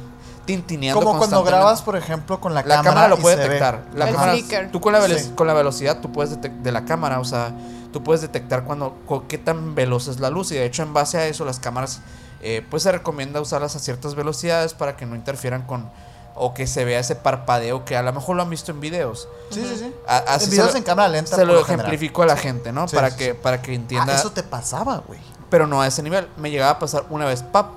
[0.44, 1.00] tintineando.
[1.04, 3.42] Como cuando grabas, por ejemplo, con la, La cámara, cámara lo puede ve.
[3.44, 3.84] detectar.
[3.94, 4.70] La El cámara, flicker.
[4.72, 5.32] tú con la, velo- Sí.
[5.36, 7.54] con la velocidad, tú puedes detectar de la cámara, o sea,
[7.92, 8.96] tú puedes detectar cuando
[9.28, 10.50] qué tan veloz es la luz.
[10.50, 12.00] Y de hecho, en base a eso, las cámaras,
[12.42, 15.88] eh, pues se recomienda usarlas a ciertas velocidades para que no interfieran con
[16.34, 19.28] o que se vea ese parpadeo que a lo mejor lo han visto en videos.
[19.50, 19.94] Sí, sí, sí.
[20.08, 21.36] A- así en se videos lo- en cámara lenta.
[21.36, 21.86] Se lo general.
[21.86, 22.88] ejemplifico a la gente, ¿no?
[22.88, 23.38] Sí, para sí, que sí.
[23.42, 24.12] para que entienda.
[24.14, 25.20] Ah, eso te pasaba, güey.
[25.50, 26.28] Pero no a ese nivel.
[26.38, 27.70] Me llegaba a pasar una vez, pap,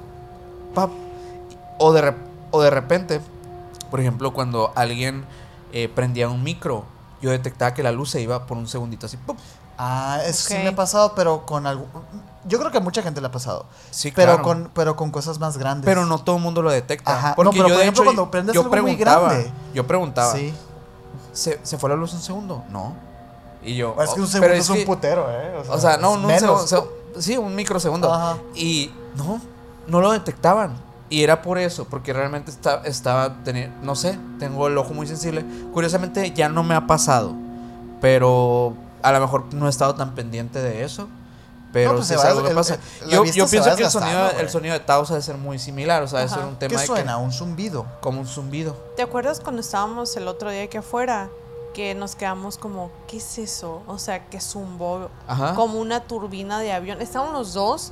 [0.74, 0.90] pap.
[1.78, 2.14] O de,
[2.52, 3.20] o de repente,
[3.92, 5.26] por ejemplo, cuando alguien
[5.74, 6.86] eh, prendía un micro,
[7.22, 9.18] yo detectaba que la luz se iba por un segundito así.
[9.18, 9.38] ¡pup!
[9.78, 10.60] Ah, eso sí Ok.
[10.62, 11.86] me ha pasado, pero con algo.
[12.48, 13.66] Yo creo que a mucha gente le ha pasado.
[13.92, 14.44] Sí, pero claro.
[14.44, 15.86] con pero con cosas más grandes.
[15.86, 17.16] Pero no todo el mundo lo detecta.
[17.18, 17.30] Ajá.
[17.30, 19.52] No, Porque pero yo, por de ejemplo, hecho, cuando prendes yo algo muy grande.
[19.74, 20.34] Yo preguntaba.
[20.34, 20.54] Sí.
[21.34, 22.64] ¿se, ¿se fue la luz un segundo?
[22.70, 22.94] No.
[23.64, 23.96] Y yo.
[24.02, 25.64] Es que un "Oh, segundo es un putero, ¿eh?
[25.70, 26.70] O sea, no, un menos.
[26.70, 26.92] segundo.
[27.16, 28.14] se- Sí, un microsegundo.
[28.14, 28.38] Ajá.
[28.56, 29.42] Y no,
[29.88, 30.76] no lo detectaban.
[31.10, 35.08] Y era por eso, porque realmente está- estaba, teni- no sé, tengo el ojo muy
[35.08, 35.46] sensible.
[35.74, 37.34] Curiosamente ya no me ha pasado,
[38.02, 41.08] pero a lo mejor no he estado tan pendiente de eso.
[41.76, 42.74] Pero No, pues sí se es va algo des- que el- pasa.
[43.02, 46.02] el- Yo, pienso que el sonido, el sonido de Taos ha de ser muy similar,
[46.04, 46.40] o sea, debe Ajá.
[46.40, 47.18] ser un tema ¿Qué de suena?
[47.18, 47.86] que, Un zumbido.
[48.00, 48.78] como un zumbido.
[48.96, 51.28] ¿Te acuerdas cuando estábamos el otro día aquí afuera?
[51.74, 53.82] Que nos quedamos como, ¿qué es eso?
[53.88, 55.54] O sea, que zumbó Ajá.
[55.56, 57.02] como una turbina de avión.
[57.02, 57.92] Estábamos los dos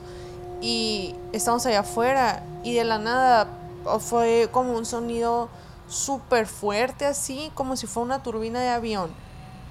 [0.61, 3.47] y estábamos allá afuera y de la nada
[3.99, 5.49] fue como un sonido
[5.89, 9.11] súper fuerte así, como si fuera una turbina de avión.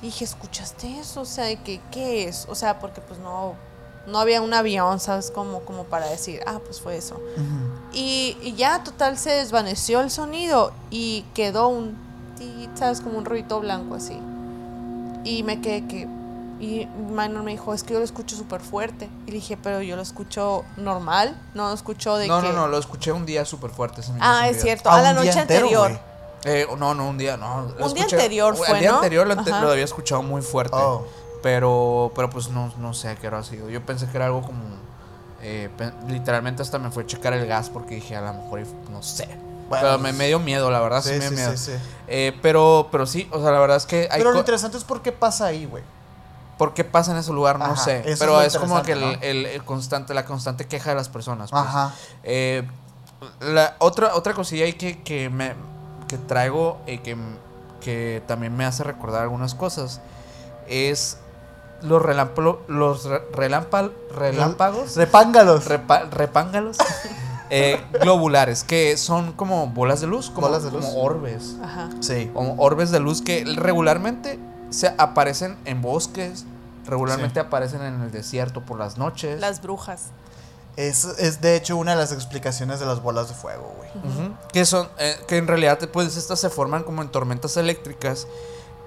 [0.02, 1.22] Y dije, ¿escuchaste eso?
[1.22, 2.47] O sea, de que, ¿qué es?
[2.51, 3.55] O sea, porque pues no,
[4.06, 5.30] no había un avión, ¿sabes?
[5.30, 7.20] Como, como para decir, ah, pues fue eso.
[7.92, 11.96] Y, y ya total se desvaneció el sonido y quedó un
[12.74, 14.18] sabes como un ruido blanco así.
[15.24, 16.08] Y me quedé que
[16.58, 19.82] y Minor me dijo, "Es que yo lo escucho súper fuerte." Y le dije, "Pero
[19.82, 23.26] yo lo escucho normal, no lo escucho de No, que no, no, lo escuché un
[23.26, 24.00] día súper fuerte.
[24.00, 26.00] ese mismo Ah, es cierto, Ah, a la un día noche entero, anterior.
[26.44, 27.64] Eh, no, no, un día, no.
[27.64, 28.96] Un día escuché- anterior El fue, día ¿no?
[28.96, 29.60] anterior lo, ante- Ajá.
[29.62, 30.76] lo había escuchado muy fuerte.
[30.76, 31.04] Oh.
[31.43, 33.69] Pero, pero pues no, no sé a qué hora ha sido.
[33.69, 34.60] Yo pensé que era algo como.
[35.43, 35.69] eh,
[36.09, 38.60] literalmente hasta me fue a checar el gas porque dije a lo mejor,
[38.90, 39.27] no sé.
[39.69, 41.56] Bueno, pero me, me dio miedo, la verdad, sí, Sí, me dio miedo.
[41.56, 41.78] sí, sí.
[42.06, 44.85] Eh, pero, pero sí, o sea, la verdad es que hay Pero lo interesante es
[44.85, 45.82] por qué pasa ahí, güey.
[46.59, 47.59] ¿Por qué pasa en ese lugar?
[47.59, 48.02] No Ajá, sé.
[48.09, 51.51] es Pero es, como que el, el- el constante, la constante queja de las personas.
[51.51, 51.62] pues.
[51.62, 51.93] Ajá.
[52.23, 52.62] Eh,
[53.40, 55.55] la otra, otra cosilla ahí que, que me
[56.09, 57.16] que traigo y que,
[57.81, 60.01] que también me hace recordar algunas cosas
[60.69, 61.16] es
[61.82, 63.09] los relámpagos los
[64.14, 65.66] relámpagos Repángalos.
[65.68, 66.76] repa- repángalos
[67.50, 70.84] eh, globulares que son como bolas de luz como, Bolas de luz.
[70.86, 71.90] como orbes Ajá.
[72.00, 72.30] sí.
[72.32, 74.38] como orbes de luz que regularmente
[74.70, 76.44] se aparecen en bosques
[76.86, 80.06] regularmente aparecen en el desierto por las noches Las brujas.
[80.76, 83.90] Es, es de hecho una de las explicaciones de las bolas de fuego, güey.
[84.54, 88.26] Que son, eh, que en realidad pues estas se forman como en tormentas eléctricas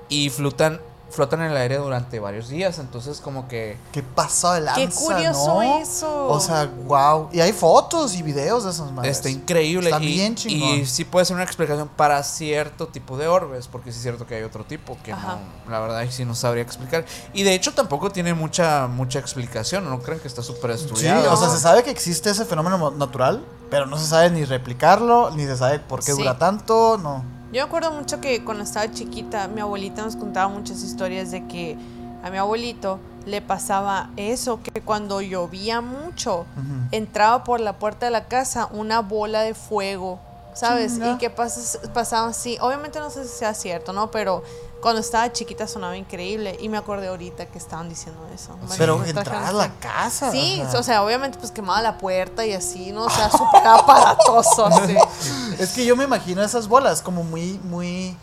[0.09, 0.81] y flotan,
[1.15, 2.77] flotan en el aire durante varios días.
[2.79, 5.79] Entonces como que ¿Qué pasó de lanza, Qué curioso no?
[5.79, 6.27] eso.
[6.27, 7.29] O sea, wow.
[7.31, 9.17] Y hay fotos y videos de esas madres.
[9.17, 10.69] está increíble Está y, bien chingón.
[10.79, 14.27] y sí puede ser una explicación para cierto tipo de orbes, porque sí es cierto
[14.27, 15.37] que hay otro tipo que Ajá.
[15.65, 17.05] no, la verdad ahí sí no sabría explicar.
[17.33, 21.31] Y de hecho tampoco tiene mucha mucha explicación, no creen que está súper Sí, estudiado.
[21.33, 25.31] o sea, se sabe que existe ese fenómeno natural, pero no se sabe ni replicarlo,
[25.31, 26.17] ni se sabe por qué Sí.
[26.17, 27.23] dura tanto, no.
[27.55, 31.47] Yo me acuerdo mucho que cuando estaba chiquita, mi abuelita nos contaba muchas historias de
[31.47, 31.77] que
[32.21, 36.45] a mi abuelito le pasaba eso, que cuando llovía mucho,
[36.91, 40.19] entraba por la puerta de la casa una bola de fuego,
[40.53, 40.95] ¿sabes?
[40.95, 41.11] Chinga.
[41.13, 42.57] Y que pas- pasaba así.
[42.59, 44.11] Obviamente no sé si sea cierto, ¿no?
[44.11, 44.43] Pero
[44.81, 48.57] cuando estaba chiquita sonaba increíble y me acordé ahorita que estaban diciendo eso.
[48.77, 50.31] Pero entrar a la casa.
[50.31, 50.79] Sí, o sea.
[50.79, 53.05] o sea, obviamente pues quemaba la puerta y así, ¿no?
[53.05, 54.69] O sea, súper aparatoso.
[55.59, 58.17] Es que yo me imagino esas bolas como muy, muy.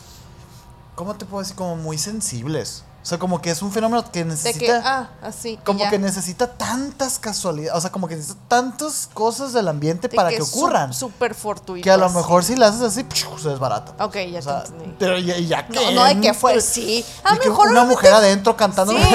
[0.94, 1.56] ¿Cómo te puedo decir?
[1.56, 2.84] Como muy sensibles.
[3.02, 4.58] O sea, como que es un fenómeno que De necesita.
[4.64, 5.58] que, ah, así.
[5.64, 5.90] como ya.
[5.90, 7.76] que necesita tantas casualidades.
[7.76, 10.94] O sea, como que necesita tantas cosas del ambiente De para que, es su- ocurran.
[10.94, 11.82] Súper fortuito.
[11.82, 12.14] que a lo así.
[12.16, 13.04] mejor si la haces así,
[13.42, 14.04] se desbarata.
[14.04, 14.96] Ok, ya O sea, te entendí.
[15.00, 15.74] pero ya, ya que.
[15.74, 17.04] No, no, de que fue, sí.
[17.24, 18.92] A lo que mejor una mujer adentro cantando.
[18.92, 18.98] Sí.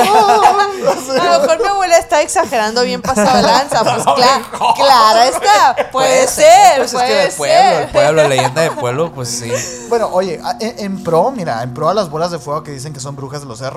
[1.19, 3.84] A lo mejor mi abuela está exagerando bien pasado de lanza.
[3.84, 5.89] Pues claro, claro está.
[5.91, 7.81] Puede ser, Pues es puede que de pueblo, ser.
[7.84, 9.51] el pueblo, leyenda de pueblo, pues sí.
[9.89, 12.91] Bueno, oye, en, en pro, mira, en pro a las bolas de fuego que dicen
[12.93, 13.76] que son brujas de los cerros.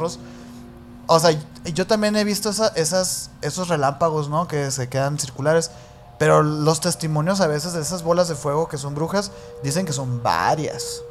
[1.06, 1.36] O sea,
[1.74, 4.47] yo también he visto esa- esas, esos relámpagos, ¿no?
[4.48, 5.70] Que se quedan circulares.
[6.18, 9.32] Pero los testimonios a veces de esas bolas de fuego que son brujas
[9.62, 11.02] dicen que son varias.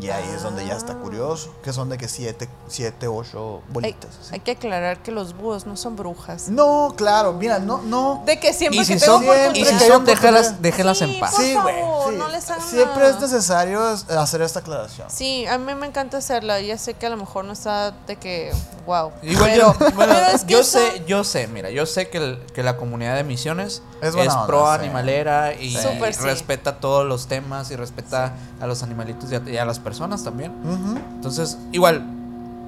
[0.00, 1.52] Y ahí es donde ya está curioso.
[1.62, 4.10] Que son de que siete, siete ocho Hay, bolitas.
[4.20, 4.30] así.
[4.34, 6.48] hay que aclarar que los búhos no son brujas.
[6.48, 8.22] No, claro, mira, no, no.
[8.24, 10.06] De que siempre Y si que tengo son, siempre y si hay son oportunidad.
[10.06, 11.34] déjalas, déjalas en Sí, paz.
[11.34, 11.74] por Sí, güey.
[12.10, 12.14] sí.
[12.16, 13.08] no les hagan Siempre nada.
[13.10, 15.10] es necesario es- hacer esta aclaración.
[15.10, 16.60] Sí, a mí me encanta hacerla.
[16.60, 18.52] Ya sé que a lo mejor no está de que,
[18.86, 19.10] wow.
[19.22, 22.08] Igual pero, yo, bueno, pero es que yo eso- sé, yo sé, mira, yo sé
[22.08, 24.78] que, el- que la comunidad de misiones Es es, pro sí.
[24.78, 25.88] animalera y sí.
[26.20, 29.87] respeta todos los temas y respeta a los animalitos y a, y a las personas
[30.24, 30.52] también.
[30.64, 30.98] Ujú.
[31.16, 32.04] Entonces, igual,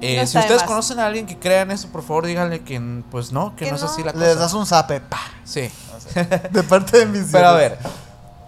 [0.01, 2.81] eh, No si ustedes conocen a alguien que crea en eso, por favor díganle que
[3.11, 4.39] pues no, que, Que no es así la Les cosa.
[4.39, 5.19] das un zape, pa.
[5.43, 5.69] Sí.
[6.51, 7.77] De parte de mis Pero a ver,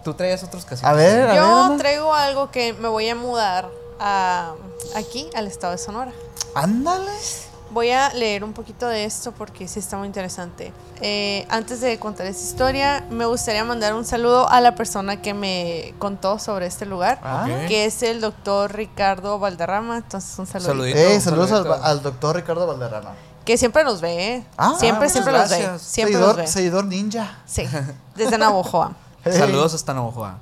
[0.02, 0.90] tú traías otros casitos.
[0.90, 1.36] A ver, a ver.
[1.36, 3.68] Yo traigo algo que me voy a mudar
[4.00, 4.52] a,
[4.96, 6.12] aquí, al estado de Sonora.
[6.54, 7.12] Ándale.
[7.74, 10.72] Voy a leer un poquito de esto porque sí está muy interesante.
[11.00, 15.34] Eh, antes de contar esta historia, me gustaría mandar un saludo a la persona que
[15.34, 17.46] me contó sobre este lugar, Ah.
[17.66, 19.96] Que es el doctor Ricardo Valderrama.
[19.96, 20.68] Entonces, un saludo.
[20.68, 20.98] Saludito.
[20.98, 21.84] Ey, saludos al, saludito.
[21.84, 23.10] al doctor Ricardo Valderrama.
[23.44, 24.46] Que siempre nos ve, ¿eh?
[24.56, 25.58] Ah, siempre, siempre nos ve.
[25.58, 25.82] gracias.
[25.82, 26.46] Siempre seguidor, nos ve.
[26.46, 27.38] seguidor ninja.
[27.44, 27.64] Sí,
[28.14, 28.92] desde Navojoa.
[29.24, 29.32] Hey.
[29.36, 30.38] Saludos hasta Navajoa.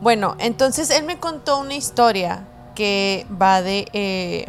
[0.00, 3.86] Bueno, entonces él me contó una historia que va de.
[3.92, 4.46] eh,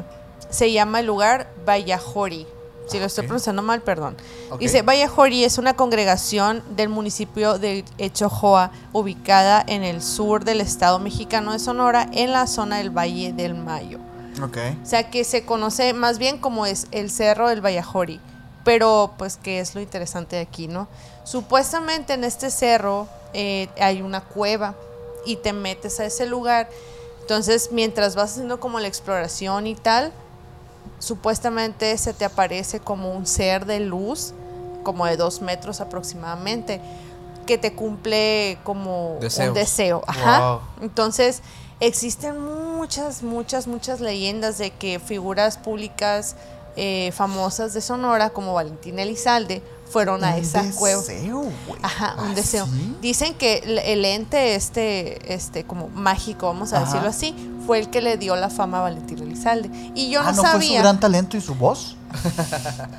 [0.52, 2.46] se llama el lugar Vallajori.
[2.88, 3.28] Si lo estoy Ok.
[3.28, 4.18] pronunciando mal, perdón.
[4.60, 11.00] Dice: Vallajori es una congregación del municipio de Echojoa, ubicada en el sur del estado
[11.00, 14.00] mexicano de Sonora, en la zona del Valle del Mayo.
[14.44, 14.58] Ok.
[14.84, 18.20] O sea que se conoce más bien como es el cerro del Vallajori.
[18.64, 20.88] Pero, pues, ¿qué es lo interesante de aquí, no?
[21.24, 24.76] Supuestamente en este cerro eh, hay una cueva
[25.26, 26.70] y te metes a ese lugar.
[27.22, 30.12] Entonces, mientras vas haciendo como la exploración y tal,
[31.00, 34.34] supuestamente se te aparece como un ser de luz,
[34.84, 36.82] como de dos metros aproximadamente,
[37.46, 40.04] que te cumple como un deseo.
[40.08, 40.40] Ajá.
[40.40, 40.62] Wow.
[40.82, 41.42] Entonces,
[41.80, 46.36] existen muchas, muchas, muchas leyendas de que figuras públicas
[46.76, 49.62] eh, famosas de Sonora, como Valentina Elizalde,
[49.92, 51.02] fueron a Un esa cueva.
[51.02, 51.80] deseo, güey.
[51.82, 52.68] Ajá, un ¿Ah, deseo.
[53.02, 56.86] Dicen que el, el ente este, este, como mágico, vamos a Ajá.
[56.86, 57.36] decirlo así,
[57.68, 59.70] fue el que le dio la fama a Valentín Elizalde.
[59.96, 60.82] Y yo ah, no, ¿no fue su sabía.
[60.82, 61.96] gran talento y su voz?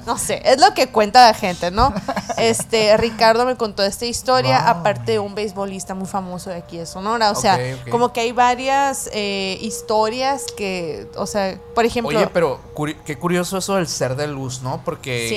[0.06, 1.92] No sé, es lo que cuenta la gente, ¿no?
[2.38, 4.68] Este, Ricardo me contó esta historia, Wow.
[4.70, 7.30] aparte de un beisbolista muy famoso de aquí de Sonora.
[7.30, 7.58] O sea,
[7.90, 12.16] como que hay varias eh, historias que, o sea, por ejemplo.
[12.18, 14.80] Oye, pero curi- qué curioso eso del ser de luz, ¿no?
[14.84, 15.28] Porque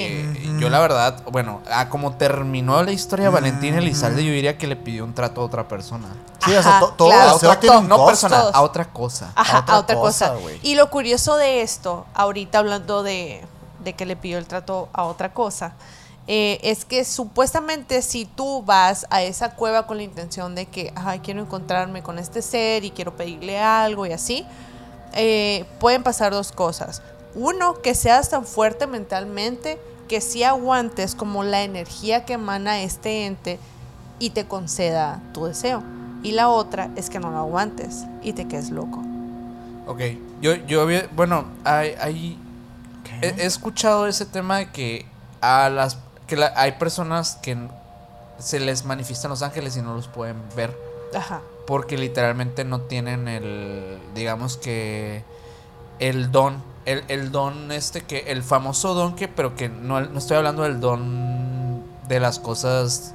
[0.42, 0.58] Sí.
[0.60, 3.84] yo la verdad, bueno, a como terminó la historia de Valentín Ujú.
[3.84, 6.08] Elizalde, yo diría que le pidió un trato a otra persona.
[6.44, 7.30] Sí, o sea, to- todo claro.
[7.32, 8.56] a otra no persona, Todos.
[8.56, 9.32] a otra cosa.
[9.36, 10.30] Ajá, a otra a otra cosa.
[10.30, 10.60] cosa, güey.
[10.64, 13.44] y lo curioso de esto, ahorita hablando de,
[13.86, 15.76] de que le pidió el trato a otra cosa,
[16.28, 20.92] eh, es que supuestamente si tú vas a esa cueva con la intención de que,
[20.96, 24.46] ay, quiero encontrarme con este ser y quiero pedirle algo y así,
[25.14, 27.04] eh, pueden pasar dos cosas.
[27.36, 33.26] Uno, que seas tan fuerte mentalmente que sí aguantes como la energía que emana este
[33.26, 33.60] ente
[34.18, 35.84] y te conceda tu deseo.
[36.24, 39.04] Y la otra es que no lo aguantes y te quedes loco.
[39.86, 40.02] Ok,
[40.42, 42.40] yo, yo bueno, hay
[43.28, 45.06] he, escuchado ese tema de que
[45.42, 45.98] a las,
[46.28, 47.58] que la- hay personas que
[48.40, 50.78] se les manifiestan los ángeles y no los pueden ver
[51.16, 51.42] Ajá.
[51.68, 55.24] porque literalmente no tienen el, digamos que,
[56.00, 60.20] el don, el, el don este que, el famoso don que, pero que no, no
[60.20, 63.14] estoy hablando del don de las cosas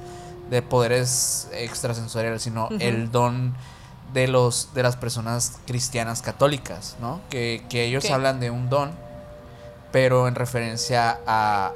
[0.49, 3.53] de poderes extrasensoriales, sino el don
[4.13, 7.21] de los de las personas cristianas católicas, ¿no?
[7.29, 8.91] Que, que ellos hablan de un don,
[9.91, 11.73] pero en referencia a,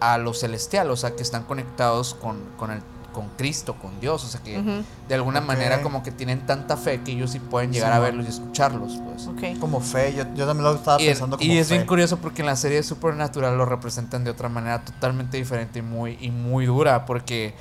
[0.00, 4.22] a lo celestial, o sea, que están conectados con, con el con Cristo, con Dios,
[4.22, 4.62] o sea que
[5.08, 7.98] de alguna manera como que tienen tanta fe que ellos sí pueden llegar Sí, a
[7.98, 9.58] verlos y escucharlos, pues.
[9.58, 11.74] Como fe, yo, yo también lo estaba Y, pensando como y es fe.
[11.74, 15.80] bien curioso porque en la serie de Supernatural lo representan de otra manera totalmente diferente
[15.80, 17.06] y muy, y muy dura.
[17.06, 17.54] Porque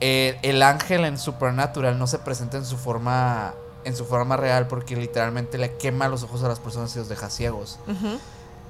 [0.00, 3.52] eh, el ángel en Supernatural no se presenta en su forma.
[3.84, 7.08] En su forma real, porque literalmente le quema los ojos a las personas y los
[7.08, 7.78] deja ciegos.
[7.88, 8.16] Ujú.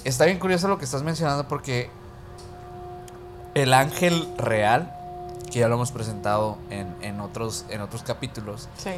[0.05, 1.91] Está bien curioso lo que estás mencionando, porque
[3.55, 4.93] el ángel real,
[5.51, 8.91] que ya lo hemos presentado en, en otros, en otros capítulos, Sí.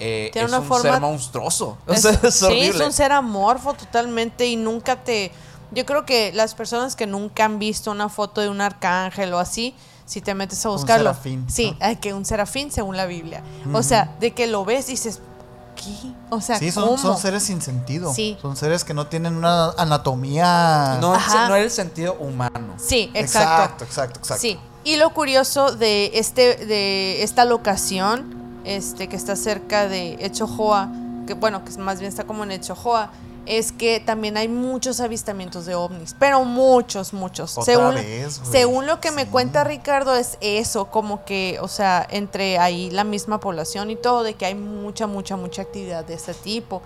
[0.00, 1.78] eh, Tiene es una un forma- ser monstruoso.
[1.86, 2.68] O Es- sea, es sí, horrible.
[2.68, 5.32] es un ser amorfo totalmente y nunca te...
[5.72, 9.38] Yo creo que las personas que nunca han visto una foto de un arcángel o
[9.38, 9.74] así,
[10.04, 11.10] si te metes a Un buscarlo...
[11.10, 11.86] serafín, Sí, ¿no?
[11.86, 13.44] hay que un serafín según la Biblia.
[13.72, 15.20] O sea, de que lo ves y dices,
[15.82, 16.12] ¿qué?
[16.30, 16.88] O sea, Sí, ¿cómo?
[16.88, 18.12] son, son seres sin sentido.
[18.12, 18.36] Sí.
[18.42, 20.98] Son seres que no tienen una anatomía.
[21.00, 21.48] No, Ajá.
[21.48, 22.74] no era el sentido humano.
[22.76, 23.84] Sí, exacto.
[23.84, 24.40] exacto, exacto, exacto.
[24.42, 28.34] Sí, y lo curioso de este de esta locación,
[28.64, 30.90] este que está cerca de Echojoa,
[31.26, 33.10] que bueno, que más bien está como en Echojoa,
[33.58, 37.58] es que también hay muchos avistamientos de ovnis, pero muchos, muchos.
[37.58, 42.06] Otra según vez, según lo que me cuenta Ricardo es eso, como que, o sea,
[42.10, 46.14] entre ahí la misma población y todo, de que hay mucha, mucha, mucha actividad de
[46.14, 46.80] este tipo.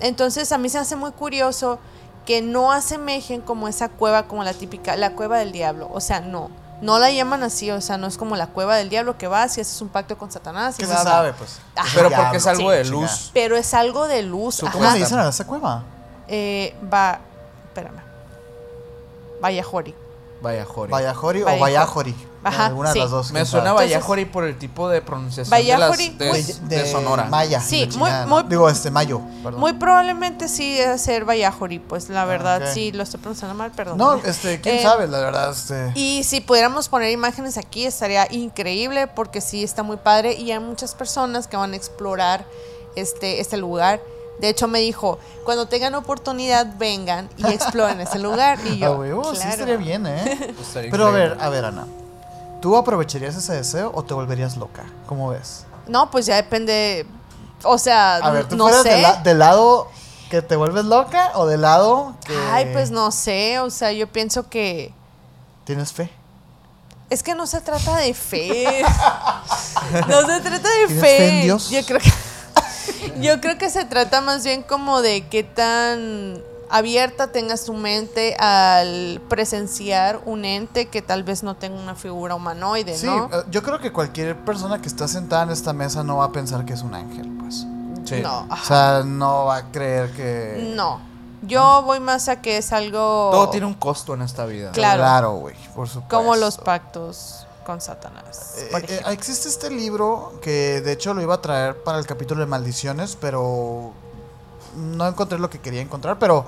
[0.00, 1.78] Entonces a mí se hace muy curioso
[2.26, 5.88] que no asemejen como esa cueva, como la típica, la cueva del diablo.
[5.92, 6.50] O sea, no.
[6.82, 9.56] No la llaman así, o sea, no es como la cueva del diablo que vas
[9.56, 10.74] y haces un pacto con Satanás.
[10.78, 11.60] y ¿Qué se sabe, pues?
[11.76, 11.88] Ajá.
[11.94, 12.76] Pero porque es algo Sí.
[12.76, 13.30] de luz.
[13.32, 14.60] Pero es algo de luz.
[14.60, 14.96] ¿Cómo le Ajá.
[14.96, 15.84] dicen a esa cueva?
[16.34, 17.20] Eh, va,
[17.68, 18.00] espérame.
[19.40, 19.94] Vayajori.
[20.40, 20.90] Vaya, Jori.
[20.90, 21.60] ¿Vayajori o Vayajori.
[21.72, 22.14] Vayajori?
[22.44, 23.30] Ajá, Alguna de las dos.
[23.30, 27.24] Me suena Vayajori por el tipo de pronunciación Vallajori, de, las, de, muy- de Sonora.
[27.26, 27.60] Maya.
[27.60, 29.20] Sí, muy- Digo, este, Mayo.
[29.44, 29.60] Perdón.
[29.60, 32.68] Muy probablemente sí debe ser Vayajori, pues la verdad ok.
[32.74, 33.98] sí lo estoy pronunciando mal, perdón.
[33.98, 35.52] No, este, quién Eh, sabe, la verdad.
[35.52, 35.92] Este.
[35.94, 40.58] Y si pudiéramos poner imágenes aquí estaría increíble porque sí está muy padre y hay
[40.58, 42.44] muchas personas que van a explorar
[42.96, 44.00] este, este lugar.
[44.42, 48.58] De hecho me dijo, cuando tengan oportunidad vengan y exploren ese lugar.
[48.66, 50.54] Y yo, huevo, sí estaría bien, ¿eh?
[50.60, 51.86] Estaría Pero a ver, a ver, Ana.
[52.60, 54.84] ¿Tú aprovecharías ese deseo o te volverías loca?
[55.06, 55.64] ¿Cómo ves?
[55.86, 57.06] No, pues ya depende,
[57.62, 58.90] o sea, A ver, ¿tú no fueras sé.
[58.90, 59.88] del, la- del lado
[60.28, 64.06] que te vuelves loca o del lado que Ay, pues no sé, o sea, yo
[64.08, 64.92] pienso que...
[65.64, 66.10] tienes fe?
[67.10, 68.82] Es que no se trata de fe.
[70.08, 71.16] no se trata de ¿Tienes fe.
[71.16, 71.70] fe en Dios?
[71.70, 72.10] Yo creo que
[73.20, 78.34] yo creo que se trata más bien como de qué tan abierta tengas tu mente
[78.38, 83.26] al presenciar un ente que tal vez no tenga una figura humanoide, Sí, ¿no?
[83.32, 86.32] eh, yo creo que cualquier persona que está sentada en esta mesa no va a
[86.32, 87.66] pensar que es un ángel, pues.
[88.04, 88.20] Sí.
[88.22, 90.72] No, O sea, no va a creer que...
[90.74, 91.12] no.
[91.44, 94.70] Yo voy más a que es algo Todo tiene un costo en esta vida.
[94.70, 95.00] Claro.
[95.02, 96.16] Claro, güey, por supuesto.
[96.16, 98.54] como los pactos con Satanás.
[98.58, 99.10] Eh, por eh, ejemplo.
[99.12, 103.16] existe este libro que de hecho lo iba a traer para el capítulo de maldiciones,
[103.20, 103.92] pero
[104.76, 106.44] no encontré lo que quería encontrar, pero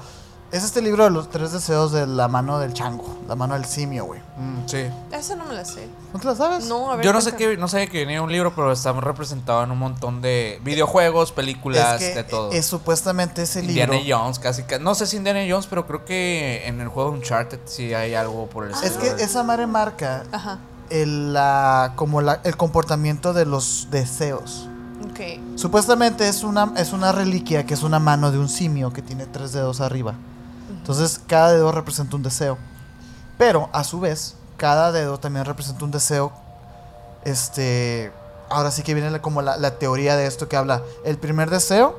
[0.52, 3.64] Es este libro de los tres deseos de la mano del chango, la mano del
[3.64, 4.20] simio, güey.
[4.36, 4.86] Mm, sí.
[5.10, 5.88] Esa no me la sé.
[6.12, 6.66] ¿No te la sabes?
[6.66, 7.04] No, a ver.
[7.04, 9.78] Yo no sé qué, no sabía que venía un libro, pero está representado en un
[9.78, 12.52] montón de videojuegos, películas, es que de todo.
[12.52, 14.18] es supuestamente ese Indiana libro.
[14.20, 17.58] Jones, casi, ca- No sé si Indiana Jones, pero creo que en el juego Uncharted
[17.64, 19.16] sí hay algo por el Es estilo.
[19.16, 20.58] que esa madre marca Ajá.
[20.90, 24.68] El, la, como la- el comportamiento de los deseos.
[25.10, 25.20] Ok.
[25.56, 29.26] Supuestamente es una, es una reliquia que es una mano de un simio que tiene
[29.26, 30.14] tres dedos arriba.
[30.70, 32.58] Entonces cada dedo representa un deseo.
[33.38, 36.32] Pero a su vez, cada dedo también representa un deseo.
[37.24, 38.12] Este.
[38.50, 40.82] Ahora sí que viene como la, la teoría de esto que habla.
[41.04, 41.98] El primer deseo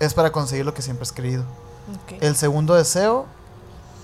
[0.00, 1.42] es para conseguir lo que siempre has querido.
[2.04, 2.18] Ok.
[2.22, 3.26] El segundo deseo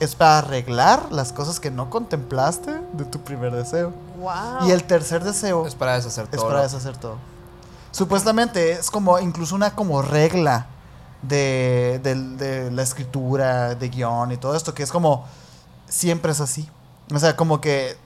[0.00, 3.92] es para arreglar las cosas que no contemplaste de tu primer deseo.
[4.18, 4.66] Wow.
[4.66, 6.48] Y el tercer deseo Es para deshacer es todo.
[6.48, 7.16] para deshacer todo.
[7.90, 10.66] Supuestamente es como incluso una como regla
[11.22, 15.24] de, de la escritura, de guion y todo esto, que es como
[15.88, 16.68] siempre es así.
[17.12, 17.96] O sea, como que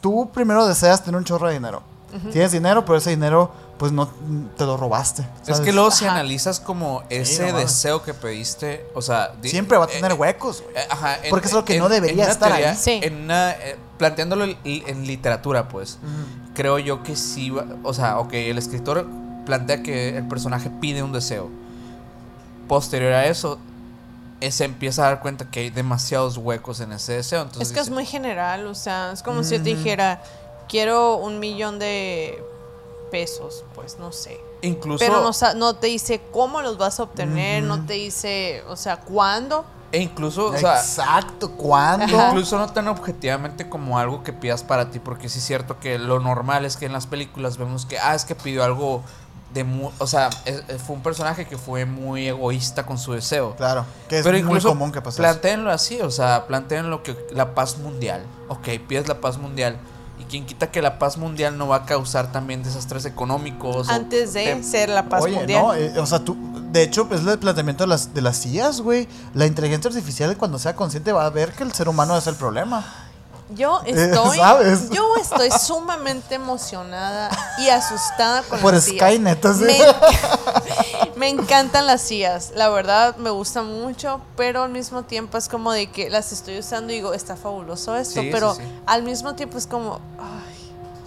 [0.00, 1.82] tú primero deseas tener un chorro de dinero.
[2.30, 4.08] Tienes dinero, pero ese dinero pues no
[4.56, 5.26] te lo robaste.
[5.46, 9.34] Es que luego si analizas como ese no deseo que pediste, o sea...
[9.42, 10.76] siempre va a tener eh, huecos, güey.
[10.76, 12.76] eh, Ajá, en- Porque es lo que en- no debería estar teoría- ahí.
[12.76, 13.00] Sí.
[13.02, 15.98] En una, eh, planteándolo en, literatura, pues,
[16.54, 19.06] creo yo que sí, va- o sea, ok, el escritor
[19.44, 21.50] plantea que el personaje pide un deseo.
[22.68, 23.58] Posterior a eso,
[24.50, 27.42] se empieza a dar cuenta que hay demasiados huecos en ese deseo.
[27.42, 30.22] Entonces Es que es muy general, o sea, es como si yo te dijera,
[30.68, 32.42] quiero un millón de
[33.10, 34.40] pesos, pues no sé.
[34.62, 38.98] incluso, Pero no, te dice cómo los vas a obtener, no te dice, o sea,
[39.00, 39.64] cuándo.
[39.92, 42.04] e incluso, o sea, Exacto, ¿cuándo?
[42.26, 45.98] Incluso no tan objetivamente como algo que pidas para ti, porque sí es cierto que
[45.98, 49.02] lo normal es que en las películas vemos que, ah, es que pidió algo
[49.52, 50.30] de mu- o sea,
[50.84, 53.54] fue un personaje que fue muy egoísta con su deseo.
[53.54, 55.22] Claro, que es Pero muy común que pase eso.
[55.22, 59.78] planteenlo así, o sea, planteenlo que la paz mundial, ok, pides la paz mundial,
[60.24, 63.88] y quien quita que la paz mundial no va a causar también desastres económicos.
[63.88, 65.62] o Antes de tem- ser la paz Oye, mundial.
[65.62, 66.36] no, eh, o sea, tú,
[66.72, 69.06] de hecho, es el planteamiento de las, de las IAs, güey.
[69.34, 72.34] La inteligencia artificial, cuando sea consciente, va a ver que el ser humano es el
[72.34, 72.84] problema.
[73.50, 74.90] Yo estoy, ¿sabes?
[74.90, 78.84] yo estoy sumamente emocionada y asustada con Por las.
[78.84, 79.44] Skynet.
[79.44, 79.78] Me,
[81.16, 85.72] me encantan las IAs, la verdad me gusta mucho, pero al mismo tiempo es como
[85.72, 88.62] de que las estoy usando y digo, está fabuloso esto, Sí, sí, pero sí.
[88.86, 90.53] al mismo tiempo es como, ay,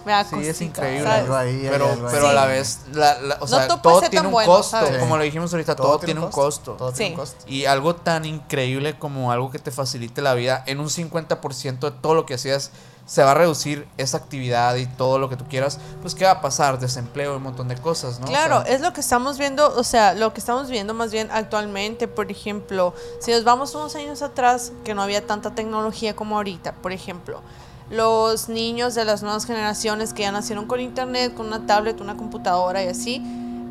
[0.08, 1.04] me da Sí, es increíble.
[1.04, 1.22] ¿sabes?
[1.22, 2.12] Algo ahí, hay Pero, algo ahí.
[2.14, 4.26] pero a la vez, la- la- o No sea, todo puede todo ser tiene tan
[4.26, 4.98] un bueno, costo, ¿sabes?
[4.98, 6.72] como lo dijimos ahorita, todo, tiene un costo.
[6.72, 7.44] Todo tiene un costo.
[7.46, 11.90] Y algo tan increíble como algo que te facilite la vida, en un 50% de
[12.00, 12.70] todo lo que hacías
[13.06, 16.32] se va a reducir esa actividad y todo lo que tú quieras, pues ¿qué va
[16.32, 16.78] a pasar?
[16.78, 18.26] Desempleo y un montón de cosas, ¿no?
[18.26, 21.10] O Claro, sea, es lo que estamos viendo, o sea, lo que estamos viendo más
[21.10, 26.14] bien actualmente, por ejemplo, si nos vamos unos años atrás, que no había tanta tecnología
[26.14, 27.40] como ahorita, por ejemplo,
[27.90, 32.16] los niños de las nuevas generaciones que ya nacieron con internet, con una tablet, una
[32.16, 33.22] computadora y así,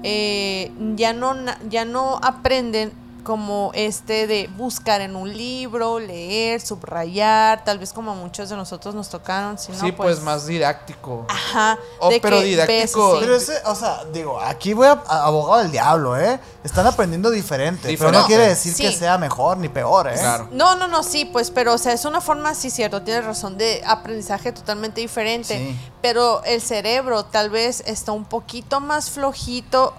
[0.04, 1.36] eh, ya, no,
[1.70, 2.92] ya no aprenden
[3.28, 8.56] como este de buscar en un libro, leer, subrayar, tal vez como a muchos de
[8.56, 11.26] nosotros nos tocaron, si no, sí, pues, más didáctico.
[11.28, 12.50] Ajá, Oh, de pero que ves
[12.94, 13.18] didáctico-.
[13.20, 16.40] Pero ese, o sea, digo, aquí voy a, a abogado del diablo, ¿eh?
[16.64, 17.94] Están aprendiendo diferente.
[17.98, 18.84] Pero no quiere decir Sí.
[18.84, 20.14] que sea mejor ni peor, ¿eh?
[20.18, 20.48] Claro.
[20.54, 23.58] No, no, no, sí, pues, pero, o sea, es una forma, sí, cierto, tienes razón,
[23.58, 25.58] de aprendizaje totalmente diferente.
[25.58, 25.80] Sí.
[26.02, 29.94] Pero el cerebro tal vez está un poquito más flojito,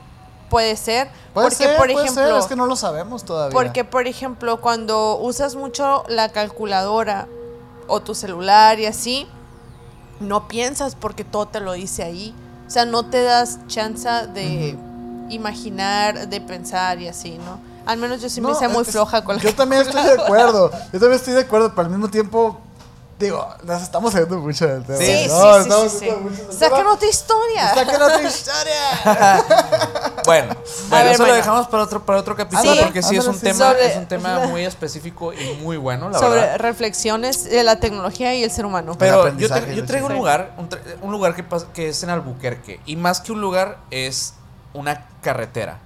[0.49, 1.09] puede ser.
[1.35, 3.53] Puede porque, ser, por puede ejemplo, ser, es que no lo sabemos todavía.
[3.53, 7.29] porque, por ejemplo, cuando usas mucho la calculadora
[7.87, 9.27] o tu celular y así,
[10.21, 12.35] no piensas porque todo te lo dice ahí.
[12.67, 14.77] O sea, no te das chance de
[15.31, 17.59] imaginar, de pensar y así, ¿no?
[17.87, 20.13] Al menos yo sí me No, hice muy floja con la Yo también estoy de
[20.23, 20.71] acuerdo.
[20.93, 22.61] Yo también estoy de acuerdo, pero al mismo tiempo,
[23.19, 24.99] digo, nos estamos saliendo mucho del tema.
[24.99, 25.55] Sí, Sí, sí, ¿no?
[25.55, 25.99] sí, Estamos sí,
[26.51, 26.57] sí.
[26.59, 27.75] Saquen otra historia.
[27.75, 29.45] Saquen otra historia.
[30.25, 30.55] Bueno,
[30.91, 31.27] bueno ver, eso bueno.
[31.29, 32.81] lo dejamos para otro, para otro capítulo Sí.
[32.83, 33.41] porque sí es un sí.
[33.41, 36.59] tema, Sobre- es un tema muy específico y muy bueno, la sobre verdad.
[36.59, 38.95] reflexiones de la tecnología y el ser humano.
[38.99, 39.87] Pero yo, tra- yo sí.
[39.87, 40.19] traigo un Sí.
[40.19, 42.79] lugar, un, tra- un lugar que, que es en Albuquerque.
[42.85, 44.35] Y más que un lugar, es
[44.75, 45.79] una carretera.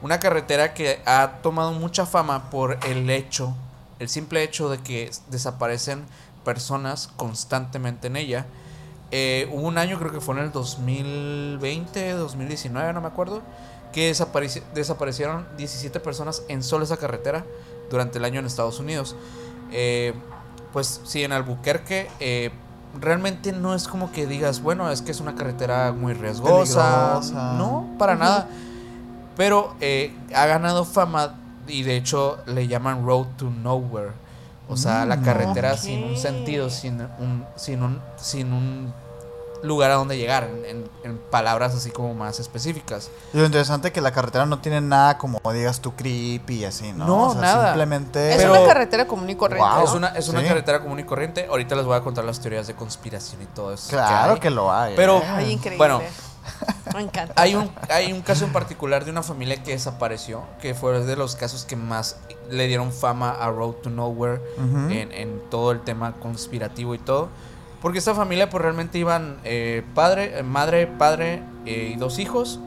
[0.00, 3.52] Una carretera que ha tomado mucha fama por el hecho,
[3.98, 6.06] el simple hecho de que desaparecen
[6.44, 8.46] personas constantemente en ella.
[9.12, 13.42] Eh, hubo un año, creo que fue en el 2020, 2019, no me acuerdo,
[13.92, 17.44] que desapareci- desaparecieron 17 personas en solo esa carretera
[17.90, 19.16] durante el año en Estados Unidos.
[19.72, 20.14] Eh,
[20.72, 22.50] pues sí, en Albuquerque eh,
[23.00, 27.14] realmente no es como que digas, bueno, es que es una carretera muy riesgosa.
[27.20, 27.54] Peligrosa.
[27.58, 28.48] No, para nada.
[29.36, 31.34] Pero eh, ha ganado fama
[31.66, 34.12] y de hecho le llaman Road to Nowhere.
[34.70, 35.24] O sea, la Mm.
[35.24, 38.94] carretera sin un sentido, sin un, sin un, sin un
[39.62, 40.88] lugar a donde llegar, en,
[41.30, 43.10] palabras así como más específicas.
[43.34, 46.64] Y lo interesante es que la carretera no tiene nada como digas tú creepy y
[46.64, 47.06] así, ¿no?
[47.06, 47.66] No, nada.
[47.68, 48.30] Simplemente.
[48.32, 49.68] Es Pero- una carretera común y corriente.
[49.84, 50.46] Es una, es una Sí.
[50.48, 51.46] carretera común y corriente.
[51.48, 53.90] Ahorita les voy a contar las teorías de conspiración y todo eso.
[53.90, 54.40] Claro hay.
[54.40, 54.94] que, lo hay.
[54.96, 55.22] Pero-.
[55.26, 55.76] Ay, increíble.
[55.78, 56.00] Bueno.
[56.94, 57.34] Me encanta.
[57.36, 61.16] Hay un, hay un caso en particular de una familia que desapareció, que fue de
[61.16, 62.18] los casos que más
[62.50, 67.28] le dieron fama a Road to Nowhere en todo el tema conspirativo y todo.
[67.80, 72.60] Porque esta familia pues realmente iban eh, padre, eh, madre, padre eh, y dos hijos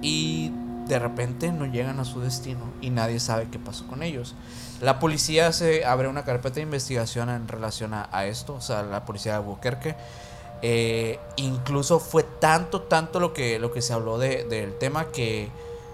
[0.00, 0.52] y
[0.86, 4.34] de repente no llegan a su destino y nadie sabe qué pasó con ellos.
[4.80, 8.82] La policía se abre una carpeta de investigación en relación a, a esto, o sea,
[8.82, 9.96] la policía de Albuquerque.
[10.62, 15.48] Eh, incluso fue tanto, tanto lo que, lo que se habló de- del tema que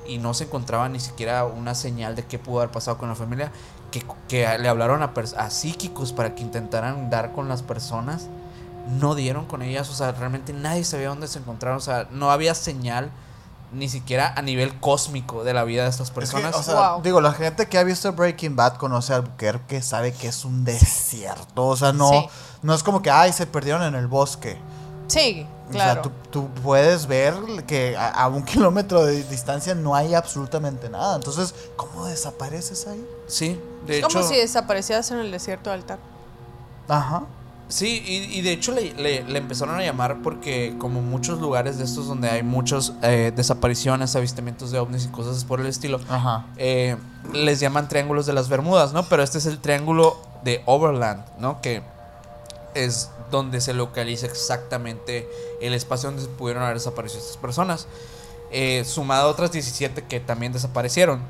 [0.06, 3.14] y no se encontraba ni siquiera una señal de qué pudo haber pasado con la
[3.14, 3.52] familia,
[3.90, 8.28] que, que le hablaron a, a psíquicos para que intentaran dar con las personas,
[9.00, 12.30] no dieron con ellas, o sea, realmente nadie sabía dónde se encontraron, o sea, no
[12.30, 13.10] había señal
[13.74, 16.54] ni siquiera a nivel cósmico de la vida de estas Es que, personas.
[16.56, 17.02] o sea, Wow.
[17.02, 20.64] digo, la gente que ha visto Breaking Bad conoce a Albuquerque, sabe que es un
[20.64, 21.66] desierto.
[21.66, 22.26] O sea, no, Sí.
[22.62, 24.56] no es como que, ay, se perdieron en el bosque.
[25.08, 25.92] Sí, O claro.
[25.94, 27.34] sea, tú, tú puedes ver
[27.66, 31.16] que a, a un kilómetro de distancia no hay absolutamente nada.
[31.16, 33.06] Entonces, ¿cómo desapareces ahí?
[33.26, 35.98] sí, de es como hecho, si desaparecieras en el desierto de Altar.
[36.88, 37.22] Ajá.
[37.74, 41.76] Sí, y, y de hecho le, le- le empezaron a llamar porque como muchos lugares
[41.76, 45.98] de estos donde hay muchos eh, desapariciones, avistamientos de ovnis y cosas por el estilo,
[46.08, 46.46] Ajá.
[46.56, 46.96] eh,
[47.32, 49.02] les llaman triángulos de las Bermudas, ¿no?
[49.08, 51.60] Pero este es el triángulo de Overland, ¿no?
[51.62, 51.82] Que
[52.74, 55.28] es donde se localiza exactamente
[55.60, 57.88] el espacio donde se pudieron haber desaparecido estas personas.
[58.56, 61.20] Eh, sumado a otras 17 que también desaparecieron.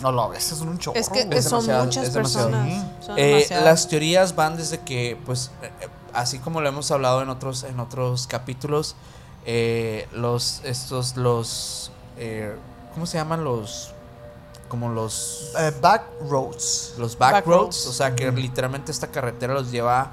[0.00, 0.98] No, lo a veces es un chorro.
[0.98, 2.84] Es que es son demasiado, muchas es personas.
[3.00, 5.70] Son Eh, las teorías van desde que, pues, eh,
[6.12, 8.96] así como lo hemos hablado en otros, en otros capítulos,
[9.46, 12.56] eh, los, estos, los, eh,
[12.92, 13.92] ¿cómo se llaman los,
[14.68, 16.94] como los, back roads.
[16.98, 17.60] los back, Back roads?
[17.76, 17.86] roads.
[17.86, 20.10] O sea, que literalmente esta carretera los lleva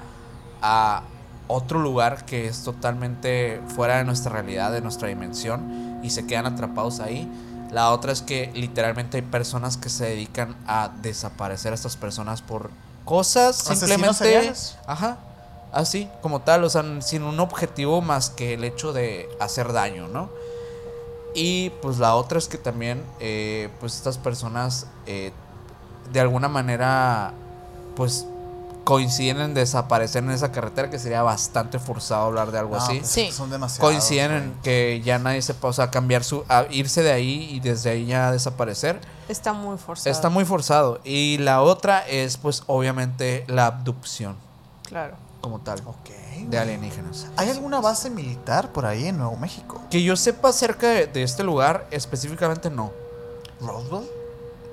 [0.62, 1.02] a
[1.48, 6.46] otro lugar que es totalmente fuera de nuestra realidad, de nuestra dimensión, y se quedan
[6.46, 7.30] atrapados ahí.
[7.70, 12.42] La otra es que literalmente hay personas que se dedican a desaparecer a estas personas
[12.42, 12.70] por
[13.04, 14.52] cosas ¿Asesinos simplemente.
[14.86, 15.18] Ajá.
[15.72, 20.08] Así, como tal, o sea, sin un objetivo más que el hecho de hacer daño,
[20.08, 20.30] ¿no?
[21.34, 25.32] Y pues la otra es que también, eh, pues estas personas, eh,
[26.12, 27.34] de alguna manera,
[27.94, 28.26] pues
[28.86, 32.98] coinciden en desaparecer en esa carretera, que sería bastante forzado hablar de algo No, así.
[33.00, 33.32] pues, Sí.
[33.32, 33.90] Son demasiados.
[33.90, 37.58] Coinciden en que ya nadie sepa, o sea, cambiar su, a irse de ahí y
[37.58, 39.00] desde ahí ya desaparecer.
[39.28, 40.10] Está muy forzado.
[40.12, 41.00] Está muy forzado.
[41.02, 44.36] Y la otra es, pues, obviamente, la abducción,
[44.84, 45.16] Claro.
[45.40, 46.10] como tal, Ok.
[46.48, 47.26] de alienígenas.
[47.36, 49.82] ¿Hay alguna base militar por ahí en Nuevo México?
[49.90, 52.92] Que yo sepa acerca de, de este lugar, específicamente no.
[53.60, 54.08] ¿Roswell?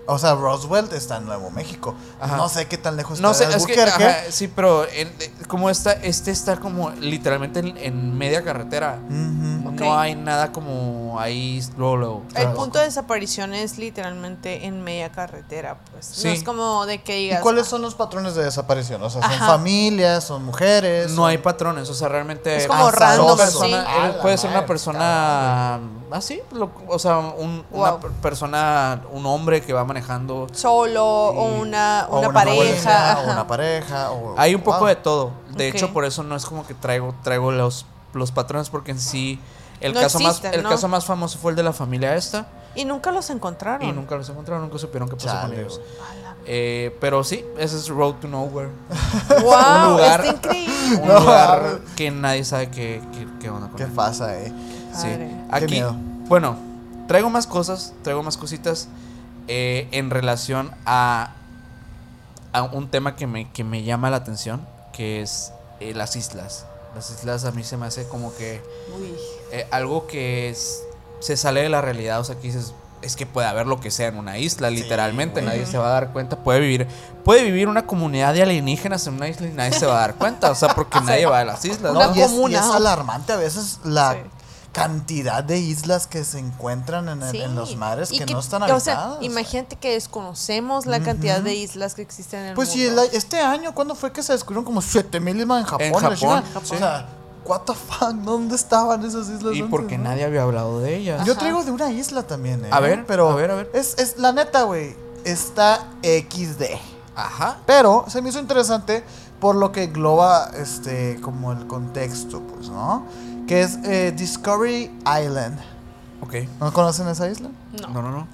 [0.06, 1.96] O sea, Roswell está en Nuevo México.
[2.20, 2.36] Ajá.
[2.38, 4.06] No sé qué tan lejos No está sé, de es que, Albuquerque.
[4.06, 9.00] ajá, sí, pero en- eh, como está, este está como literalmente en, en media carretera.
[9.10, 12.24] No hay nada como ahí luego, luego.
[12.30, 12.54] El Claro.
[12.56, 16.06] punto de desaparición es literalmente en media carretera, pues.
[16.06, 16.28] Sí.
[16.28, 17.42] No es como de que ¿Y digas.
[17.42, 19.02] cuáles son los patrones de desaparición?
[19.04, 19.48] O sea, ¿son Ajá.
[19.48, 20.24] familias?
[20.24, 21.10] ¿Son mujeres?
[21.12, 23.92] No son- hay patrones, o sea, realmente Es como una random, persona, sí.
[24.00, 25.80] A la puede ser una persona
[26.12, 28.12] así, lo- o sea, un- una Wow.
[28.22, 30.48] persona, un hombre que va manejando.
[30.54, 31.62] Solo o Sí.
[31.62, 33.20] una, o una, pareja.
[33.26, 34.12] o una pareja.
[34.12, 34.88] o- Hay un poco wow.
[34.88, 35.32] de todo.
[35.56, 39.00] De hecho, por eso no es como que traigo traigo los los patrones porque en
[39.00, 39.40] sí
[39.84, 40.70] el No caso existen, más el ¿no?
[40.70, 43.88] caso más famoso fue el de la familia esta Y nunca los encontraron.
[43.88, 45.80] y nunca los encontraron, nunca supieron qué pasó con Chale, ellos.
[46.12, 48.70] A la- Eh, pero sí, ese es Road to Nowhere.
[49.30, 49.92] ¡Wow!
[49.92, 51.00] lugar- Está increíble.
[51.02, 53.92] Un lugar que nadie sabe qué, qué, qué onda con ¿Qué él.
[53.92, 54.52] pasa, eh?
[54.94, 55.04] Sí.
[55.04, 55.18] Padre.
[55.50, 55.96] Qué Aquí, miedo.
[56.28, 56.58] bueno,
[57.08, 58.88] traigo más cosas, traigo más cositas
[59.48, 61.32] eh, en relación a,
[62.52, 66.66] a un tema que me, que me llama la atención, que es eh, las islas.
[66.96, 68.62] Las islas a mí se me hace como que
[68.96, 69.14] Uy.
[69.54, 70.84] Eh, algo que es-
[71.20, 73.92] se sale de la realidad, o sea, que dices, es que puede haber lo que
[73.92, 76.88] sea en una isla, Sí, literalmente, nadie se va a dar cuenta, puede vivir,
[77.26, 80.16] puede vivir una comunidad de alienígenas en una isla y nadie se va a dar
[80.16, 81.94] cuenta, o sea, porque nadie va a las islas.
[81.94, 82.16] ¿no?
[82.16, 84.20] y, es, y es alarmante a veces la Sí.
[84.72, 87.42] cantidad de islas que se encuentran en, el- Sí.
[87.42, 88.84] en los mares Y que, no están o habitadas.
[88.84, 93.04] sea, imagínate que desconocemos la cantidad de islas que existen en el Pues sí, mundo.
[93.04, 95.86] el- este año, ¿cuándo fue que se descubrieron como 7000 islas en Japón?
[95.88, 96.44] En Japón, chingada?
[96.64, 96.76] sí.
[96.76, 97.06] O sea,
[97.46, 99.56] what the fuck, ¿dónde estaban esas islas?
[99.56, 100.06] Y antes, porque no?
[100.06, 101.26] nadie había hablado de ellas.
[101.26, 102.70] Yo traigo de una isla también, ¿eh?
[102.72, 103.70] A ver, pero a ver, a ver.
[103.74, 104.96] Es, es la neta, güey.
[105.26, 106.64] está XD.
[107.16, 107.60] Ajá.
[107.66, 109.04] Pero se me hizo interesante
[109.40, 113.06] por lo que engloba este como el contexto, pues, ¿no?
[113.48, 115.60] Que es eh, Discovery Island.
[116.22, 116.36] Ok.
[116.60, 117.50] ¿No conocen esa isla?
[117.82, 117.88] No.
[117.90, 118.28] No, no, no.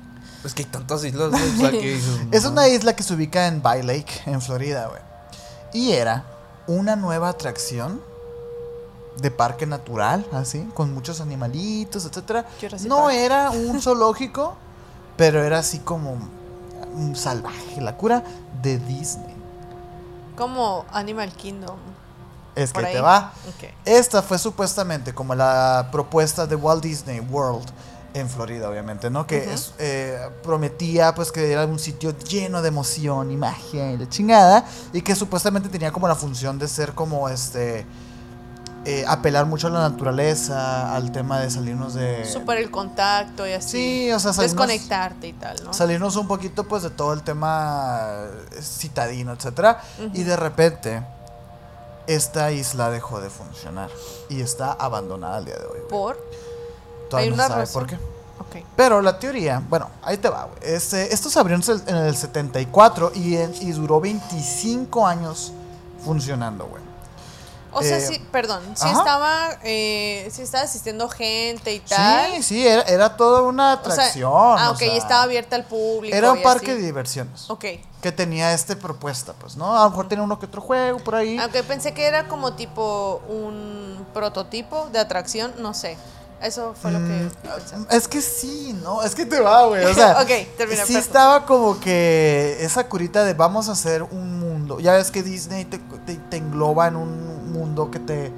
[0.44, 2.52] Es que hay tantas islas, güey, o sea, que dices, Es no.
[2.52, 5.02] una isla que se ubica en Bay Lake, en Florida, güey.
[5.74, 6.24] Y era
[6.68, 8.00] una nueva atracción
[9.22, 12.46] de parque natural, así, con muchos animalitos, etcétera.
[12.86, 14.56] No era un zoológico,
[15.18, 16.18] pero era así como
[16.94, 18.24] un salvaje, la cura
[18.62, 19.36] de Disney.
[20.36, 21.78] Como Animal Kingdom.
[22.56, 23.34] Es que ahí te va.
[23.86, 27.70] Esta fue supuestamente como la propuesta de Walt Disney World
[28.14, 29.28] en Florida, obviamente, ¿no?
[29.28, 33.98] Que es, eh, prometía pues que era un sitio lleno de emoción y magia y
[33.98, 37.86] la chingada y que supuestamente tenía como la función de ser como este
[38.86, 43.52] eh, apelar mucho a la naturaleza, al tema de salirnos de Super el contacto y
[43.52, 43.70] así.
[44.08, 45.74] Sí, o sea, salirnos- Desconectarte y tal, ¿no?
[45.74, 48.00] salirnos un poquito pues de todo el tema
[48.52, 49.82] eh, citadino, etcétera,
[50.14, 51.04] y de repente
[52.08, 53.90] esta isla dejó de funcionar
[54.30, 55.78] y está abandonada al día de hoy.
[55.80, 55.88] güey.
[55.90, 56.18] Por.
[57.10, 57.82] Todavía ¿Hay no sabe razón?
[57.82, 57.96] por qué.
[58.40, 58.66] Ok.
[58.76, 60.58] Pero la teoría, bueno, ahí te va, güey.
[60.74, 65.52] Este, esto se abrió en el- en el 74 y, en- y duró 25 años
[66.04, 66.82] funcionando, güey.
[67.72, 68.98] O sea, Eh, sí, perdón, sí ajá.
[68.98, 72.32] estaba, eh, sí estaba asistiendo gente y tal.
[72.38, 74.32] Sí, sí, era, era toda una O sea, atracción.
[74.34, 76.16] ah, ok, sea, y estaba abierta al público.
[76.16, 77.50] Era un parque de diversiones.
[77.50, 77.66] Ok.
[78.02, 79.78] Que tenía esta propuesta, pues, ¿no?
[79.78, 81.38] A lo mejor tenía uno que otro juego por ahí.
[81.38, 85.98] Aunque pensé que era como tipo un prototipo de atracción, no sé.
[86.42, 87.86] Eso fue lo que Mm.
[87.90, 89.04] Es que sí, ¿no?
[89.04, 89.84] Es que te va, güey.
[89.84, 91.02] O sea, Ok, termina, sí perdón.
[91.08, 94.80] estaba como que esa curita de vamos a hacer un mundo.
[94.80, 98.32] Ya ves que Disney te, te- te engloba en un mundo que te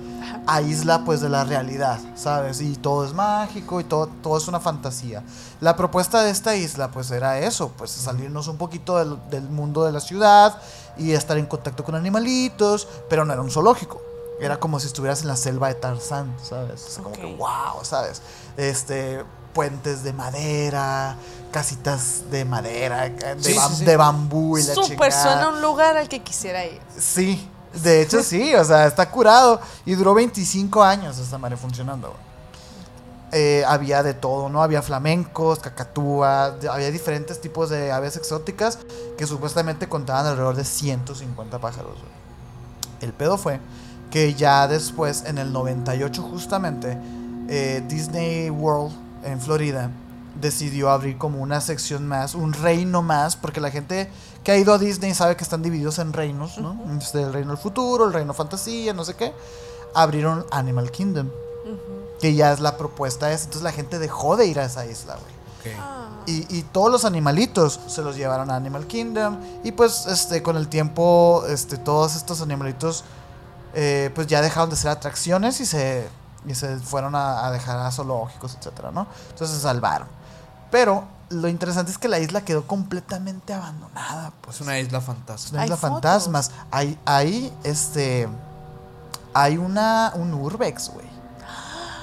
[0.48, 2.62] aísla pues de la realidad, ¿sabes?
[2.62, 5.24] Y todo es mágico y todo, todo es una fantasía.
[5.60, 9.84] La propuesta de esta isla pues era eso, pues salirnos un poquito del, del mundo
[9.84, 10.58] de la ciudad
[10.98, 14.02] y estar en contacto con animalitos, pero no era un zoológico.
[14.40, 16.86] Era como si estuvieras en la selva de Tarzán, ¿sabes?
[16.88, 18.24] Es como que wow, ¿sabes?
[18.58, 19.24] Este,
[19.54, 21.16] puentes de madera,
[21.52, 23.86] casitas de madera, de, Sí, bam- sí, sí.
[23.86, 26.80] de bambú y la Súper suena un lugar al que quisiera ir.
[26.98, 27.48] Sí,
[27.84, 29.60] de hecho sí, o sea, está curado.
[29.86, 32.14] Y duró 25 años esta madre funcionando.
[33.34, 34.62] Eh, había de todo, ¿no?
[34.62, 38.78] Había flamencos, cacatúas, de- había diferentes tipos de aves exóticas
[39.18, 41.94] que supuestamente contaban alrededor de 150 pájaros.
[43.00, 43.62] El pedo fue
[44.10, 46.98] que ya después, en el 98 justamente,
[47.48, 48.94] eh, Disney World
[49.24, 49.90] en Florida
[50.40, 54.10] decidió abrir como una sección más, un reino más, porque la gente
[54.44, 56.80] que ha ido a Disney sabe que están divididos en reinos, ¿no?
[56.98, 59.34] Este, el reino del futuro, el reino fantasía, no sé qué.
[59.94, 61.30] Abrieron Animal Kingdom,
[62.20, 63.44] que ya es la propuesta esa.
[63.46, 65.76] Entonces la gente dejó de ir a esa isla, güey.
[65.80, 66.08] Ah.
[66.26, 69.38] Y, y todos los animalitos se los llevaron a Animal Kingdom.
[69.64, 73.04] Y pues este, con el tiempo, este, todos estos animalitos
[73.76, 76.08] eh, pues ya dejaron de ser atracciones y se,
[76.48, 79.06] y se fueron a, a dejar a zoológicos, etcétera, ¿no?
[79.30, 80.08] Entonces se salvaron.
[80.72, 84.32] Pero lo interesante es que la isla quedó completamente abandonada.
[84.42, 85.54] Pues Es una isla es fantástica.
[85.56, 85.94] una Hay isla fotos.
[85.94, 86.52] fantasmas.
[86.72, 88.28] Hay, hay, este,
[89.34, 91.10] hay una, un urbex, güey.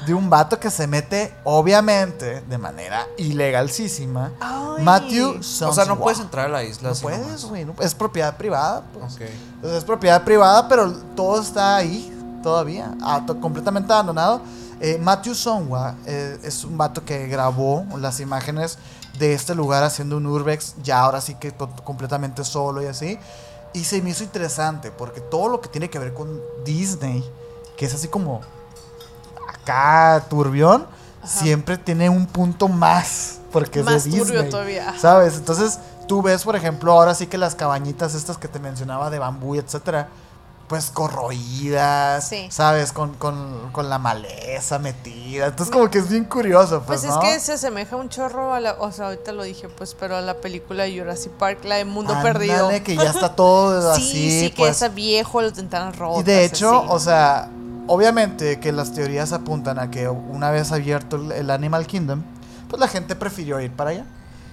[0.06, 4.30] De un vato que se mete, obviamente, de manera ilegalísima.
[4.40, 4.82] Ay.
[4.84, 7.64] Matthew O sea, no puedes entrar a la isla No puedes, güey.
[7.64, 8.82] no- es propiedad privada.
[8.92, 9.14] Pues.
[9.14, 9.22] Ok.
[9.62, 12.94] O sea, es propiedad privada, pero todo está ahí todavía.
[13.02, 14.40] ah, to- completamente abandonado.
[14.80, 18.78] Eh, Matthew Sonwa eh, es un vato que grabó las imágenes
[19.18, 21.52] de este lugar haciendo un urbex, ya ahora sí que
[21.84, 23.18] completamente solo y así.
[23.74, 27.24] Y se me hizo interesante porque todo lo que tiene que ver con Disney,
[27.76, 28.40] que es así como
[29.48, 30.86] acá turbión,
[31.22, 31.28] Ajá.
[31.28, 34.50] siempre tiene un punto más porque Más es de turbio Disney.
[34.50, 34.88] todavía.
[34.90, 34.98] ajá.
[34.98, 35.34] ¿Sabes?
[35.36, 39.18] Entonces, tú ves, por ejemplo, ahora sí que las cabañitas estas que te mencionaba de
[39.18, 40.08] bambú y etcétera,
[40.68, 42.46] pues corroídas, Sí.
[42.50, 42.92] ¿sabes?
[42.92, 45.46] Con, con, con la maleza metida.
[45.46, 47.22] Entonces, como que es bien curioso, pues, Pues ¿no?
[47.22, 50.16] es que se asemeja un chorro a la, o sea, ahorita lo dije, pues, pero
[50.16, 52.68] a la película de Jurassic Park, la de Mundo Ándale, Perdido.
[52.84, 54.82] que ya está todo sí, así, sí, que pues.
[54.82, 56.20] es viejo, los ventanas rotas.
[56.20, 56.86] Y de hecho, así.
[56.90, 57.50] o sea,
[57.86, 62.22] obviamente que las teorías apuntan a que una vez abierto el, Animal Kingdom,
[62.68, 64.04] pues la gente prefirió ir para allá.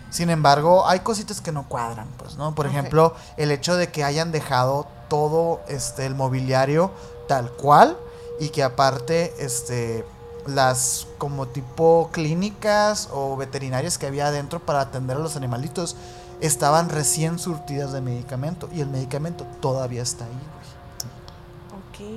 [0.10, 2.56] Sin embargo, hay cositas que no cuadran, pues, ¿no?
[2.56, 6.92] Por ejemplo, el hecho de que hayan dejado todo este el mobiliario
[7.28, 7.98] tal cual
[8.40, 10.06] y que aparte este
[10.48, 15.96] las como tipo clínicas o veterinarias que había adentro para atender a los animalitos
[16.42, 20.32] estaban recién surtidas de medicamento y el medicamento todavía está ahí.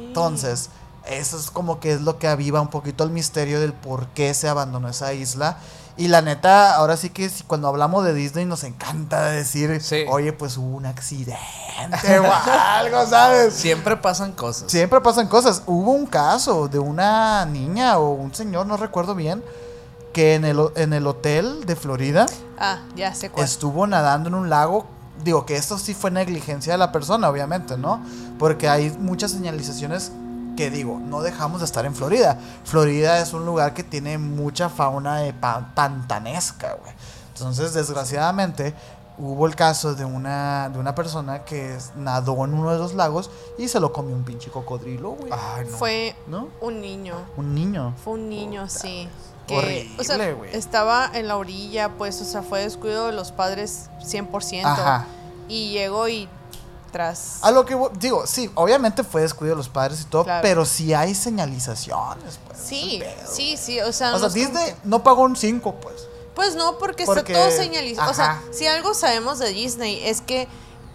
[0.09, 0.71] Entonces,
[1.07, 4.35] eso es como que es lo que aviva un poquito el misterio del por qué
[4.35, 5.59] se abandonó esa isla
[5.99, 10.05] Y la neta, ahora sí que si- cuando hablamos de Disney nos encanta decir, Sí.
[10.09, 11.37] oye, pues hubo un accidente
[12.21, 13.53] o algo, ¿sabes?
[13.55, 14.71] Siempre pasan cosas.
[14.71, 15.63] Siempre pasan cosas.
[15.67, 19.43] Hubo un caso de una niña o un señor, no recuerdo bien,
[20.13, 22.27] que en el, en el hotel de Florida
[22.59, 23.45] Ah, ya sé cuál.
[23.45, 24.87] estuvo nadando en un lago.
[25.25, 28.01] Digo que esto sí fue negligencia de la persona, obviamente, ¿no?
[28.39, 30.13] Porque hay muchas señalizaciones
[30.59, 32.37] que digo, no dejamos de estar en Florida.
[32.65, 36.93] Florida es un lugar que tiene mucha fauna de pa- pantanesca, güey.
[37.35, 38.75] Entonces, desgraciadamente,
[39.19, 43.31] hubo el caso de una, de una persona que nadó en uno de los lagos
[43.57, 45.31] y se lo comió un pinche cocodrilo, güey.
[45.33, 45.77] Ay, no.
[45.77, 46.49] Fue ¿No?
[46.61, 47.15] un niño.
[47.37, 47.95] Un niño.
[48.03, 49.09] Fue un niño, sí.
[49.51, 50.55] Horrible, o sea, güey.
[50.57, 54.63] estaba en la orilla, pues, o sea, fue descuido de los padres 100%.
[54.65, 55.07] Ajá.
[55.49, 56.29] Y llegó y
[56.91, 57.39] tras...
[57.43, 60.43] A lo que digo, sí, obviamente fue descuido de los padres y todo, Claro.
[60.43, 62.59] pero sí hay señalizaciones, pues.
[62.63, 63.31] Sí, pedo.
[63.33, 64.15] sí, sí, o sea...
[64.15, 66.07] O sea, Disney que- no pagó un 5, pues.
[66.35, 68.11] Pues no, porque, Porque- está todo señalizado.
[68.11, 70.47] O sea, si algo sabemos de Disney es que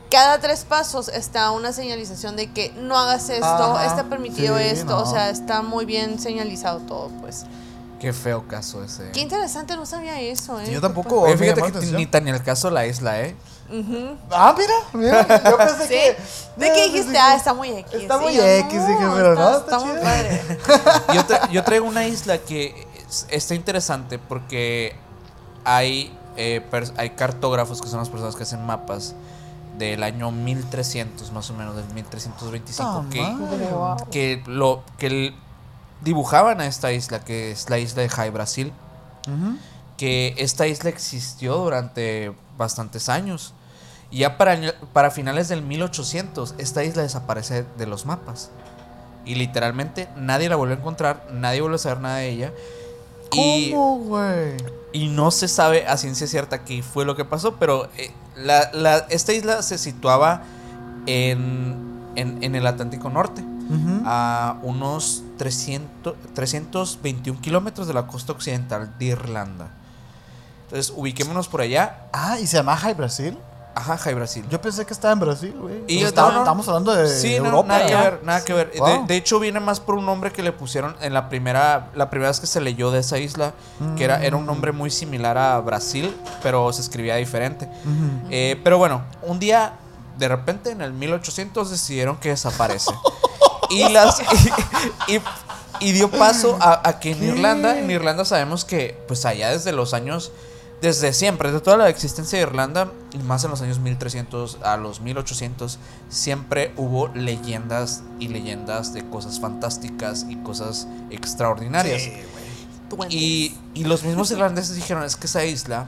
[0.09, 4.63] cada tres pasos está una señalización de que no hagas esto, Ajá, está permitido sí,
[4.65, 4.97] esto.
[5.01, 7.45] O sea, está muy bien señalizado todo, pues.
[8.03, 9.11] Qué feo caso ese.
[9.11, 10.69] Qué interesante, no sabía eso, ¿eh?
[10.69, 11.21] Yo tampoco.
[11.21, 11.95] Oye, fíjate que atención.
[11.95, 13.33] ni tan ni el caso la isla, ¿eh?
[14.29, 15.41] Ah, mira, mira.
[15.49, 15.87] Yo pensé ¿Sí?
[15.87, 16.17] que.
[16.57, 17.17] ¿De qué pensé dijiste?
[17.17, 17.93] Ah, está muy X.
[17.93, 20.03] Está muy yo, X, dije, pero no, está muy chido.
[20.03, 20.41] padre.
[21.13, 24.97] Yo, tra- yo traigo una isla que es- está interesante porque
[25.63, 26.61] hay, eh,
[26.97, 29.15] hay cartógrafos que son las personas que hacen mapas
[29.77, 35.35] del año 1300, más o menos, del 1325, Ah, que, que, lo, que el-
[36.03, 38.71] dibujaban a esta isla, que es la isla de Jai Brasil,
[39.97, 43.53] que esta isla existió durante bastantes años.
[44.11, 44.59] Y ya para,
[44.93, 48.51] para finales del 1800, esta isla desaparece de los mapas.
[49.25, 52.51] Y literalmente nadie la volvió a encontrar, nadie volvió a saber nada de ella.
[53.71, 54.57] ¿Cómo, güey?
[54.95, 58.69] y no se sabe a ciencia cierta qué fue lo que pasó, pero eh, la,
[58.73, 60.43] la- esta isla se situaba
[61.07, 61.75] en,
[62.15, 63.43] en, en el Atlántico Norte,
[64.05, 69.67] A unos 300, 321 kilómetros de la costa occidental de Irlanda.
[70.65, 72.07] Entonces, ubiquémonos por allá.
[72.11, 73.37] Ah, ¿y se llama High Brasil?
[73.75, 74.45] Ajá, Jai Brasil.
[74.51, 75.83] Yo pensé que estaba en Brasil, güey.
[75.87, 76.37] Y no, no.
[76.39, 77.67] Estamos hablando de Sí, no, Europa.
[77.69, 78.71] nada que ver, nada que ver.
[78.71, 79.07] De- Wow.
[79.07, 82.29] De, hecho, viene más por un nombre que le pusieron en la primera, la primera
[82.29, 83.53] vez que se leyó de esa isla,
[83.97, 87.67] que era, era un nombre muy similar a Brasil, pero se escribía diferente.
[88.29, 89.73] Eh, pero bueno, un día,
[90.19, 92.91] de repente, en el 1800 decidieron que desaparece.
[93.73, 94.19] y las
[95.07, 95.21] y, y-
[95.79, 97.25] y dio paso a, a que en ¿Qué?
[97.25, 100.31] Irlanda, en Irlanda sabemos que, pues allá desde los años,
[100.81, 104.77] desde siempre, desde toda la existencia de Irlanda, y más en los años 1300 a
[104.77, 105.79] los 1800,
[106.09, 112.03] siempre hubo leyendas y leyendas de cosas fantásticas y cosas extraordinarias.
[112.03, 112.13] Sí.
[113.09, 115.87] Y, y los mismos irlandeses dijeron, es que esa isla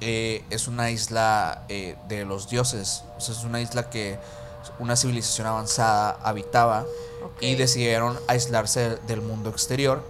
[0.00, 4.18] eh, es una isla eh, de los dioses, o sea, es una isla que
[4.78, 6.84] una civilización avanzada habitaba
[7.40, 10.02] y decidieron aislarse del, mundo exterior,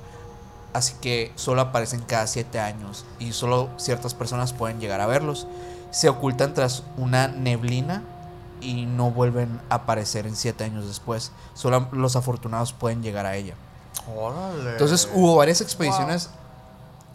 [0.73, 5.47] así que solo aparecen cada siete años y solo ciertas personas pueden llegar a verlos.
[5.91, 8.03] Se ocultan tras una neblina
[8.61, 11.33] y no vuelven a aparecer en siete años después.
[11.55, 13.55] Solo los afortunados pueden llegar a ella.
[14.17, 14.73] Órale.
[14.73, 16.31] Entonces hubo varias expediciones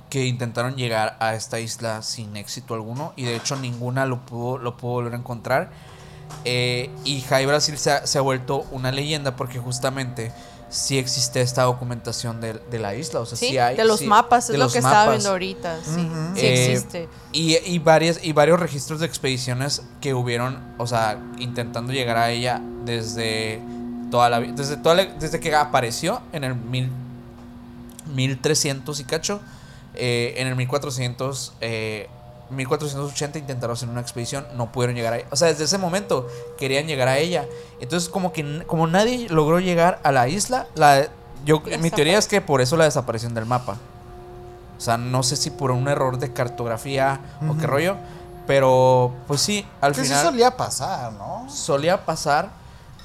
[0.10, 4.58] que intentaron llegar a esta isla sin éxito alguno y de hecho ninguna lo pudo,
[4.58, 5.72] lo pudo volver a encontrar.
[6.46, 10.32] Eh, y Jai Brasil se ha, se ha vuelto una leyenda porque justamente
[10.70, 13.20] sí existe esta documentación de, de la isla.
[13.22, 15.12] O sea, sí, Sí, hay, de los sí, mapas, es lo que estaba mapas.
[15.16, 15.78] viendo ahorita.
[15.84, 17.10] Sí, sí Eh, existe.
[17.32, 22.32] Y, y, varias, y varios registros de expediciones que hubieron, o sea, intentando llegar a
[22.32, 23.62] ella desde
[24.12, 26.90] toda la desde toda la- desde que apareció en el mil,
[28.14, 29.42] 1300 y cacho,
[29.96, 32.08] eh, en el 1400, eh,
[32.50, 35.28] 1480 intentaron hacer una expedición, no pudieron llegar a ella.
[35.32, 37.46] O sea, desde ese momento querían llegar a ella.
[37.80, 41.08] Entonces, como que como nadie logró llegar a la isla, la,
[41.46, 43.78] yo, mi teoría es que por eso la desaparición del mapa.
[44.78, 47.20] O sea, no sé si por un error de cartografía
[47.50, 47.96] o qué rollo.
[48.46, 51.48] Pero, pues sí, al Que sí final solía pasar, ¿no?
[51.50, 52.50] solía pasar.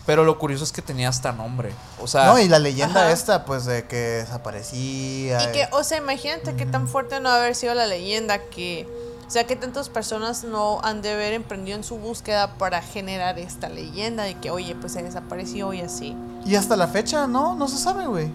[0.07, 1.73] Pero lo curioso es que tenía hasta nombre.
[2.01, 3.13] O sea, No, y la leyenda Ajá.
[3.13, 5.43] esta, pues, de que desaparecía.
[5.45, 8.89] Y que, o sea, imagínate qué tan fuerte no haber sido la leyenda que,
[9.33, 13.69] sea, que tantas personas no han de haber emprendido en su búsqueda para generar esta
[13.69, 16.17] leyenda de que, oye, pues se desapareció y así.
[16.45, 18.31] Y hasta la fecha, no, no se sabe, güey.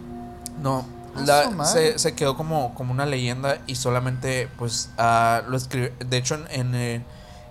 [0.62, 5.58] No, Ah, la- se, se quedó como, como una leyenda y solamente, pues, ah, lo
[5.58, 5.92] escribió.
[6.06, 7.06] De hecho, en, en,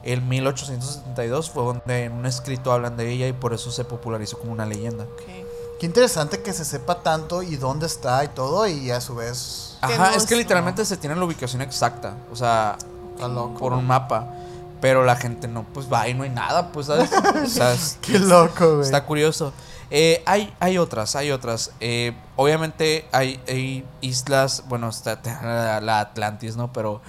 [0.05, 4.39] el 1872 fue donde en un escrito hablan de ella y por eso se popularizó
[4.39, 5.05] como una leyenda.
[5.05, 5.23] Ok.
[5.81, 9.77] Qué interesante que se sepa tanto y dónde está y todo y a su vez...
[9.83, 12.15] Ajá, no es que literalmente se tiene la ubicación exacta.
[12.33, 12.79] O sea,
[13.29, 13.59] loco.
[13.59, 14.27] por un mapa.
[14.81, 17.11] Pero la gente no, pues va y no hay nada, pues, ¿sabes?
[17.13, 18.83] O sea, es- Qué loco, güey.
[18.83, 19.53] Está curioso.
[19.91, 21.71] Eh, hay, hay otras, hay otras.
[21.81, 26.73] Eh, obviamente hay, hay islas, bueno, está la, la Atlantis, ¿no?
[26.73, 27.01] Pero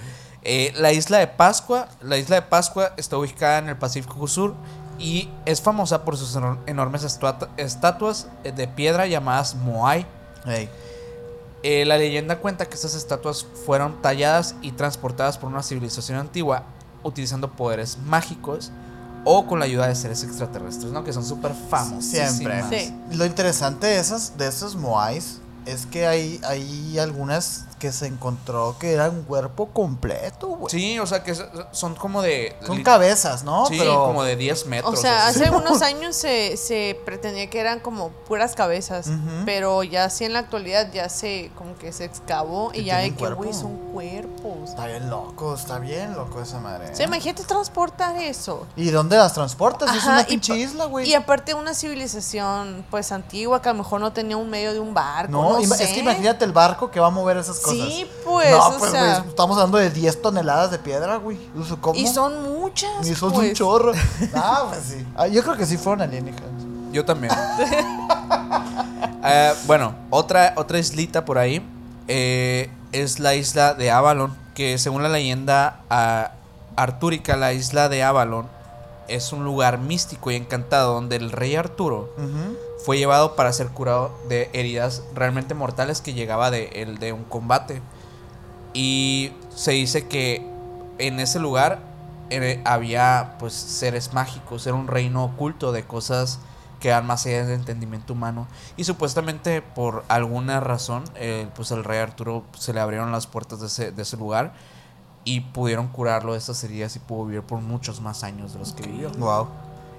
[0.42, 4.54] eh, la isla de Pascua, la isla de Pascua está ubicada en el Pacífico Sur
[4.98, 10.06] y es famosa por sus enor- enormes estatua- estatuas de piedra llamadas Moai.
[11.62, 16.64] Eh, la leyenda cuenta que estas estatuas fueron talladas y transportadas por una civilización antigua
[17.02, 18.70] utilizando poderes mágicos
[19.24, 21.04] o con la ayuda de seres extraterrestres, ¿no?
[21.04, 22.04] Que son súper famosos.
[22.04, 22.62] Siempre.
[22.70, 22.94] Sí.
[23.12, 28.76] Lo interesante de esas, de esos moais es que hay, hay algunas que se encontró
[28.78, 30.70] que eran un cuerpo completo, güey.
[30.70, 32.56] Sí, o sea que so- son como de.
[32.70, 33.66] Li- cabezas, ¿no?
[33.66, 34.94] Sí, Pero como de 10 metros.
[34.94, 35.36] O sea, así.
[35.40, 39.08] hace algunos años se, se pretendía que eran como puras cabezas,
[39.44, 43.10] pero ya así en la actualidad ya se como que se excavó y ya hay
[43.12, 44.70] que, güey, son cuerpos.
[44.70, 46.90] está bien loco, está bien loco esa madre.
[46.92, 48.66] O sea, imagínate transportar eso.
[48.76, 49.94] ¿Y dónde las transportas?
[49.94, 51.08] es una pinche isla, güey.
[51.08, 54.80] Y aparte una civilización pues antigua que a lo mejor no tenía un medio de
[54.80, 55.30] un barco.
[55.32, 55.84] No, No, ima- sé.
[55.84, 57.67] es que imagínate el barco que va a mover esas cosas.
[57.70, 59.18] Sí, pues, no, o pues, sea.
[59.18, 61.38] güey, estamos hablando de 10 toneladas de piedra, güey.
[61.80, 61.98] ¿Cómo?
[61.98, 63.06] Y son muchas.
[63.06, 63.52] Y son un pues.
[63.54, 63.92] chorro.
[64.34, 65.06] Ah, pues sí.
[65.16, 66.50] Ah, yo creo que sí fueron alienígenas.
[66.92, 67.32] Yo también.
[69.24, 71.60] Eh, bueno, otra, otra islita por ahí
[72.06, 76.32] eh, es la isla de Avalon, que según la leyenda ah,
[76.76, 78.46] artúrica, la isla de Avalon
[79.08, 82.56] es un lugar místico y encantado donde el rey Arturo Ujú.
[82.78, 87.24] Fue llevado para ser curado de heridas realmente mortales que llegaba de, el, de un
[87.24, 87.82] combate.
[88.72, 90.46] Y se dice que
[90.98, 91.80] en ese lugar
[92.30, 96.40] eh, había pues seres mágicos, era un reino oculto de cosas
[96.80, 98.46] que van más allá del entendimiento humano.
[98.76, 103.60] Y supuestamente por alguna razón, eh, pues al rey Arturo se le abrieron las puertas
[103.60, 104.52] de ese, de ese lugar
[105.24, 108.72] y pudieron curarlo de esas heridas y pudo vivir por muchos más años de los
[108.72, 109.10] que vivió.
[109.10, 109.48] Wow.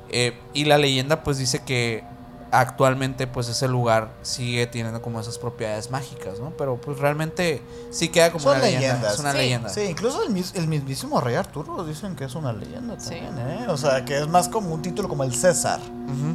[0.09, 2.03] Eh, y la leyenda pues dice que
[2.51, 6.51] actualmente pues ese lugar sigue teniendo como esas propiedades mágicas, ¿no?
[6.57, 7.61] Pero pues realmente
[7.91, 9.11] sí queda como Son una leyenda.
[9.13, 9.37] Es una Sí.
[9.37, 9.69] leyenda.
[9.69, 13.15] Sí, incluso el, mis- el mismísimo rey Arturo dicen que es una leyenda Sí.
[13.23, 13.65] también, ¿eh?
[13.69, 15.79] O sea, que es más como un título como el César.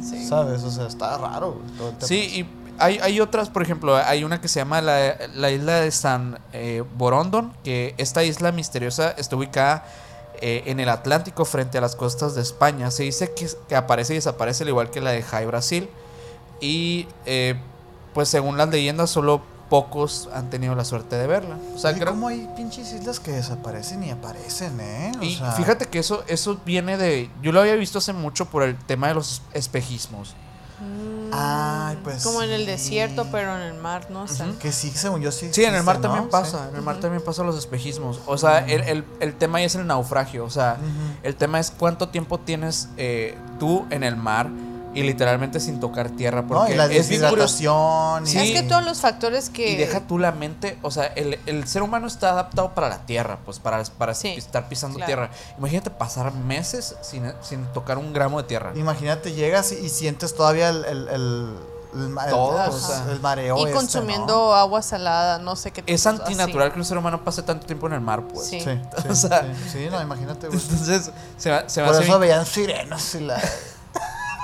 [0.09, 0.25] Sí.
[0.27, 0.63] ¿sabes?
[0.63, 1.53] O sea, está raro.
[1.53, 2.07] güey, todo el tema.
[2.07, 5.81] Sí, y hay, hay otras, por ejemplo, hay una que se llama la, la isla
[5.81, 9.85] de San eh, Borondon, que esta isla misteriosa está ubicada
[10.41, 12.89] eh, en el Atlántico frente a las costas de España.
[12.91, 15.89] Se dice que, que aparece y desaparece al igual que la de Jai Brasil.
[16.61, 17.55] Y eh,
[18.13, 21.57] pues según las leyendas, solo pocos han tenido la suerte de verla.
[21.75, 25.11] O sea, creo- ¿Cómo hay pinches islas que desaparecen y aparecen, eh?
[25.19, 27.29] O y sea, fíjate que eso, eso viene de.
[27.41, 30.35] Yo lo había visto hace mucho por el tema de los espejismos.
[30.79, 32.67] Mm, Ay, pues Como en el sí.
[32.67, 34.43] desierto, pero en el mar, no sé.
[34.43, 34.57] Ujú.
[34.59, 35.49] Que sí, según yo sí.
[35.51, 36.69] Sí, en el mar también pasa, Sí.
[36.69, 38.19] en el mar también pasa los espejismos.
[38.27, 40.77] O sea, el, el, el tema ahí es el naufragio, o sea,
[41.23, 44.49] el tema es cuánto tiempo tienes eh, tú en el mar
[44.95, 48.25] y literalmente sin tocar tierra, No, porque y la es deshidratación.
[48.25, 48.37] Sí.
[48.39, 49.69] Es que todos los factores que...
[49.71, 53.05] Y deja tú la mente, o sea, el, el ser humano está adaptado para la
[53.05, 55.07] tierra, pues para, para Sí, estar pisando claro.
[55.07, 55.29] tierra.
[55.57, 58.71] Imagínate pasar meses sin, sin tocar un gramo de tierra.
[58.75, 61.55] Imagínate, llegas y, y sientes todavía el, el, el,
[61.93, 63.05] el Todo, el- o sea.
[63.11, 63.57] el mareo.
[63.57, 65.83] y este, consumiendo agua salada, no sé qué.
[65.87, 66.73] Es antinatural así.
[66.73, 68.47] que un ser humano pase tanto tiempo en el mar, pues.
[68.47, 68.57] Sí.
[68.65, 68.73] ¿no?
[68.73, 70.59] Sí, sí, O sea- sí, sí, no, imagínate, güey.
[70.69, 73.41] Entonces, se, va- se Por hace eso veían sirenas y la.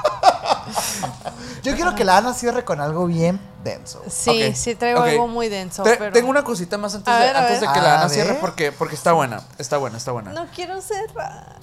[1.63, 4.01] Yo quiero que la Ana cierre con algo bien denso.
[4.09, 6.11] Sí, sí traigo algo muy denso, Te- pero...
[6.11, 9.41] Tengo una cosita más antes, de, antes que la Ana cierre porque, porque está buena,
[9.59, 10.31] está buena, está buena.
[10.33, 11.57] No quiero cerrar.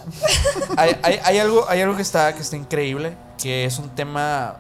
[0.77, 4.57] Hay, hay- hay algo, hay algo que está, que está increíble, que es un tema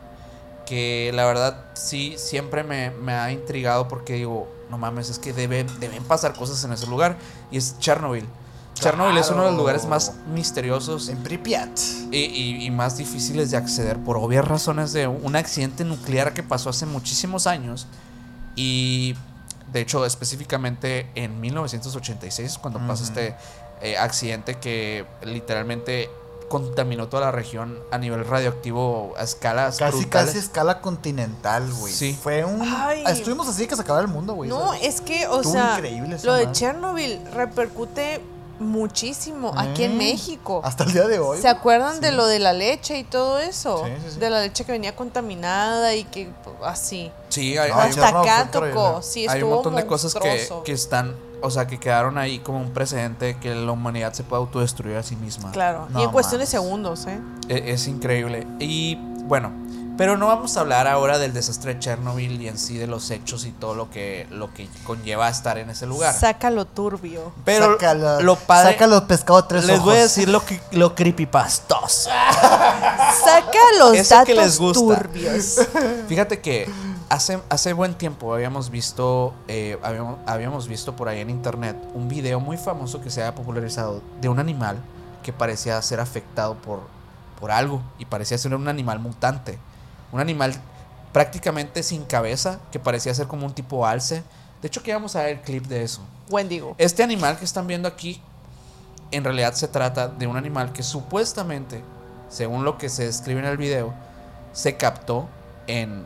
[0.66, 5.32] que la verdad sí siempre me, me ha intrigado porque digo, no mames, es que
[5.32, 7.16] deben, deben pasar cosas en ese lugar
[7.50, 8.26] y es Chernobyl.
[8.80, 11.70] Chernobyl es uno de los lugares más misteriosos En Pripyat.
[12.10, 16.42] y, y- y más difíciles de acceder por obvias razones de un accidente nuclear que
[16.42, 17.86] pasó hace muchísimos años
[18.56, 19.14] y
[19.72, 23.12] de hecho específicamente en 1986 cuando pasa Ujú.
[23.12, 23.36] este
[23.82, 26.10] eh, accidente que literalmente
[26.48, 30.28] contaminó toda la región a nivel radioactivo a escalas Casi, brutales.
[30.28, 31.92] casi escala continental, güey.
[31.92, 32.18] Sí.
[32.20, 32.62] Fue un.
[32.62, 33.04] Ay.
[33.06, 34.48] Estuvimos así que se acababa el mundo, güey.
[34.48, 34.80] No, ¿sabes?
[34.82, 36.50] es que, o Estuvo sea, increíble lo de.
[36.52, 38.22] Chernobyl repercute
[38.60, 39.98] muchísimo aquí en Mm.
[39.98, 40.60] México.
[40.64, 41.38] Hasta el día de hoy.
[41.40, 43.84] ¿Se acuerdan de lo de la leche y todo eso?
[43.86, 44.20] Sí, sí, sí.
[44.20, 46.30] De la leche que venía contaminada y que
[46.64, 47.10] así.
[47.28, 49.02] Sí, hay, No, hay- Hasta Chernobyl acá tocó.
[49.02, 52.58] Sí, hay un montón de cosas que, que están, o sea, que quedaron ahí como
[52.58, 55.52] un precedente que la humanidad se puede autodestruir a sí misma.
[55.52, 55.86] Claro.
[55.90, 57.18] No y en cuestión de segundos, ¿eh?
[57.48, 58.46] E- Es, increíble.
[58.58, 59.52] Y bueno,
[59.98, 63.10] Pero no vamos a hablar ahora del desastre de Chernobyl y en sí de los
[63.10, 66.14] hechos y todo lo que, lo que conlleva estar en ese lugar.
[66.14, 67.32] Sácalo turbio.
[67.44, 68.72] Pero Sácalo- lo padre.
[68.74, 72.08] Sácalo pescado tres les voy a decir lo, que, lo creepypastoso.
[73.24, 74.78] Saca los Eso datos que les gusta.
[75.00, 75.56] turbios.
[76.08, 76.70] Fíjate que
[77.08, 82.08] hace, hace buen tiempo habíamos visto, eh, habíamos, habíamos visto por ahí en internet un
[82.08, 84.78] video muy famoso que se ha popularizado de un animal
[85.22, 86.80] que parecía ser afectado por,
[87.40, 89.58] por algo y parecía ser un animal mutante.
[90.12, 90.54] Un animal
[91.12, 94.22] prácticamente sin cabeza que parecía ser como un tipo alce.
[94.62, 96.00] De hecho, que vamos a ver el clip de eso.
[96.30, 96.74] Wendigo.
[96.78, 98.20] Este animal que están viendo aquí,
[99.10, 101.82] en realidad se trata de un animal que supuestamente,
[102.28, 103.94] según lo que se describe en el video,
[104.52, 105.28] se captó
[105.66, 106.04] en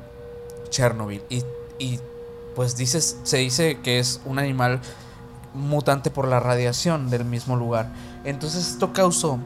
[0.70, 1.22] Chernobyl.
[1.28, 1.44] Y,
[1.78, 2.00] y,
[2.54, 4.80] pues dices, se dice que es un animal
[5.54, 7.88] mutante por la radiación del mismo lugar.
[8.24, 9.38] Entonces esto causó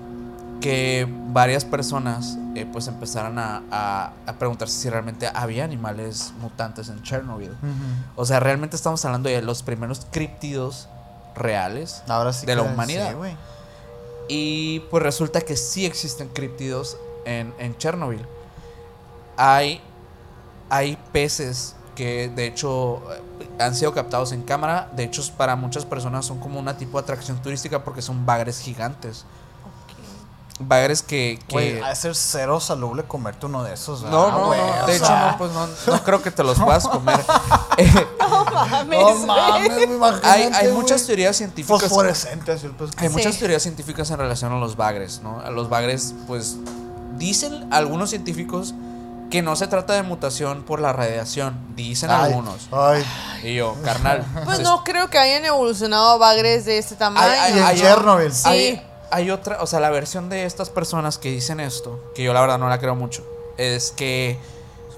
[0.61, 6.89] que varias personas eh, pues empezaran a, a- a preguntarse si realmente había animales mutantes
[6.89, 7.51] en Chernobyl.
[8.17, 10.89] O sea, realmente estamos hablando de los primeros críptidos
[11.35, 12.03] reales.
[12.09, 13.15] Ahora sí De la humanidad.
[13.23, 13.37] sí.
[14.29, 18.25] Y pues resulta que sí existen críptidos en, en Chernobyl.
[19.37, 19.81] Hay,
[20.71, 23.03] hay peces que de hecho
[23.41, 24.91] eh, han sido captados en cámara.
[24.97, 28.61] De hecho, para muchas personas son como una tipo de atracción turística porque son bagres
[28.61, 29.25] gigantes.
[30.59, 31.39] Bagres que...
[31.49, 34.03] que- Güey, ha de ser cero salubre comerte uno de esos.
[34.03, 34.61] no, ¿verdad, no, güey?
[34.61, 34.87] no.
[34.87, 37.21] De hecho, sea, no, pues no, no creo que te los puedas comer.
[37.77, 38.07] Eh,
[38.55, 41.83] Mames, No mames, imagínate, hay, hay muchas teorías científicas.
[41.83, 42.65] Fosforescentes.
[42.65, 43.03] el pescado.
[43.03, 43.15] Hay Sí.
[43.15, 45.41] muchas teorías científicas en relación a los bagres, ¿no?
[45.41, 46.57] A los bagres, pues,
[47.19, 48.73] dicen algunos científicos
[49.31, 52.69] que no se trata de mutación por la radiación, dicen Ay, algunos.
[52.73, 53.05] Ay,
[53.43, 54.25] Y yo, carnal.
[54.47, 57.27] Pues no creo que hayan evolucionado a bagres de este tamaño.
[57.29, 58.33] Hay- y en hay- Chernobyl.
[58.33, 58.81] Sí.
[59.11, 62.41] Hay, otra, o sea, la versión de estas personas que dicen esto, que yo la
[62.41, 63.25] verdad no la creo mucho,
[63.57, 64.39] es que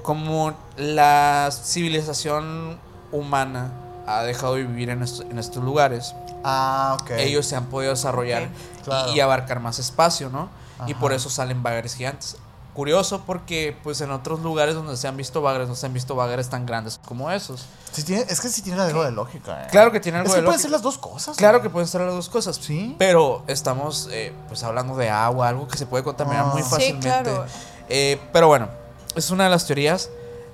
[0.03, 2.79] como la civilización
[3.13, 3.73] humana
[4.07, 6.15] ha dejado de vivir en, estos- en estos lugares,
[6.45, 9.13] Ah, ellos se han podido desarrollar y- Claro.
[9.13, 10.49] y, abarcar más espacio, ¿no?
[10.87, 12.37] Y por eso salen bagres gigantes.
[12.79, 16.15] Curioso porque pues en otros lugares donde se han visto bagres no se han visto
[16.15, 17.67] bagres tan grandes como esos.
[17.91, 19.65] Sí tiene- es que sí tiene algo de lógica.
[19.65, 19.67] eh.
[19.69, 20.63] Claro que tiene algo es que de pueden lógica.
[20.63, 21.37] ser las dos cosas.
[21.37, 21.65] Claro güey.
[21.65, 22.55] que pueden ser las dos cosas.
[22.63, 22.95] Sí.
[22.97, 26.51] Pero estamos eh, pues hablando de agua, algo que se puede contaminar Ah.
[26.53, 27.09] muy Sí, fácilmente.
[27.09, 27.47] claro.
[27.89, 28.69] Eh, pero bueno,
[29.17, 30.09] es una de las teorías.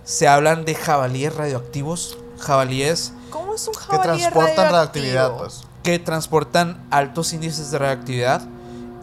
[0.04, 2.16] Se hablan de jabalíes radioactivos.
[2.40, 4.64] Jabalíes ¿Cómo es un Que jabalí transportan radioactivo?
[4.72, 5.60] radioactividad, pues.
[5.82, 8.40] que transportan altos índices de radioactividad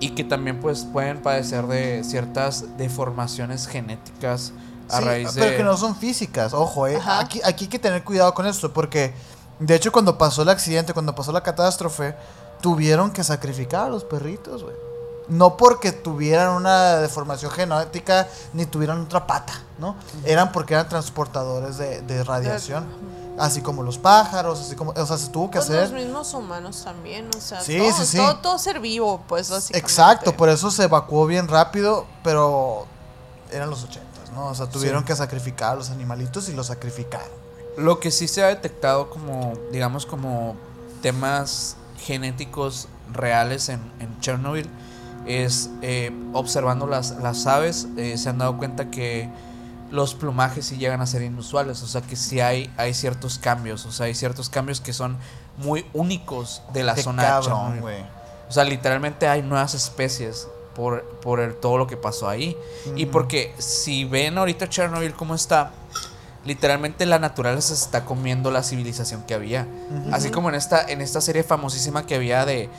[0.01, 4.51] y que también pues pueden padecer de ciertas deformaciones genéticas
[4.89, 6.97] a Sí, raíz de pero que no son físicas, ojo, eh.
[6.97, 7.19] Ajá.
[7.19, 9.13] Aquí, aquí hay que tener cuidado con esto, porque
[9.59, 12.15] de hecho cuando pasó el accidente, cuando pasó la catástrofe,
[12.61, 14.75] tuvieron que sacrificar a los perritos, güey.
[15.27, 19.95] No porque tuvieran una deformación genética ni tuvieran otra pata, ¿no?
[20.25, 22.85] Eran porque eran transportadores de, de radiación.
[23.43, 24.91] Así como los pájaros, así como.
[24.91, 25.89] O sea, se tuvo que Pues hacer.
[25.89, 28.17] los mismos humanos también, o sea, Sí, todo, sí, sí.
[28.17, 29.79] Todo, todo ser vivo, pues básicamente.
[29.79, 32.85] Exacto, por eso se evacuó bien rápido, pero
[33.51, 34.47] eran los ochentas, ¿no?
[34.47, 35.07] O sea, tuvieron Sí.
[35.07, 37.27] que sacrificar a los animalitos y los sacrificaron.
[37.77, 40.55] Lo que sí se ha detectado como, digamos, como
[41.01, 44.69] temas genéticos reales en, en Chernobyl
[45.25, 49.29] es eh, observando las, las aves, eh, se han dado cuenta que
[49.91, 53.85] los plumajes sí llegan a ser inusuales, o sea que sí hay, hay ciertos cambios,
[53.85, 55.17] o sea, hay ciertos cambios que son
[55.57, 58.05] muy únicos de la zona cabrón, güey.
[58.49, 62.57] O sea, literalmente hay nuevas especies por, por el- todo lo que pasó ahí.
[62.95, 65.71] Y porque si ven ahorita Chernobyl cómo está,
[66.45, 69.67] literalmente la naturaleza se está comiendo la civilización que había.
[70.11, 72.69] Así como en esta, en esta serie famosísima que había de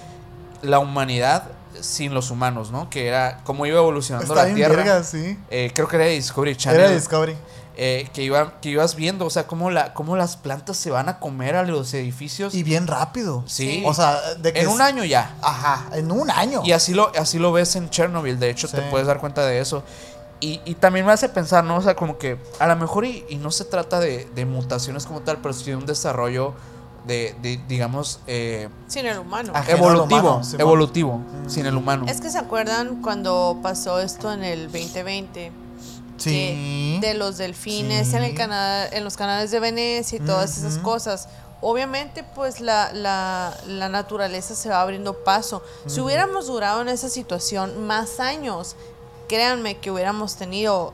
[0.63, 1.45] la humanidad
[1.81, 2.89] sin los humanos, ¿no?
[2.91, 4.77] Que era cómo iba evolucionando Está la Tierra.
[4.77, 5.39] verga, sí.
[5.51, 6.81] Eh, creo que era Discovery Channel.
[6.81, 7.37] Era Discovery.
[7.77, 11.09] eh, que, iba, que ibas viendo, o sea, cómo, la, cómo las plantas se van
[11.09, 12.55] a comer a los edificios.
[12.55, 13.43] Y bien rápido.
[13.47, 13.83] sí.
[13.87, 15.37] O sea, de que en es- un año ya.
[15.43, 16.61] Ajá, en un año.
[16.65, 18.77] Y así lo, así lo ves en Chernobyl, de hecho Sí.
[18.77, 19.83] te puedes dar cuenta de eso.
[20.41, 21.77] Y, y también me hace pensar, ¿no?
[21.77, 25.07] O sea, como que a lo mejor y, y no se trata de, de mutaciones
[25.07, 26.55] como tal, pero sí de un desarrollo
[27.07, 29.53] de, de, digamos, eh, Sin el humano.
[29.69, 31.49] Evolutivo, humano, evolutivo, Mm.
[31.51, 32.05] sin el humano.
[32.09, 35.53] Es que se acuerdan cuando pasó esto en el 2020.
[36.19, 36.99] sí.
[37.01, 38.17] de los delfines Sí.
[38.17, 41.29] en el canal, en los canales de Venecia y todas esas cosas.
[41.61, 45.63] Obviamente, pues la, la, la naturaleza se va abriendo paso.
[45.87, 48.77] Si hubiéramos durado en esa situación más años,
[49.29, 50.93] créanme que hubiéramos tenido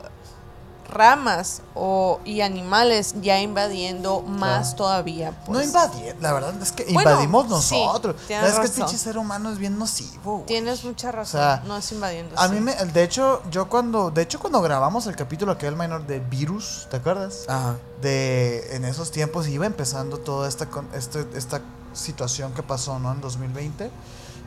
[0.89, 4.75] ramas o, y animales ya invadiendo más Claro.
[4.77, 5.31] todavía.
[5.31, 5.67] No pues.
[5.67, 8.15] invadir, la verdad es que Bueno, invadimos sí, nosotros.
[8.27, 8.85] tienes es que el razón.
[8.85, 10.43] pinche ser humano es bien nocivo.
[10.47, 11.39] Tienes mucha razón.
[11.41, 12.37] sea, no es invadiendo.
[12.39, 12.53] A sí.
[12.53, 16.19] mí me, de hecho, yo cuando, de hecho cuando grabamos el capítulo aquel minor de
[16.19, 17.45] Virus, ¿te acuerdas?
[17.47, 17.75] Ajá.
[18.01, 21.61] De en esos tiempos iba empezando toda esta con- este- esta
[21.93, 23.11] situación que pasó, ¿no?
[23.11, 23.89] En 2020.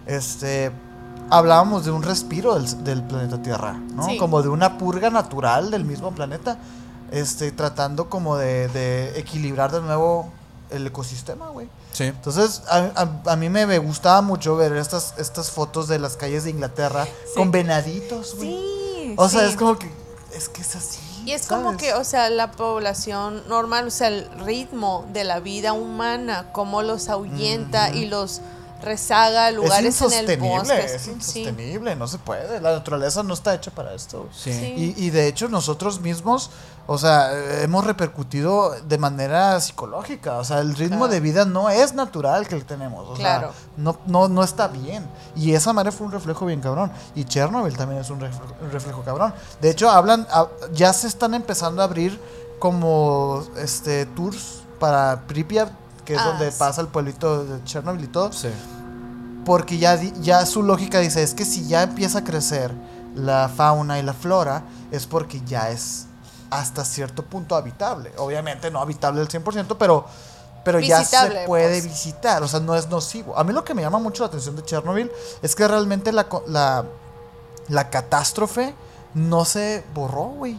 [0.07, 0.73] Este
[1.31, 4.07] hablábamos de un respiro del, del planeta Tierra, ¿no?
[4.07, 4.17] Sí.
[4.19, 6.59] Como de una purga natural del mismo planeta.
[7.11, 10.31] Este, tratando como de, de equilibrar de nuevo
[10.71, 11.69] el ecosistema, güey.
[11.93, 12.05] Sí.
[12.05, 12.79] Entonces, a,
[13.27, 16.51] a- a mí me, me gustaba mucho ver estas, estas fotos de las calles de
[16.51, 17.11] Inglaterra Sí.
[17.37, 18.49] con venaditos, güey.
[18.49, 19.15] Sí.
[19.19, 19.47] O sea, sí.
[19.51, 19.91] es como que.
[20.35, 21.01] Es que es así.
[21.27, 25.39] Y es como que, o sea, la población normal, o sea, el ritmo de la
[25.41, 28.41] vida humana, cómo los ahuyenta y los
[28.83, 30.85] rezaga lugares es en el insostenible, bosque.
[30.95, 31.11] es Sí.
[31.11, 32.61] insostenible, no se puede.
[32.61, 34.19] La naturaleza no está hecha para esto.
[34.25, 34.31] güey.
[34.35, 34.53] Sí.
[34.53, 34.95] Sí.
[34.97, 36.51] Y, y de hecho nosotros mismos,
[36.87, 37.31] o sea,
[37.63, 40.39] hemos repercutido de manera psicológica.
[40.39, 41.13] O sea, el ritmo Claro.
[41.13, 43.09] de vida no es natural que tenemos.
[43.09, 43.53] O Claro.
[43.53, 45.07] sea, no, no, no está bien.
[45.37, 46.91] Y esa madre fue un reflejo bien cabrón.
[47.15, 49.33] Y Chernobyl también es un reflejo, un reflejo cabrón.
[49.61, 50.27] De hecho, hablan,
[50.75, 52.21] ya se están empezando a abrir
[52.59, 55.71] como este tours para Pripyat,
[56.05, 56.57] que es Ah, donde sí.
[56.59, 58.33] pasa el pueblito de Chernobyl y todo.
[58.33, 58.49] Sí.
[59.45, 62.73] Porque ya, ya su lógica dice, es que si ya empieza a crecer
[63.15, 66.07] la fauna y la flora, es porque ya es
[66.51, 68.13] hasta cierto punto habitable.
[68.19, 70.05] Obviamente no habitable al 100%, pero,
[70.65, 71.85] pero ya se Visitable, puede pues.
[71.85, 73.37] visitar, o sea, no es nocivo.
[73.37, 75.11] A mí lo que me llama mucho la atención de Chernobyl
[75.43, 76.85] es que realmente la, la,
[77.69, 78.75] la catástrofe
[79.15, 80.59] no se borró, güey.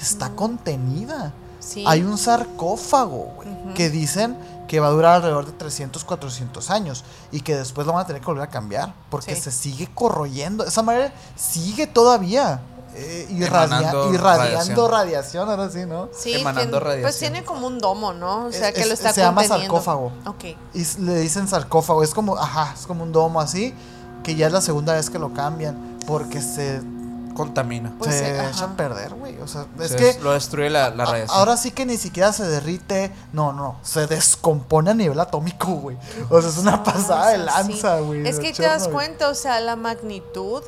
[0.00, 1.32] Está contenida.
[1.60, 1.84] Sí.
[1.86, 4.36] Hay un sarcófago, güey, que dicen
[4.72, 8.06] que va a durar alrededor de 300, 400 años y que después lo van a
[8.06, 9.42] tener que volver a cambiar porque Sí.
[9.42, 10.64] se sigue corroyendo.
[10.64, 12.62] Esa madre sigue todavía
[12.94, 14.90] eh, irradia- Emanando irradiando radiación.
[14.90, 15.48] radiación.
[15.50, 16.08] ahora sí, ¿no?
[16.14, 18.46] Sí, emanando tiene- pues tiene como un domo, ¿no?
[18.46, 20.10] O sea, Es- que lo está se llama sarcófago.
[20.26, 20.44] Ok.
[20.72, 23.74] Y le dicen sarcófago, es como, ajá, es como un domo así,
[24.22, 26.80] que ya es la segunda vez que lo cambian porque se,
[27.34, 27.94] Contamina.
[27.98, 28.50] Pues, se ajá.
[28.50, 29.38] echa a perder, güey.
[29.40, 30.18] O sea, es Se que...
[30.20, 31.38] lo destruye la, la radiación.
[31.38, 33.12] Ahora sí que ni siquiera se derrite.
[33.32, 33.76] No, no.
[33.82, 35.96] Se descompone a nivel atómico, güey.
[36.30, 38.26] O sea, es una pasada de lanza, güey.
[38.26, 40.62] Es que te das cuenta, o sea, la magnitud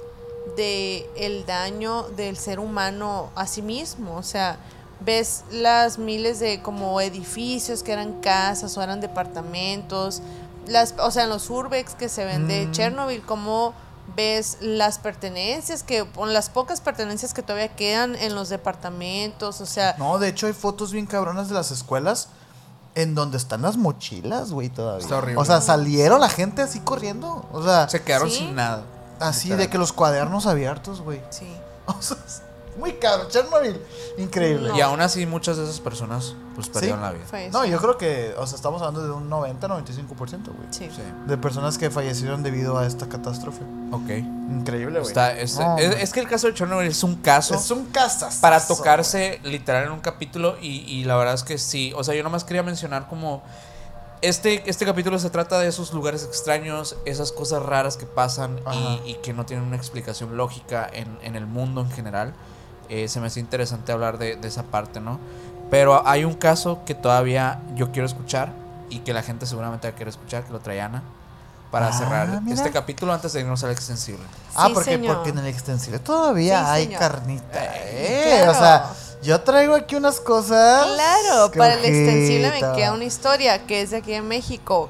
[0.57, 4.59] de el daño del ser humano a sí mismo, o sea,
[5.01, 10.23] ves las miles de como edificios que eran casas o eran departamentos,
[10.67, 12.73] las, o sea, en los urbex que se ven de Mm.
[12.73, 13.75] Chernobyl, como
[14.17, 19.67] ves las pertenencias que, con las pocas pertenencias que todavía quedan en los departamentos, o
[19.67, 22.29] sea, No, de hecho hay fotos bien cabronas de las escuelas
[22.95, 25.03] en donde están las mochilas, güey, todavía.
[25.03, 25.41] Está horrible.
[25.41, 27.45] O sea, salieron la gente así corriendo.
[27.53, 28.39] O sea, Se quedaron Sí.
[28.39, 28.85] sin nada.
[29.21, 31.21] así de que los cuadernos abiertos, güey.
[31.31, 31.47] sí.
[31.87, 32.17] O sea,
[32.79, 33.29] muy cabrón.
[33.29, 33.81] Chernobyl,
[34.19, 34.69] increíble.
[34.71, 34.77] No.
[34.77, 37.05] Y aún así muchas de esas personas pues perdieron Sí.
[37.05, 37.49] la vida.
[37.53, 40.69] No, yo creo que, o sea, estamos hablando de un 90-95%, güey.
[40.71, 40.89] Sí.
[40.95, 41.03] Sí.
[41.27, 43.63] De personas que fallecieron debido a esta catástrofe.
[43.93, 44.09] Ok.
[44.51, 45.09] Increíble, güey.
[45.11, 48.41] Está, es, No, es- que el caso de Chernobyl es un caso Es un casazo.
[48.41, 51.93] para tocarse literal en un capítulo y, y la verdad es que sí.
[51.97, 53.43] O sea, yo nomás quería mencionar como...
[54.23, 58.59] Este, este capítulo se trata de esos lugares extraños, esas cosas raras que pasan
[59.05, 62.33] y, y que no tienen una explicación lógica en, en el mundo en general.
[62.89, 65.19] Eh, se me hace interesante hablar de, de esa parte, ¿no?
[65.71, 68.53] Pero hay un caso que todavía yo quiero escuchar
[68.91, 71.03] y que la gente seguramente va a querer escuchar, que lo trae Ana,
[71.71, 72.55] para Ah, cerrar mira.
[72.55, 74.23] este capítulo antes de irnos al extensible.
[74.55, 75.17] Ah, Sí, porque, señor.
[75.17, 77.01] porque en el extensible todavía Sí, hay señor.
[77.01, 77.65] carnita.
[77.65, 78.41] Eh, eh.
[78.43, 78.59] O claro.
[78.59, 78.91] sea,
[79.23, 80.87] yo traigo aquí unas cosas.
[80.95, 84.89] Claro, que para el extensible me queda una historia que es de aquí en México.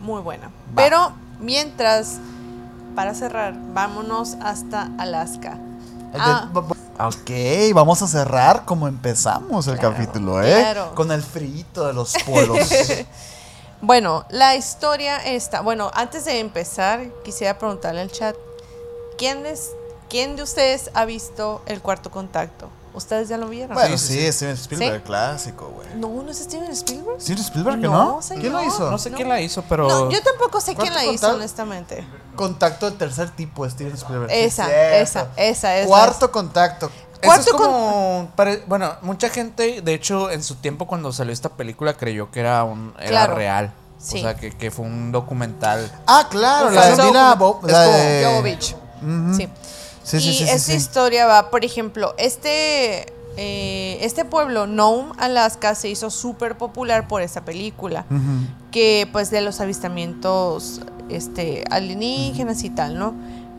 [0.00, 0.48] Muy buena.
[0.48, 0.50] Va.
[0.74, 2.18] Pero mientras,
[2.96, 5.56] para cerrar, vámonos hasta Alaska.
[6.18, 6.50] Ah.
[6.98, 7.30] Ok,
[7.74, 10.56] vamos a cerrar como empezamos el Claro, capítulo, ¿eh?
[10.60, 10.94] claro.
[10.94, 12.68] Con el frito de los polos.
[13.84, 15.60] Bueno, la historia está.
[15.60, 18.36] Bueno, antes de empezar, quisiera preguntarle al chat:
[19.18, 19.70] ¿quién, es,
[20.08, 22.68] ¿quién de ustedes ha visto el cuarto contacto?
[22.94, 23.74] ¿Ustedes ya lo vieron?
[23.74, 24.32] bueno, Sí, sí, sí, sí.
[24.32, 25.06] Steven Spielberg, ¿Sí?
[25.06, 25.88] clásico, güey.
[25.96, 27.20] No, no es Steven Spielberg.
[27.20, 28.22] ¿Steven Spielberg que No, no?
[28.22, 28.40] señor.
[28.42, 28.90] ¿Quién lo hizo?
[28.90, 29.16] No sé No.
[29.16, 29.88] quién la hizo, pero...
[29.88, 32.04] No, yo tampoco sé quién ¿Cuarto la hizo, honestamente.
[32.36, 34.30] Contacto de tercer tipo, Steven Spielberg.
[34.30, 35.86] Esa, esa, esa es.
[35.86, 36.90] Cuarto contacto.
[37.22, 41.50] Eso es como, pare- bueno, mucha gente, de hecho, en su tiempo cuando salió esta
[41.50, 43.34] película creyó que era un era Claro.
[43.36, 43.72] real.
[43.98, 44.18] Sí.
[44.18, 45.88] O sea, que, que fue un documental.
[46.08, 48.62] Ah, claro, la de Mila Bo- es la como de- Jovovich.
[48.64, 48.76] Sí.
[49.36, 49.48] Sí,
[50.02, 53.06] sí, y sí, sí, esta historia va, por ejemplo, este,
[53.36, 58.04] eh, este pueblo, Nome, Alaska, se hizo súper popular por esta película.
[58.70, 63.14] Que pues de los avistamientos este, alienígenas y tal, ¿no?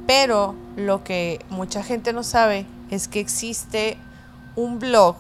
[0.07, 3.97] Pero lo que mucha gente no sabe es que existe
[4.55, 5.15] un blog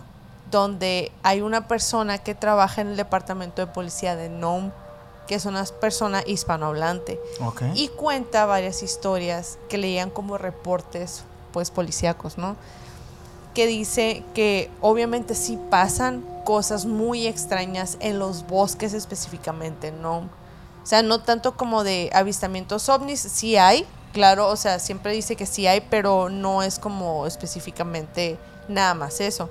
[0.51, 4.71] donde hay una persona que trabaja en el departamento de policía de Nome,
[5.27, 7.61] que es una persona hispanohablante, Ok.
[7.75, 12.55] y cuenta varias historias que leían como reportes, pues policíacos, ¿no?
[13.53, 20.17] Que dice que obviamente sí pasan cosas muy extrañas en los bosques específicamente, ¿no?
[20.17, 25.35] O sea, no tanto como de avistamientos ovnis, sí hay, claro, o sea, siempre dice
[25.37, 28.37] que sí hay, pero no es como específicamente
[28.67, 29.49] nada más eso.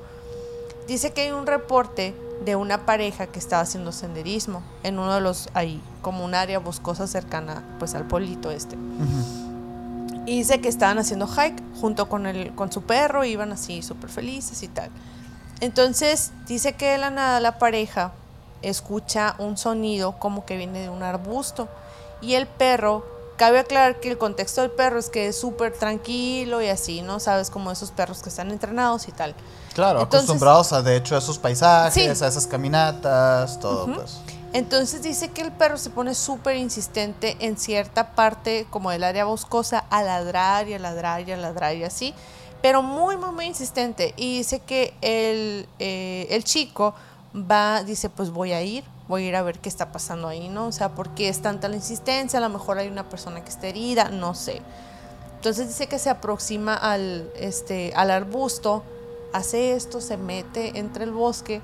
[0.86, 4.62] Dice que hay un reporte de una pareja que estaba haciendo senderismo.
[4.82, 8.76] En uno de los ahí como un área boscosa cercana pues al pueblito este.
[10.26, 14.10] Y dice que estaban haciendo hike junto con el con su perro iban así súper
[14.10, 14.90] felices y tal.
[15.60, 18.12] Entonces dice que de la nada la pareja
[18.62, 21.68] escucha un sonido como que viene de un arbusto
[22.20, 23.04] y el perro
[23.42, 27.18] cabe aclarar que el contexto del perro es que es súper tranquilo y así no
[27.18, 29.34] sabes como esos perros que están entrenados y tal
[29.74, 32.06] Claro, Entonces- acostumbrados a, de hecho, a esos paisajes, Sí.
[32.24, 34.18] a esas caminatas, todo, pues.
[34.52, 39.24] Entonces dice que el perro se pone súper insistente en cierta parte como del área
[39.24, 42.14] boscosa a ladrar y a ladrar y a ladrar y así,
[42.60, 44.14] pero muy, muy, muy insistente.
[44.16, 46.94] Y dice que el, eh, el chico
[47.34, 50.48] va, dice, pues voy a ir, voy a ir a ver qué está pasando ahí,
[50.48, 50.66] ¿no?
[50.66, 52.38] O sea, ¿por qué es tanta la insistencia?
[52.38, 54.62] A lo mejor hay una persona que está herida, no sé.
[55.36, 58.84] Entonces dice que se aproxima al, este, al arbusto,
[59.32, 61.62] hace esto, se mete entre el bosque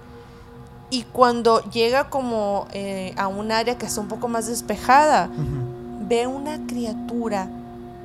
[0.90, 5.28] y cuando llega como eh, a un área que está un poco más despejada,
[6.08, 7.48] ve una criatura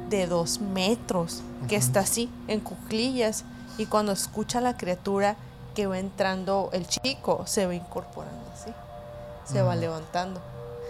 [0.09, 3.45] de dos metros que está así, en cuclillas.
[3.77, 5.37] Y cuando escucha a la criatura
[5.73, 8.71] que va entrando el chico, se va incorporando así.
[9.51, 9.79] Se va Mm.
[9.79, 10.41] levantando.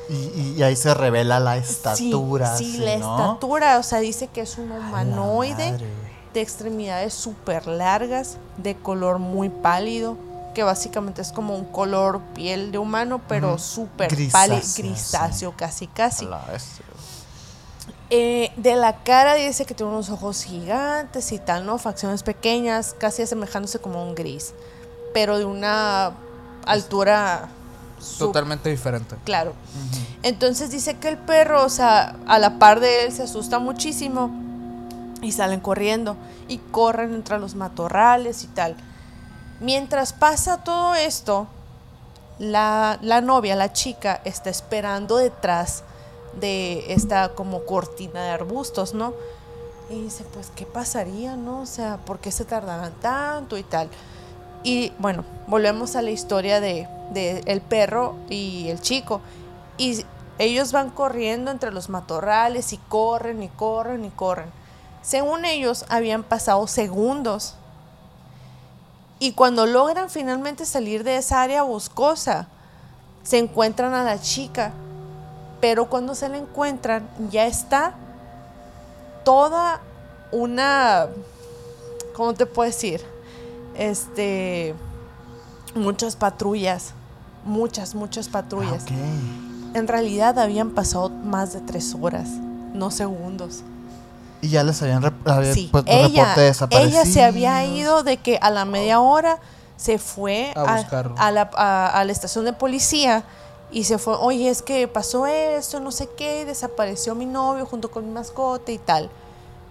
[0.10, 2.58] Y, ahí se revela la estatura.
[2.58, 3.18] Sí, sí, la ¿no?
[3.18, 3.78] estatura.
[3.80, 5.78] O sea, dice que es un humanoide
[6.34, 10.18] de extremidades súper largas, de color muy pálido,
[10.54, 13.60] que básicamente es como un color piel de humano, pero Ujú.
[13.60, 16.26] súper pálido, grisáceo, casi casi.
[16.52, 16.86] Bestia.
[18.10, 21.78] Eh, de la cara dice que tiene unos ojos gigantes y tal, ¿no?
[21.80, 24.54] Facciones pequeñas, casi asemejándose como a un gris,
[25.14, 26.12] pero de una
[26.66, 27.63] altura sup-
[28.18, 29.16] Totalmente diferente.
[29.24, 29.54] claro.
[30.22, 34.32] Entonces dice que el perro, o sea, a la par de él se asusta muchísimo
[35.22, 36.16] y salen corriendo
[36.48, 38.76] y corren entre los matorrales y tal.
[39.60, 41.48] Mientras pasa todo esto,
[42.40, 45.84] la, la novia, la chica, está esperando detrás
[46.40, 49.14] de esta como cortina de arbustos, ¿no?
[49.90, 51.62] Y dice, pues, ¿qué pasaría, no?
[51.62, 53.90] O sea, ¿por qué se tardarán tanto y tal?
[54.64, 56.88] Y bueno, volvemos a la historia de,
[57.46, 59.22] el perro y el chico.
[59.78, 60.06] Y
[60.40, 64.50] ellos van corriendo entre los matorrales y corren y corren y corren.
[65.02, 67.56] Según ellos, habían pasado segundos.
[69.20, 72.48] Y cuando logran finalmente salir de esa área boscosa,
[73.24, 74.72] se encuentran a la chica.
[75.60, 77.96] Pero cuando se la encuentran, ya está
[79.24, 79.82] toda
[80.32, 81.08] una.
[82.16, 83.13] ¿Cómo te puedo decir?
[83.76, 84.76] Este.
[85.76, 86.94] Muchas patrullas.
[87.46, 88.86] Muchas, muchas patrullas.
[88.90, 89.78] Ah.
[89.78, 92.30] En realidad habían pasado más de tres horas,
[92.74, 93.64] no segundos.
[94.42, 98.18] Y ya les habían rep- había Sí, puesto ella, reporte ella se había ido de
[98.18, 99.40] que a la media hora
[99.78, 100.76] se fue A
[101.18, 103.24] a, la, a- a la estación de policía
[103.72, 107.90] y se fue, oye, es que pasó esto, no sé qué, desapareció mi novio junto
[107.90, 109.10] con mi mascota y tal.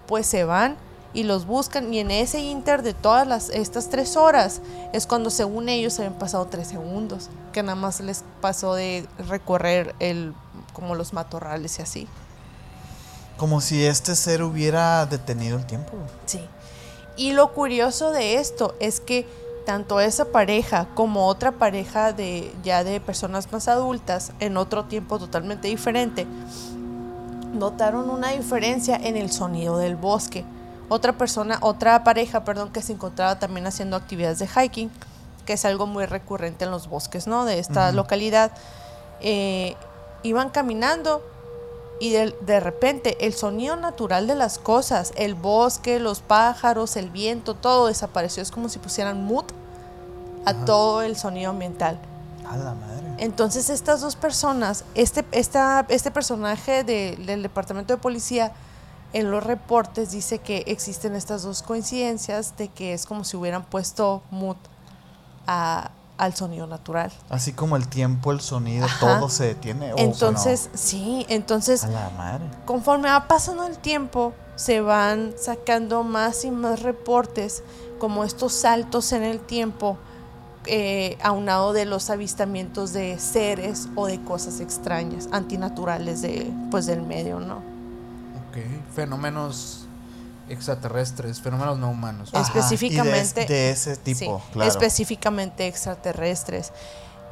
[0.06, 0.76] Pues se van
[1.14, 4.60] y los buscan y en ese inter de todas las, estas tres horas
[4.92, 9.06] es cuando según ellos se habían pasado tres segundos, que nada más les pasó de
[9.28, 10.34] recorrer el,
[10.72, 12.08] como los matorrales y así.
[13.36, 15.92] Como si este ser hubiera detenido el tiempo.
[16.26, 16.40] Sí.
[17.16, 19.26] Y lo curioso de esto es que
[19.66, 25.18] tanto esa pareja como otra pareja de ya de personas más adultas en otro tiempo
[25.18, 26.26] totalmente diferente
[27.52, 30.44] notaron una diferencia en el sonido del bosque.
[30.88, 34.90] Otra persona, otra pareja, perdón, que se encontraba también haciendo actividades de hiking,
[35.46, 37.44] que es algo muy recurrente en los bosques, ¿no?
[37.44, 38.52] De esta localidad.
[39.20, 39.76] eh,
[40.24, 41.22] iban caminando
[42.00, 47.10] y de, de repente el sonido natural de las cosas, el bosque, los pájaros, el
[47.10, 48.42] viento, todo desapareció.
[48.42, 49.54] Es como si pusieran mute
[50.44, 50.64] a Ajá.
[50.64, 51.98] todo el sonido ambiental.
[52.48, 53.02] A la madre.
[53.18, 58.52] Entonces estas dos personas, este, esta, este personaje de- del departamento de policía
[59.12, 63.64] en los reportes dice que existen estas dos coincidencias de que es como si hubieran
[63.64, 64.60] puesto mute
[65.46, 67.10] a- al sonido natural.
[67.30, 69.18] Así como el tiempo, el sonido, Ajá.
[69.18, 69.92] todo se detiene.
[69.96, 71.98] Entonces, sí, entonces sonó.
[71.98, 72.44] A la madre.
[72.64, 77.64] conforme va pasando el tiempo, se van sacando más y más reportes
[77.98, 79.96] como estos saltos en el tiempo
[80.66, 87.02] eh, aunado de los avistamientos de seres o de cosas extrañas, antinaturales de, pues, del
[87.02, 87.71] medio, ¿no?
[88.94, 89.86] Fenómenos
[90.48, 92.30] extraterrestres, fenómenos no humanos.
[92.32, 94.70] Ajá, de- específicamente- de, ese tipo, Sí, claro.
[94.70, 96.72] específicamente extraterrestres.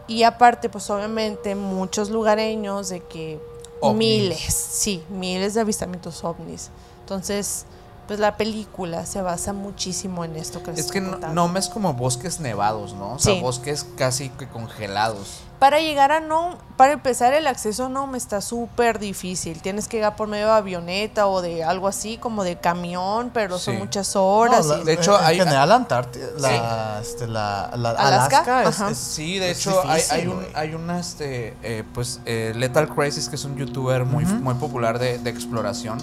[0.06, 3.40] Y aparte, pues obviamente muchos lugareños de que
[3.80, 3.98] Ovnis.
[4.22, 6.70] miles, sí, miles de avistamientos ovnis.
[7.00, 7.64] Entonces,
[8.10, 11.32] pues la película se basa muchísimo en esto que les Es que no, contando.
[11.36, 13.12] Nome es como bosques nevados, ¿no?
[13.12, 13.40] O sea, Sí.
[13.40, 15.42] bosques casi que congelados.
[15.60, 19.62] Para llegar a Nome, para empezar el acceso a Nome está súper difícil.
[19.62, 23.60] Tienes que llegar por medio de avioneta o de algo así, como de camión, pero
[23.60, 23.80] son Sí.
[23.80, 24.66] muchas horas.
[24.66, 28.38] No, y- la- De hecho, en hay- general Antártida, la, este, la, la- ¿Alaska?
[28.38, 28.90] Alaska, es- Ajá.
[28.90, 30.46] es- Sí, de es hecho, hay, difícil, hay un, güey.
[30.54, 34.98] hay una, este, eh, pues, eh, Lethal Crisis, que es un youtuber muy, muy popular
[34.98, 35.98] de, de exploración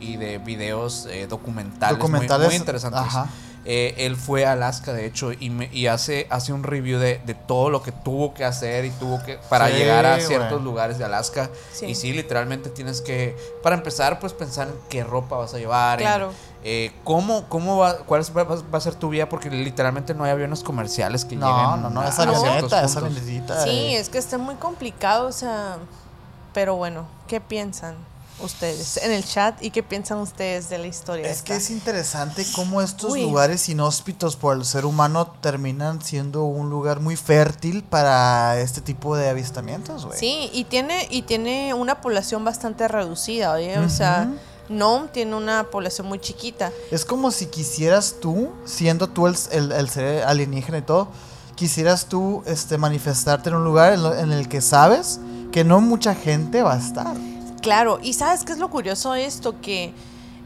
[0.00, 3.00] y de videos eh, documentales, muy- Documentales, muy, interesantes.
[3.00, 3.28] ajá.
[3.66, 7.20] Eh, él fue a Alaska, de hecho, y, me- y hace, hace un review de,
[7.26, 10.62] de todo lo que tuvo que hacer y tuvo que para Sí, llegar a ciertos
[10.62, 11.50] lugares de Alaska.
[11.70, 11.84] Sí.
[11.84, 16.00] Y sí, literalmente tienes que, para empezar, pues pensar en qué ropa vas a llevar,
[16.00, 16.32] en, Claro.
[16.64, 20.24] eh, cómo, cómo va, cuál es- va, va a ser tu vía, porque literalmente no
[20.24, 21.82] hay aviones comerciales que No, lleguen.
[21.82, 23.18] no, no, esa ciertos avioneta, esa puntos.
[23.18, 23.62] avionetita.
[23.64, 25.76] Sí, eh, es que está muy complicado, o sea,
[26.54, 27.94] pero bueno, ¿qué piensan
[28.42, 31.28] ustedes en el chat y qué piensan ustedes de la historia?
[31.28, 33.22] Es que es interesante cómo estos Uy.
[33.22, 39.16] lugares inhóspitos por el ser humano terminan siendo un lugar muy fértil para este tipo
[39.16, 40.18] de avistamientos, güey.
[40.18, 44.30] Sí, y tiene y tiene una población bastante reducida, oye, o sea.
[44.68, 46.70] Nome tiene una población muy chiquita.
[46.92, 51.08] Es como si quisieras tú, siendo tú el, el- el ser alienígena y todo,
[51.56, 55.18] quisieras tú este, manifestarte en un lugar en, lo- en el que sabes
[55.50, 57.16] que no mucha gente va a estar.
[57.62, 59.92] Claro, y sabes qué es lo curioso esto que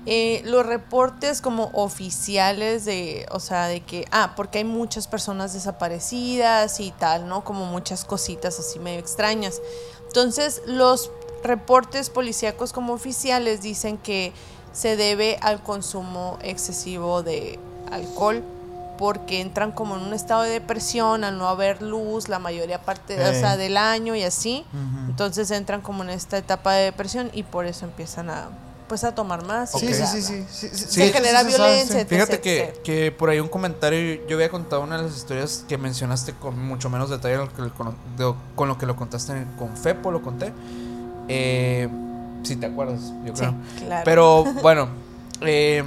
[0.06, 5.54] eh, los reportes como oficiales de, o sea, de que, ah, porque hay muchas personas
[5.54, 7.44] desaparecidas y tal, ¿no?
[7.44, 9.62] Como muchas cositas así medio extrañas.
[10.08, 11.10] Entonces, los
[11.44, 14.32] reportes policíacos como oficiales dicen que
[14.72, 17.58] se debe al consumo excesivo de
[17.92, 18.42] alcohol
[18.98, 23.14] porque entran como en un estado de depresión al no haber luz la mayoría parte
[23.22, 24.64] o sea, del año y así.
[25.08, 28.48] Entonces entran como en esta etapa de depresión y por eso empiezan a
[28.88, 29.70] pues a tomar más.
[29.70, 32.06] Sí, sí, sí, sí, sí, sí, Se sí, genera sí, violencia, sí.
[32.06, 32.82] Fíjate etc, que, etc.
[32.84, 36.58] que por ahí un comentario, yo había contado una de las historias que mencionaste con
[36.62, 37.74] mucho menos detalle lo que lo-
[38.54, 40.52] con, lo que lo contaste con Fepo, lo conté.
[41.28, 41.88] Eh,
[42.42, 43.54] si te acuerdas, yo Sí, creo.
[43.78, 44.02] claro.
[44.04, 44.88] Pero bueno,
[45.40, 45.82] eh,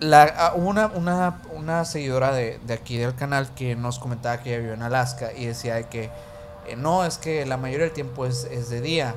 [0.00, 4.42] la, ah, hubo una, una, una seguidora de, de aquí del canal que nos comentaba
[4.42, 6.04] que ella vivió en Alaska y decía de que
[6.66, 9.14] eh, no, es que la mayoría del tiempo es, es de día.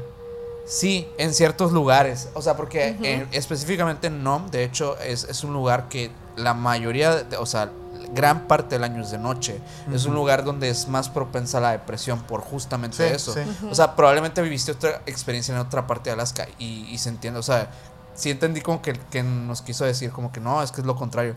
[0.65, 2.29] Sí, en ciertos lugares.
[2.33, 6.53] O sea, porque eh, específicamente en Nome, de hecho, es, es un lugar que la
[6.53, 7.71] mayoría, de- o sea,
[8.13, 9.59] gran parte del año es de noche.
[9.93, 13.33] Es un lugar donde es más propensa a la depresión por justamente Sí, eso.
[13.33, 13.39] sí.
[13.69, 17.39] O sea, probablemente viviste otra experiencia en otra parte de Alaska y, y se entiende,
[17.39, 17.69] o sea,
[18.13, 20.95] sí entendí como que, que nos quiso decir como que no, es que es lo
[20.95, 21.35] contrario.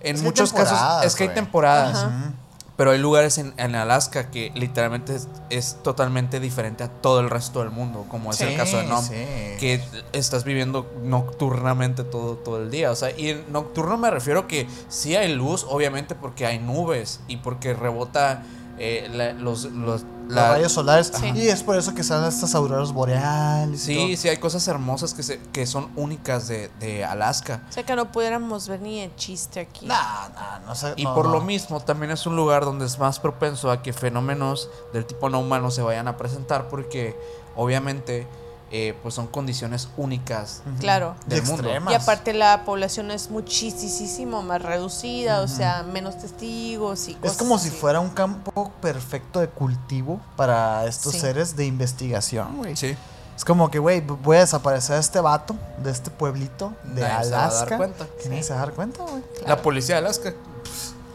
[0.00, 2.32] En Es muchos casos es que hay temporadas, Ajá.
[2.80, 7.28] Pero hay lugares en, en Alaska que literalmente es, es totalmente diferente a todo el
[7.28, 9.12] resto del mundo, como es el caso de Nom, sí.
[9.60, 9.84] que
[10.14, 12.90] estás viviendo nocturnamente todo, todo el día.
[12.90, 17.20] O sea, y en nocturno me refiero que sí hay luz, obviamente porque hay nubes
[17.28, 18.44] y porque rebota
[18.82, 21.12] eh, la- los, los, Los la- rayos solares.
[21.14, 21.30] Sí.
[21.34, 23.82] Y es por eso que salen estas auroras boreales.
[23.82, 24.16] y Sí, todo.
[24.16, 27.62] sí, hay cosas hermosas que, se, que son únicas de, de Alaska.
[27.68, 29.84] O sea que no pudiéramos ver ni el chiste aquí.
[29.86, 30.94] Nah, nah, no sé.
[30.96, 31.32] Y no, por no.
[31.32, 35.28] lo mismo, también es un lugar donde es más propenso a que fenómenos del tipo
[35.28, 37.14] no humano se vayan a presentar porque
[37.56, 38.26] obviamente
[38.72, 40.62] eh, pues son condiciones únicas.
[40.66, 40.76] Ujú.
[40.78, 41.16] Claro.
[41.26, 41.62] De del mundo.
[41.64, 41.92] extremas.
[41.92, 47.38] Y aparte la población es muchísimo más reducida, o sea, menos testigos y cosas Es
[47.38, 51.20] como si fuera un campo perfecto de cultivo para estos Sí.
[51.20, 52.76] seres de investigación, güey.
[52.76, 52.96] Sí.
[53.36, 57.24] Es como que, güey, voy a desaparecer a este vato de este pueblito de Nadie
[57.24, 57.76] se va a dar Alaska.
[57.78, 58.06] cuenta.
[58.26, 59.22] Nadie se va a dar cuenta, güey.
[59.46, 60.34] La policía de Alaska.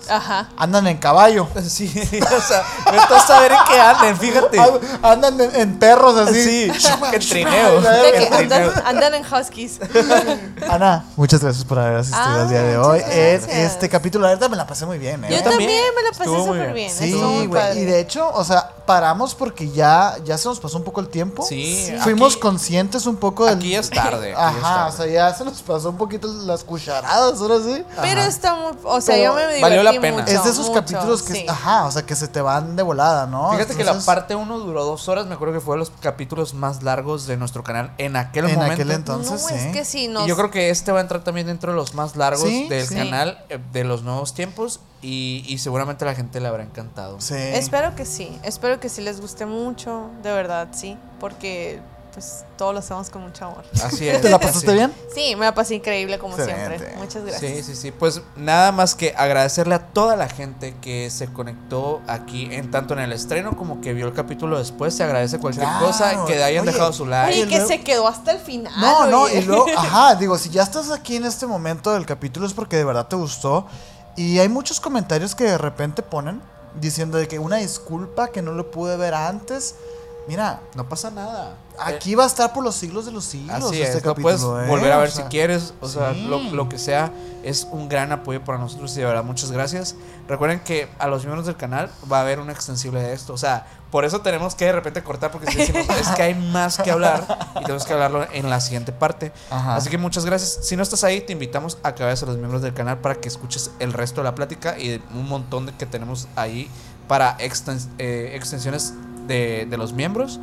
[0.09, 0.49] Ajá.
[0.57, 1.47] Andan en caballo.
[1.65, 1.91] Sí,
[2.37, 4.59] o sea, a saber en qué anden, fíjate.
[4.59, 6.69] An- Andan en, en perros así.
[6.69, 6.71] Sí,
[7.11, 7.81] que trineo.
[8.31, 9.79] andan, andan en huskies.
[10.69, 13.01] Ana, muchas gracias por haber asistido Ah, al día de hoy.
[13.07, 15.29] Este capítulo, la verdad me la pasé muy bien, ¿eh?
[15.31, 15.69] Yo también.
[15.95, 16.73] me la pasé súper bien.
[16.73, 16.91] bien.
[16.91, 17.79] Sí, güey.
[17.79, 21.09] Y de hecho, o sea, paramos porque ya, ya se nos pasó un poco el
[21.09, 21.43] tiempo.
[21.47, 23.55] Sí, Fuimos aquí- conscientes un poco del.
[23.57, 24.33] Aquí es tarde.
[24.35, 27.57] aquí ya es Ajá, o sea, ya se nos pasó un poquito las cucharadas, ahora
[27.63, 27.83] sí.
[28.01, 28.29] Pero Ajá.
[28.29, 28.73] está muy.
[28.83, 30.21] O sea, Pero yo me divertí valió la la pena.
[30.23, 31.45] mucho, es de esos mucho, capítulos que, sí.
[31.47, 33.51] ajá, o sea, que se te van de volada, ¿no?
[33.51, 36.53] Fíjate que la parte 1 duró dos horas, me acuerdo que fue de los capítulos
[36.53, 38.73] más largos de nuestro canal en aquel En momento.
[38.73, 39.53] aquel entonces, no, sí.
[39.55, 40.25] es que sí, nos...
[40.25, 42.67] Y yo creo que este va a entrar también dentro de los más largos Sí,
[42.67, 42.95] del sí.
[42.95, 47.21] canal, eh, de los nuevos tiempos, y, y seguramente a la gente le habrá encantado.
[47.21, 47.35] Sí.
[47.35, 51.79] Espero que sí, espero que sí les guste mucho, de verdad, sí, porque
[52.15, 53.63] pues todos lo hacemos con mucho amor.
[53.83, 54.21] Así es.
[54.21, 54.73] ¿Te la pasaste Sí.
[54.73, 54.93] bien?
[55.13, 56.77] Sí, me la pasé increíble como Excelente.
[56.79, 56.97] siempre.
[56.97, 57.51] Muchas gracias.
[57.57, 57.91] Sí, sí, sí.
[57.91, 62.93] Pues nada más que agradecerle a toda la gente que se conectó aquí, en tanto
[62.93, 64.95] en el estreno como que vio el capítulo después.
[64.95, 65.85] Se agradece cualquier Claro.
[65.85, 67.33] cosa, que hayan Oye, dejado su like.
[67.33, 68.73] Oye, y que luego- se quedó hasta el final.
[68.79, 72.47] No, no, y luego, ajá, digo, si ya estás aquí en este momento del capítulo
[72.47, 73.67] es porque de verdad te gustó.
[74.15, 76.41] Y hay muchos comentarios que de repente ponen
[76.79, 79.75] diciendo de que una disculpa que no lo pude ver antes.
[80.27, 81.55] Mira, No pasa nada.
[81.79, 83.55] aquí va a estar por los siglos de los siglos.
[83.55, 84.69] Así este es, lo capítulo, puedes ¿eh?
[84.69, 86.25] volver a ver O sea, si quieres, o sea, sí.
[86.27, 87.11] lo, lo que sea,
[87.43, 89.95] es un gran apoyo para nosotros y de verdad muchas gracias.
[90.27, 93.37] Recuerden que a los miembros del canal va a haber un extensible de esto, o
[93.37, 96.77] sea, por eso tenemos que de repente cortar porque si decimos, es que hay más
[96.79, 97.23] que hablar
[97.55, 99.31] y tenemos que hablarlo en la siguiente parte.
[99.51, 99.75] Ajá.
[99.75, 100.65] Así que muchas gracias.
[100.65, 103.15] Si no estás ahí, te invitamos a que vayas a los miembros del canal para
[103.15, 106.69] que escuches el resto de la plática y un montón de que tenemos ahí
[107.07, 108.93] para extens- eh, extensiones
[109.27, 110.39] de, de los miembros.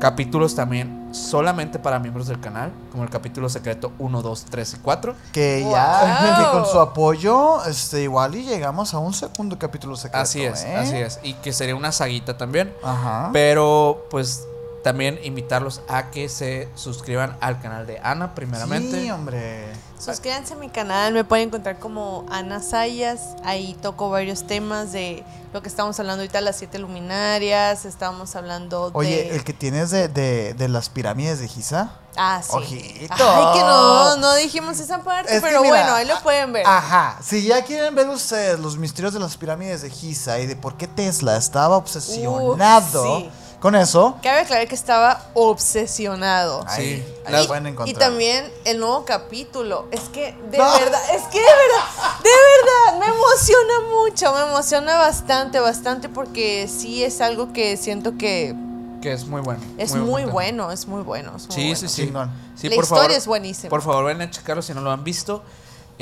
[0.00, 4.76] Capítulos también solamente para miembros del canal, como el capítulo secreto 1, 2, 3 y
[4.78, 5.14] 4.
[5.32, 10.18] Que ya, que con su apoyo, este, igual y llegamos a un segundo capítulo secreto.
[10.18, 10.76] Así es, ¿eh?
[10.76, 11.20] así es.
[11.22, 12.72] Y que sería una saguita también.
[12.82, 13.30] Ajá.
[13.32, 14.46] Pero pues
[14.82, 19.02] también invitarlos a que se suscriban al canal de Ana primeramente.
[19.02, 19.66] Sí, hombre.
[20.04, 23.36] Suscríbanse a mi canal, me pueden encontrar como Ana Sayas.
[23.44, 25.22] Ahí toco varios temas de
[25.52, 27.84] lo que estamos hablando ahorita, las siete luminarias.
[27.84, 28.98] Estamos hablando de.
[28.98, 31.92] Oye, el que tienes de, de, de las pirámides de Giza.
[32.16, 32.50] Ah, sí.
[32.52, 33.14] Ojito.
[33.16, 36.66] Ay, que no, no dijimos esa parte, Es pero mira, bueno, ahí lo pueden ver.
[36.66, 37.18] Ajá.
[37.22, 40.76] Si ya quieren ver ustedes los misterios de las pirámides de Giza y de por
[40.76, 43.30] qué Tesla estaba obsesionado sí.
[43.62, 44.18] Con eso.
[44.22, 46.66] Cabe aclarar que estaba obsesionado.
[46.76, 47.98] Sí, lo pueden Y encontrar.
[47.98, 49.86] también el nuevo capítulo.
[49.92, 50.72] Es que de No.
[50.74, 56.68] verdad, es que de verdad, de verdad, me emociona mucho, me emociona bastante, bastante porque
[56.68, 58.54] sí es algo que siento que
[59.00, 59.60] Que es muy bueno.
[59.78, 61.32] es muy bueno, es muy bueno.
[61.36, 61.76] es muy Sí, bueno.
[61.76, 62.12] sí, sí.
[62.56, 63.70] Sí, La por historia favor, es buenísima.
[63.70, 65.42] Por favor, ven a checarlo si no lo han visto.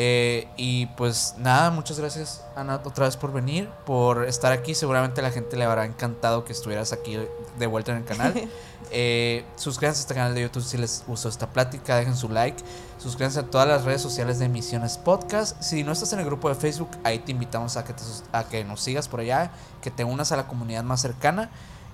[0.02, 4.74] Eh, y pues nada, muchas gracias Ana otra vez por venir, por estar aquí.
[4.74, 7.18] Seguramente a la gente le habrá encantado que estuvieras aquí
[7.58, 8.32] de vuelta en el canal.
[8.92, 12.60] Eh, suscríbanse a este canal de YouTube si les gustó esta plática, dejen su like.
[12.98, 15.62] Suscríbanse a todas las redes sociales de Emisiones Podcast.
[15.62, 18.02] Si no estás en el grupo de Facebook, ahí te invitamos a que, te
[18.32, 21.50] a que nos sigas por allá, que te unas a la comunidad más cercana.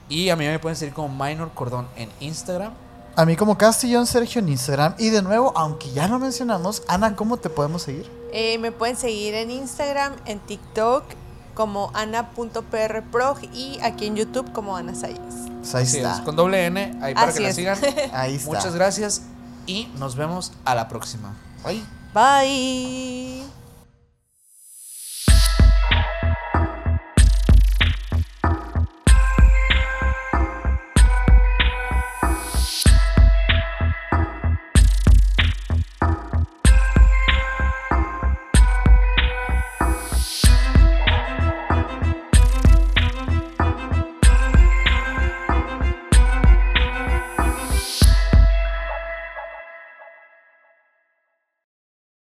[0.09, 2.73] Y a mí me pueden seguir como Minor Cordón en Instagram.
[3.17, 4.95] A mí como Castillón Sergio en Instagram.
[4.99, 8.07] Y de nuevo, aunque ya lo mencionamos, Ana, ¿cómo te podemos seguir?
[8.33, 11.05] Eh, me pueden seguir en Instagram, en TikTok
[11.55, 15.49] como ana.prprog y aquí en YouTube como Ana Sayas.
[15.61, 16.17] Pues ahí Así está.
[16.17, 17.79] es, con doble N, ahí para Así que la sigan.
[18.13, 18.51] Ahí está.
[18.51, 19.23] Muchas gracias
[19.65, 21.35] y nos vemos a la próxima.
[21.65, 21.83] Bye.
[22.13, 23.56] Bye.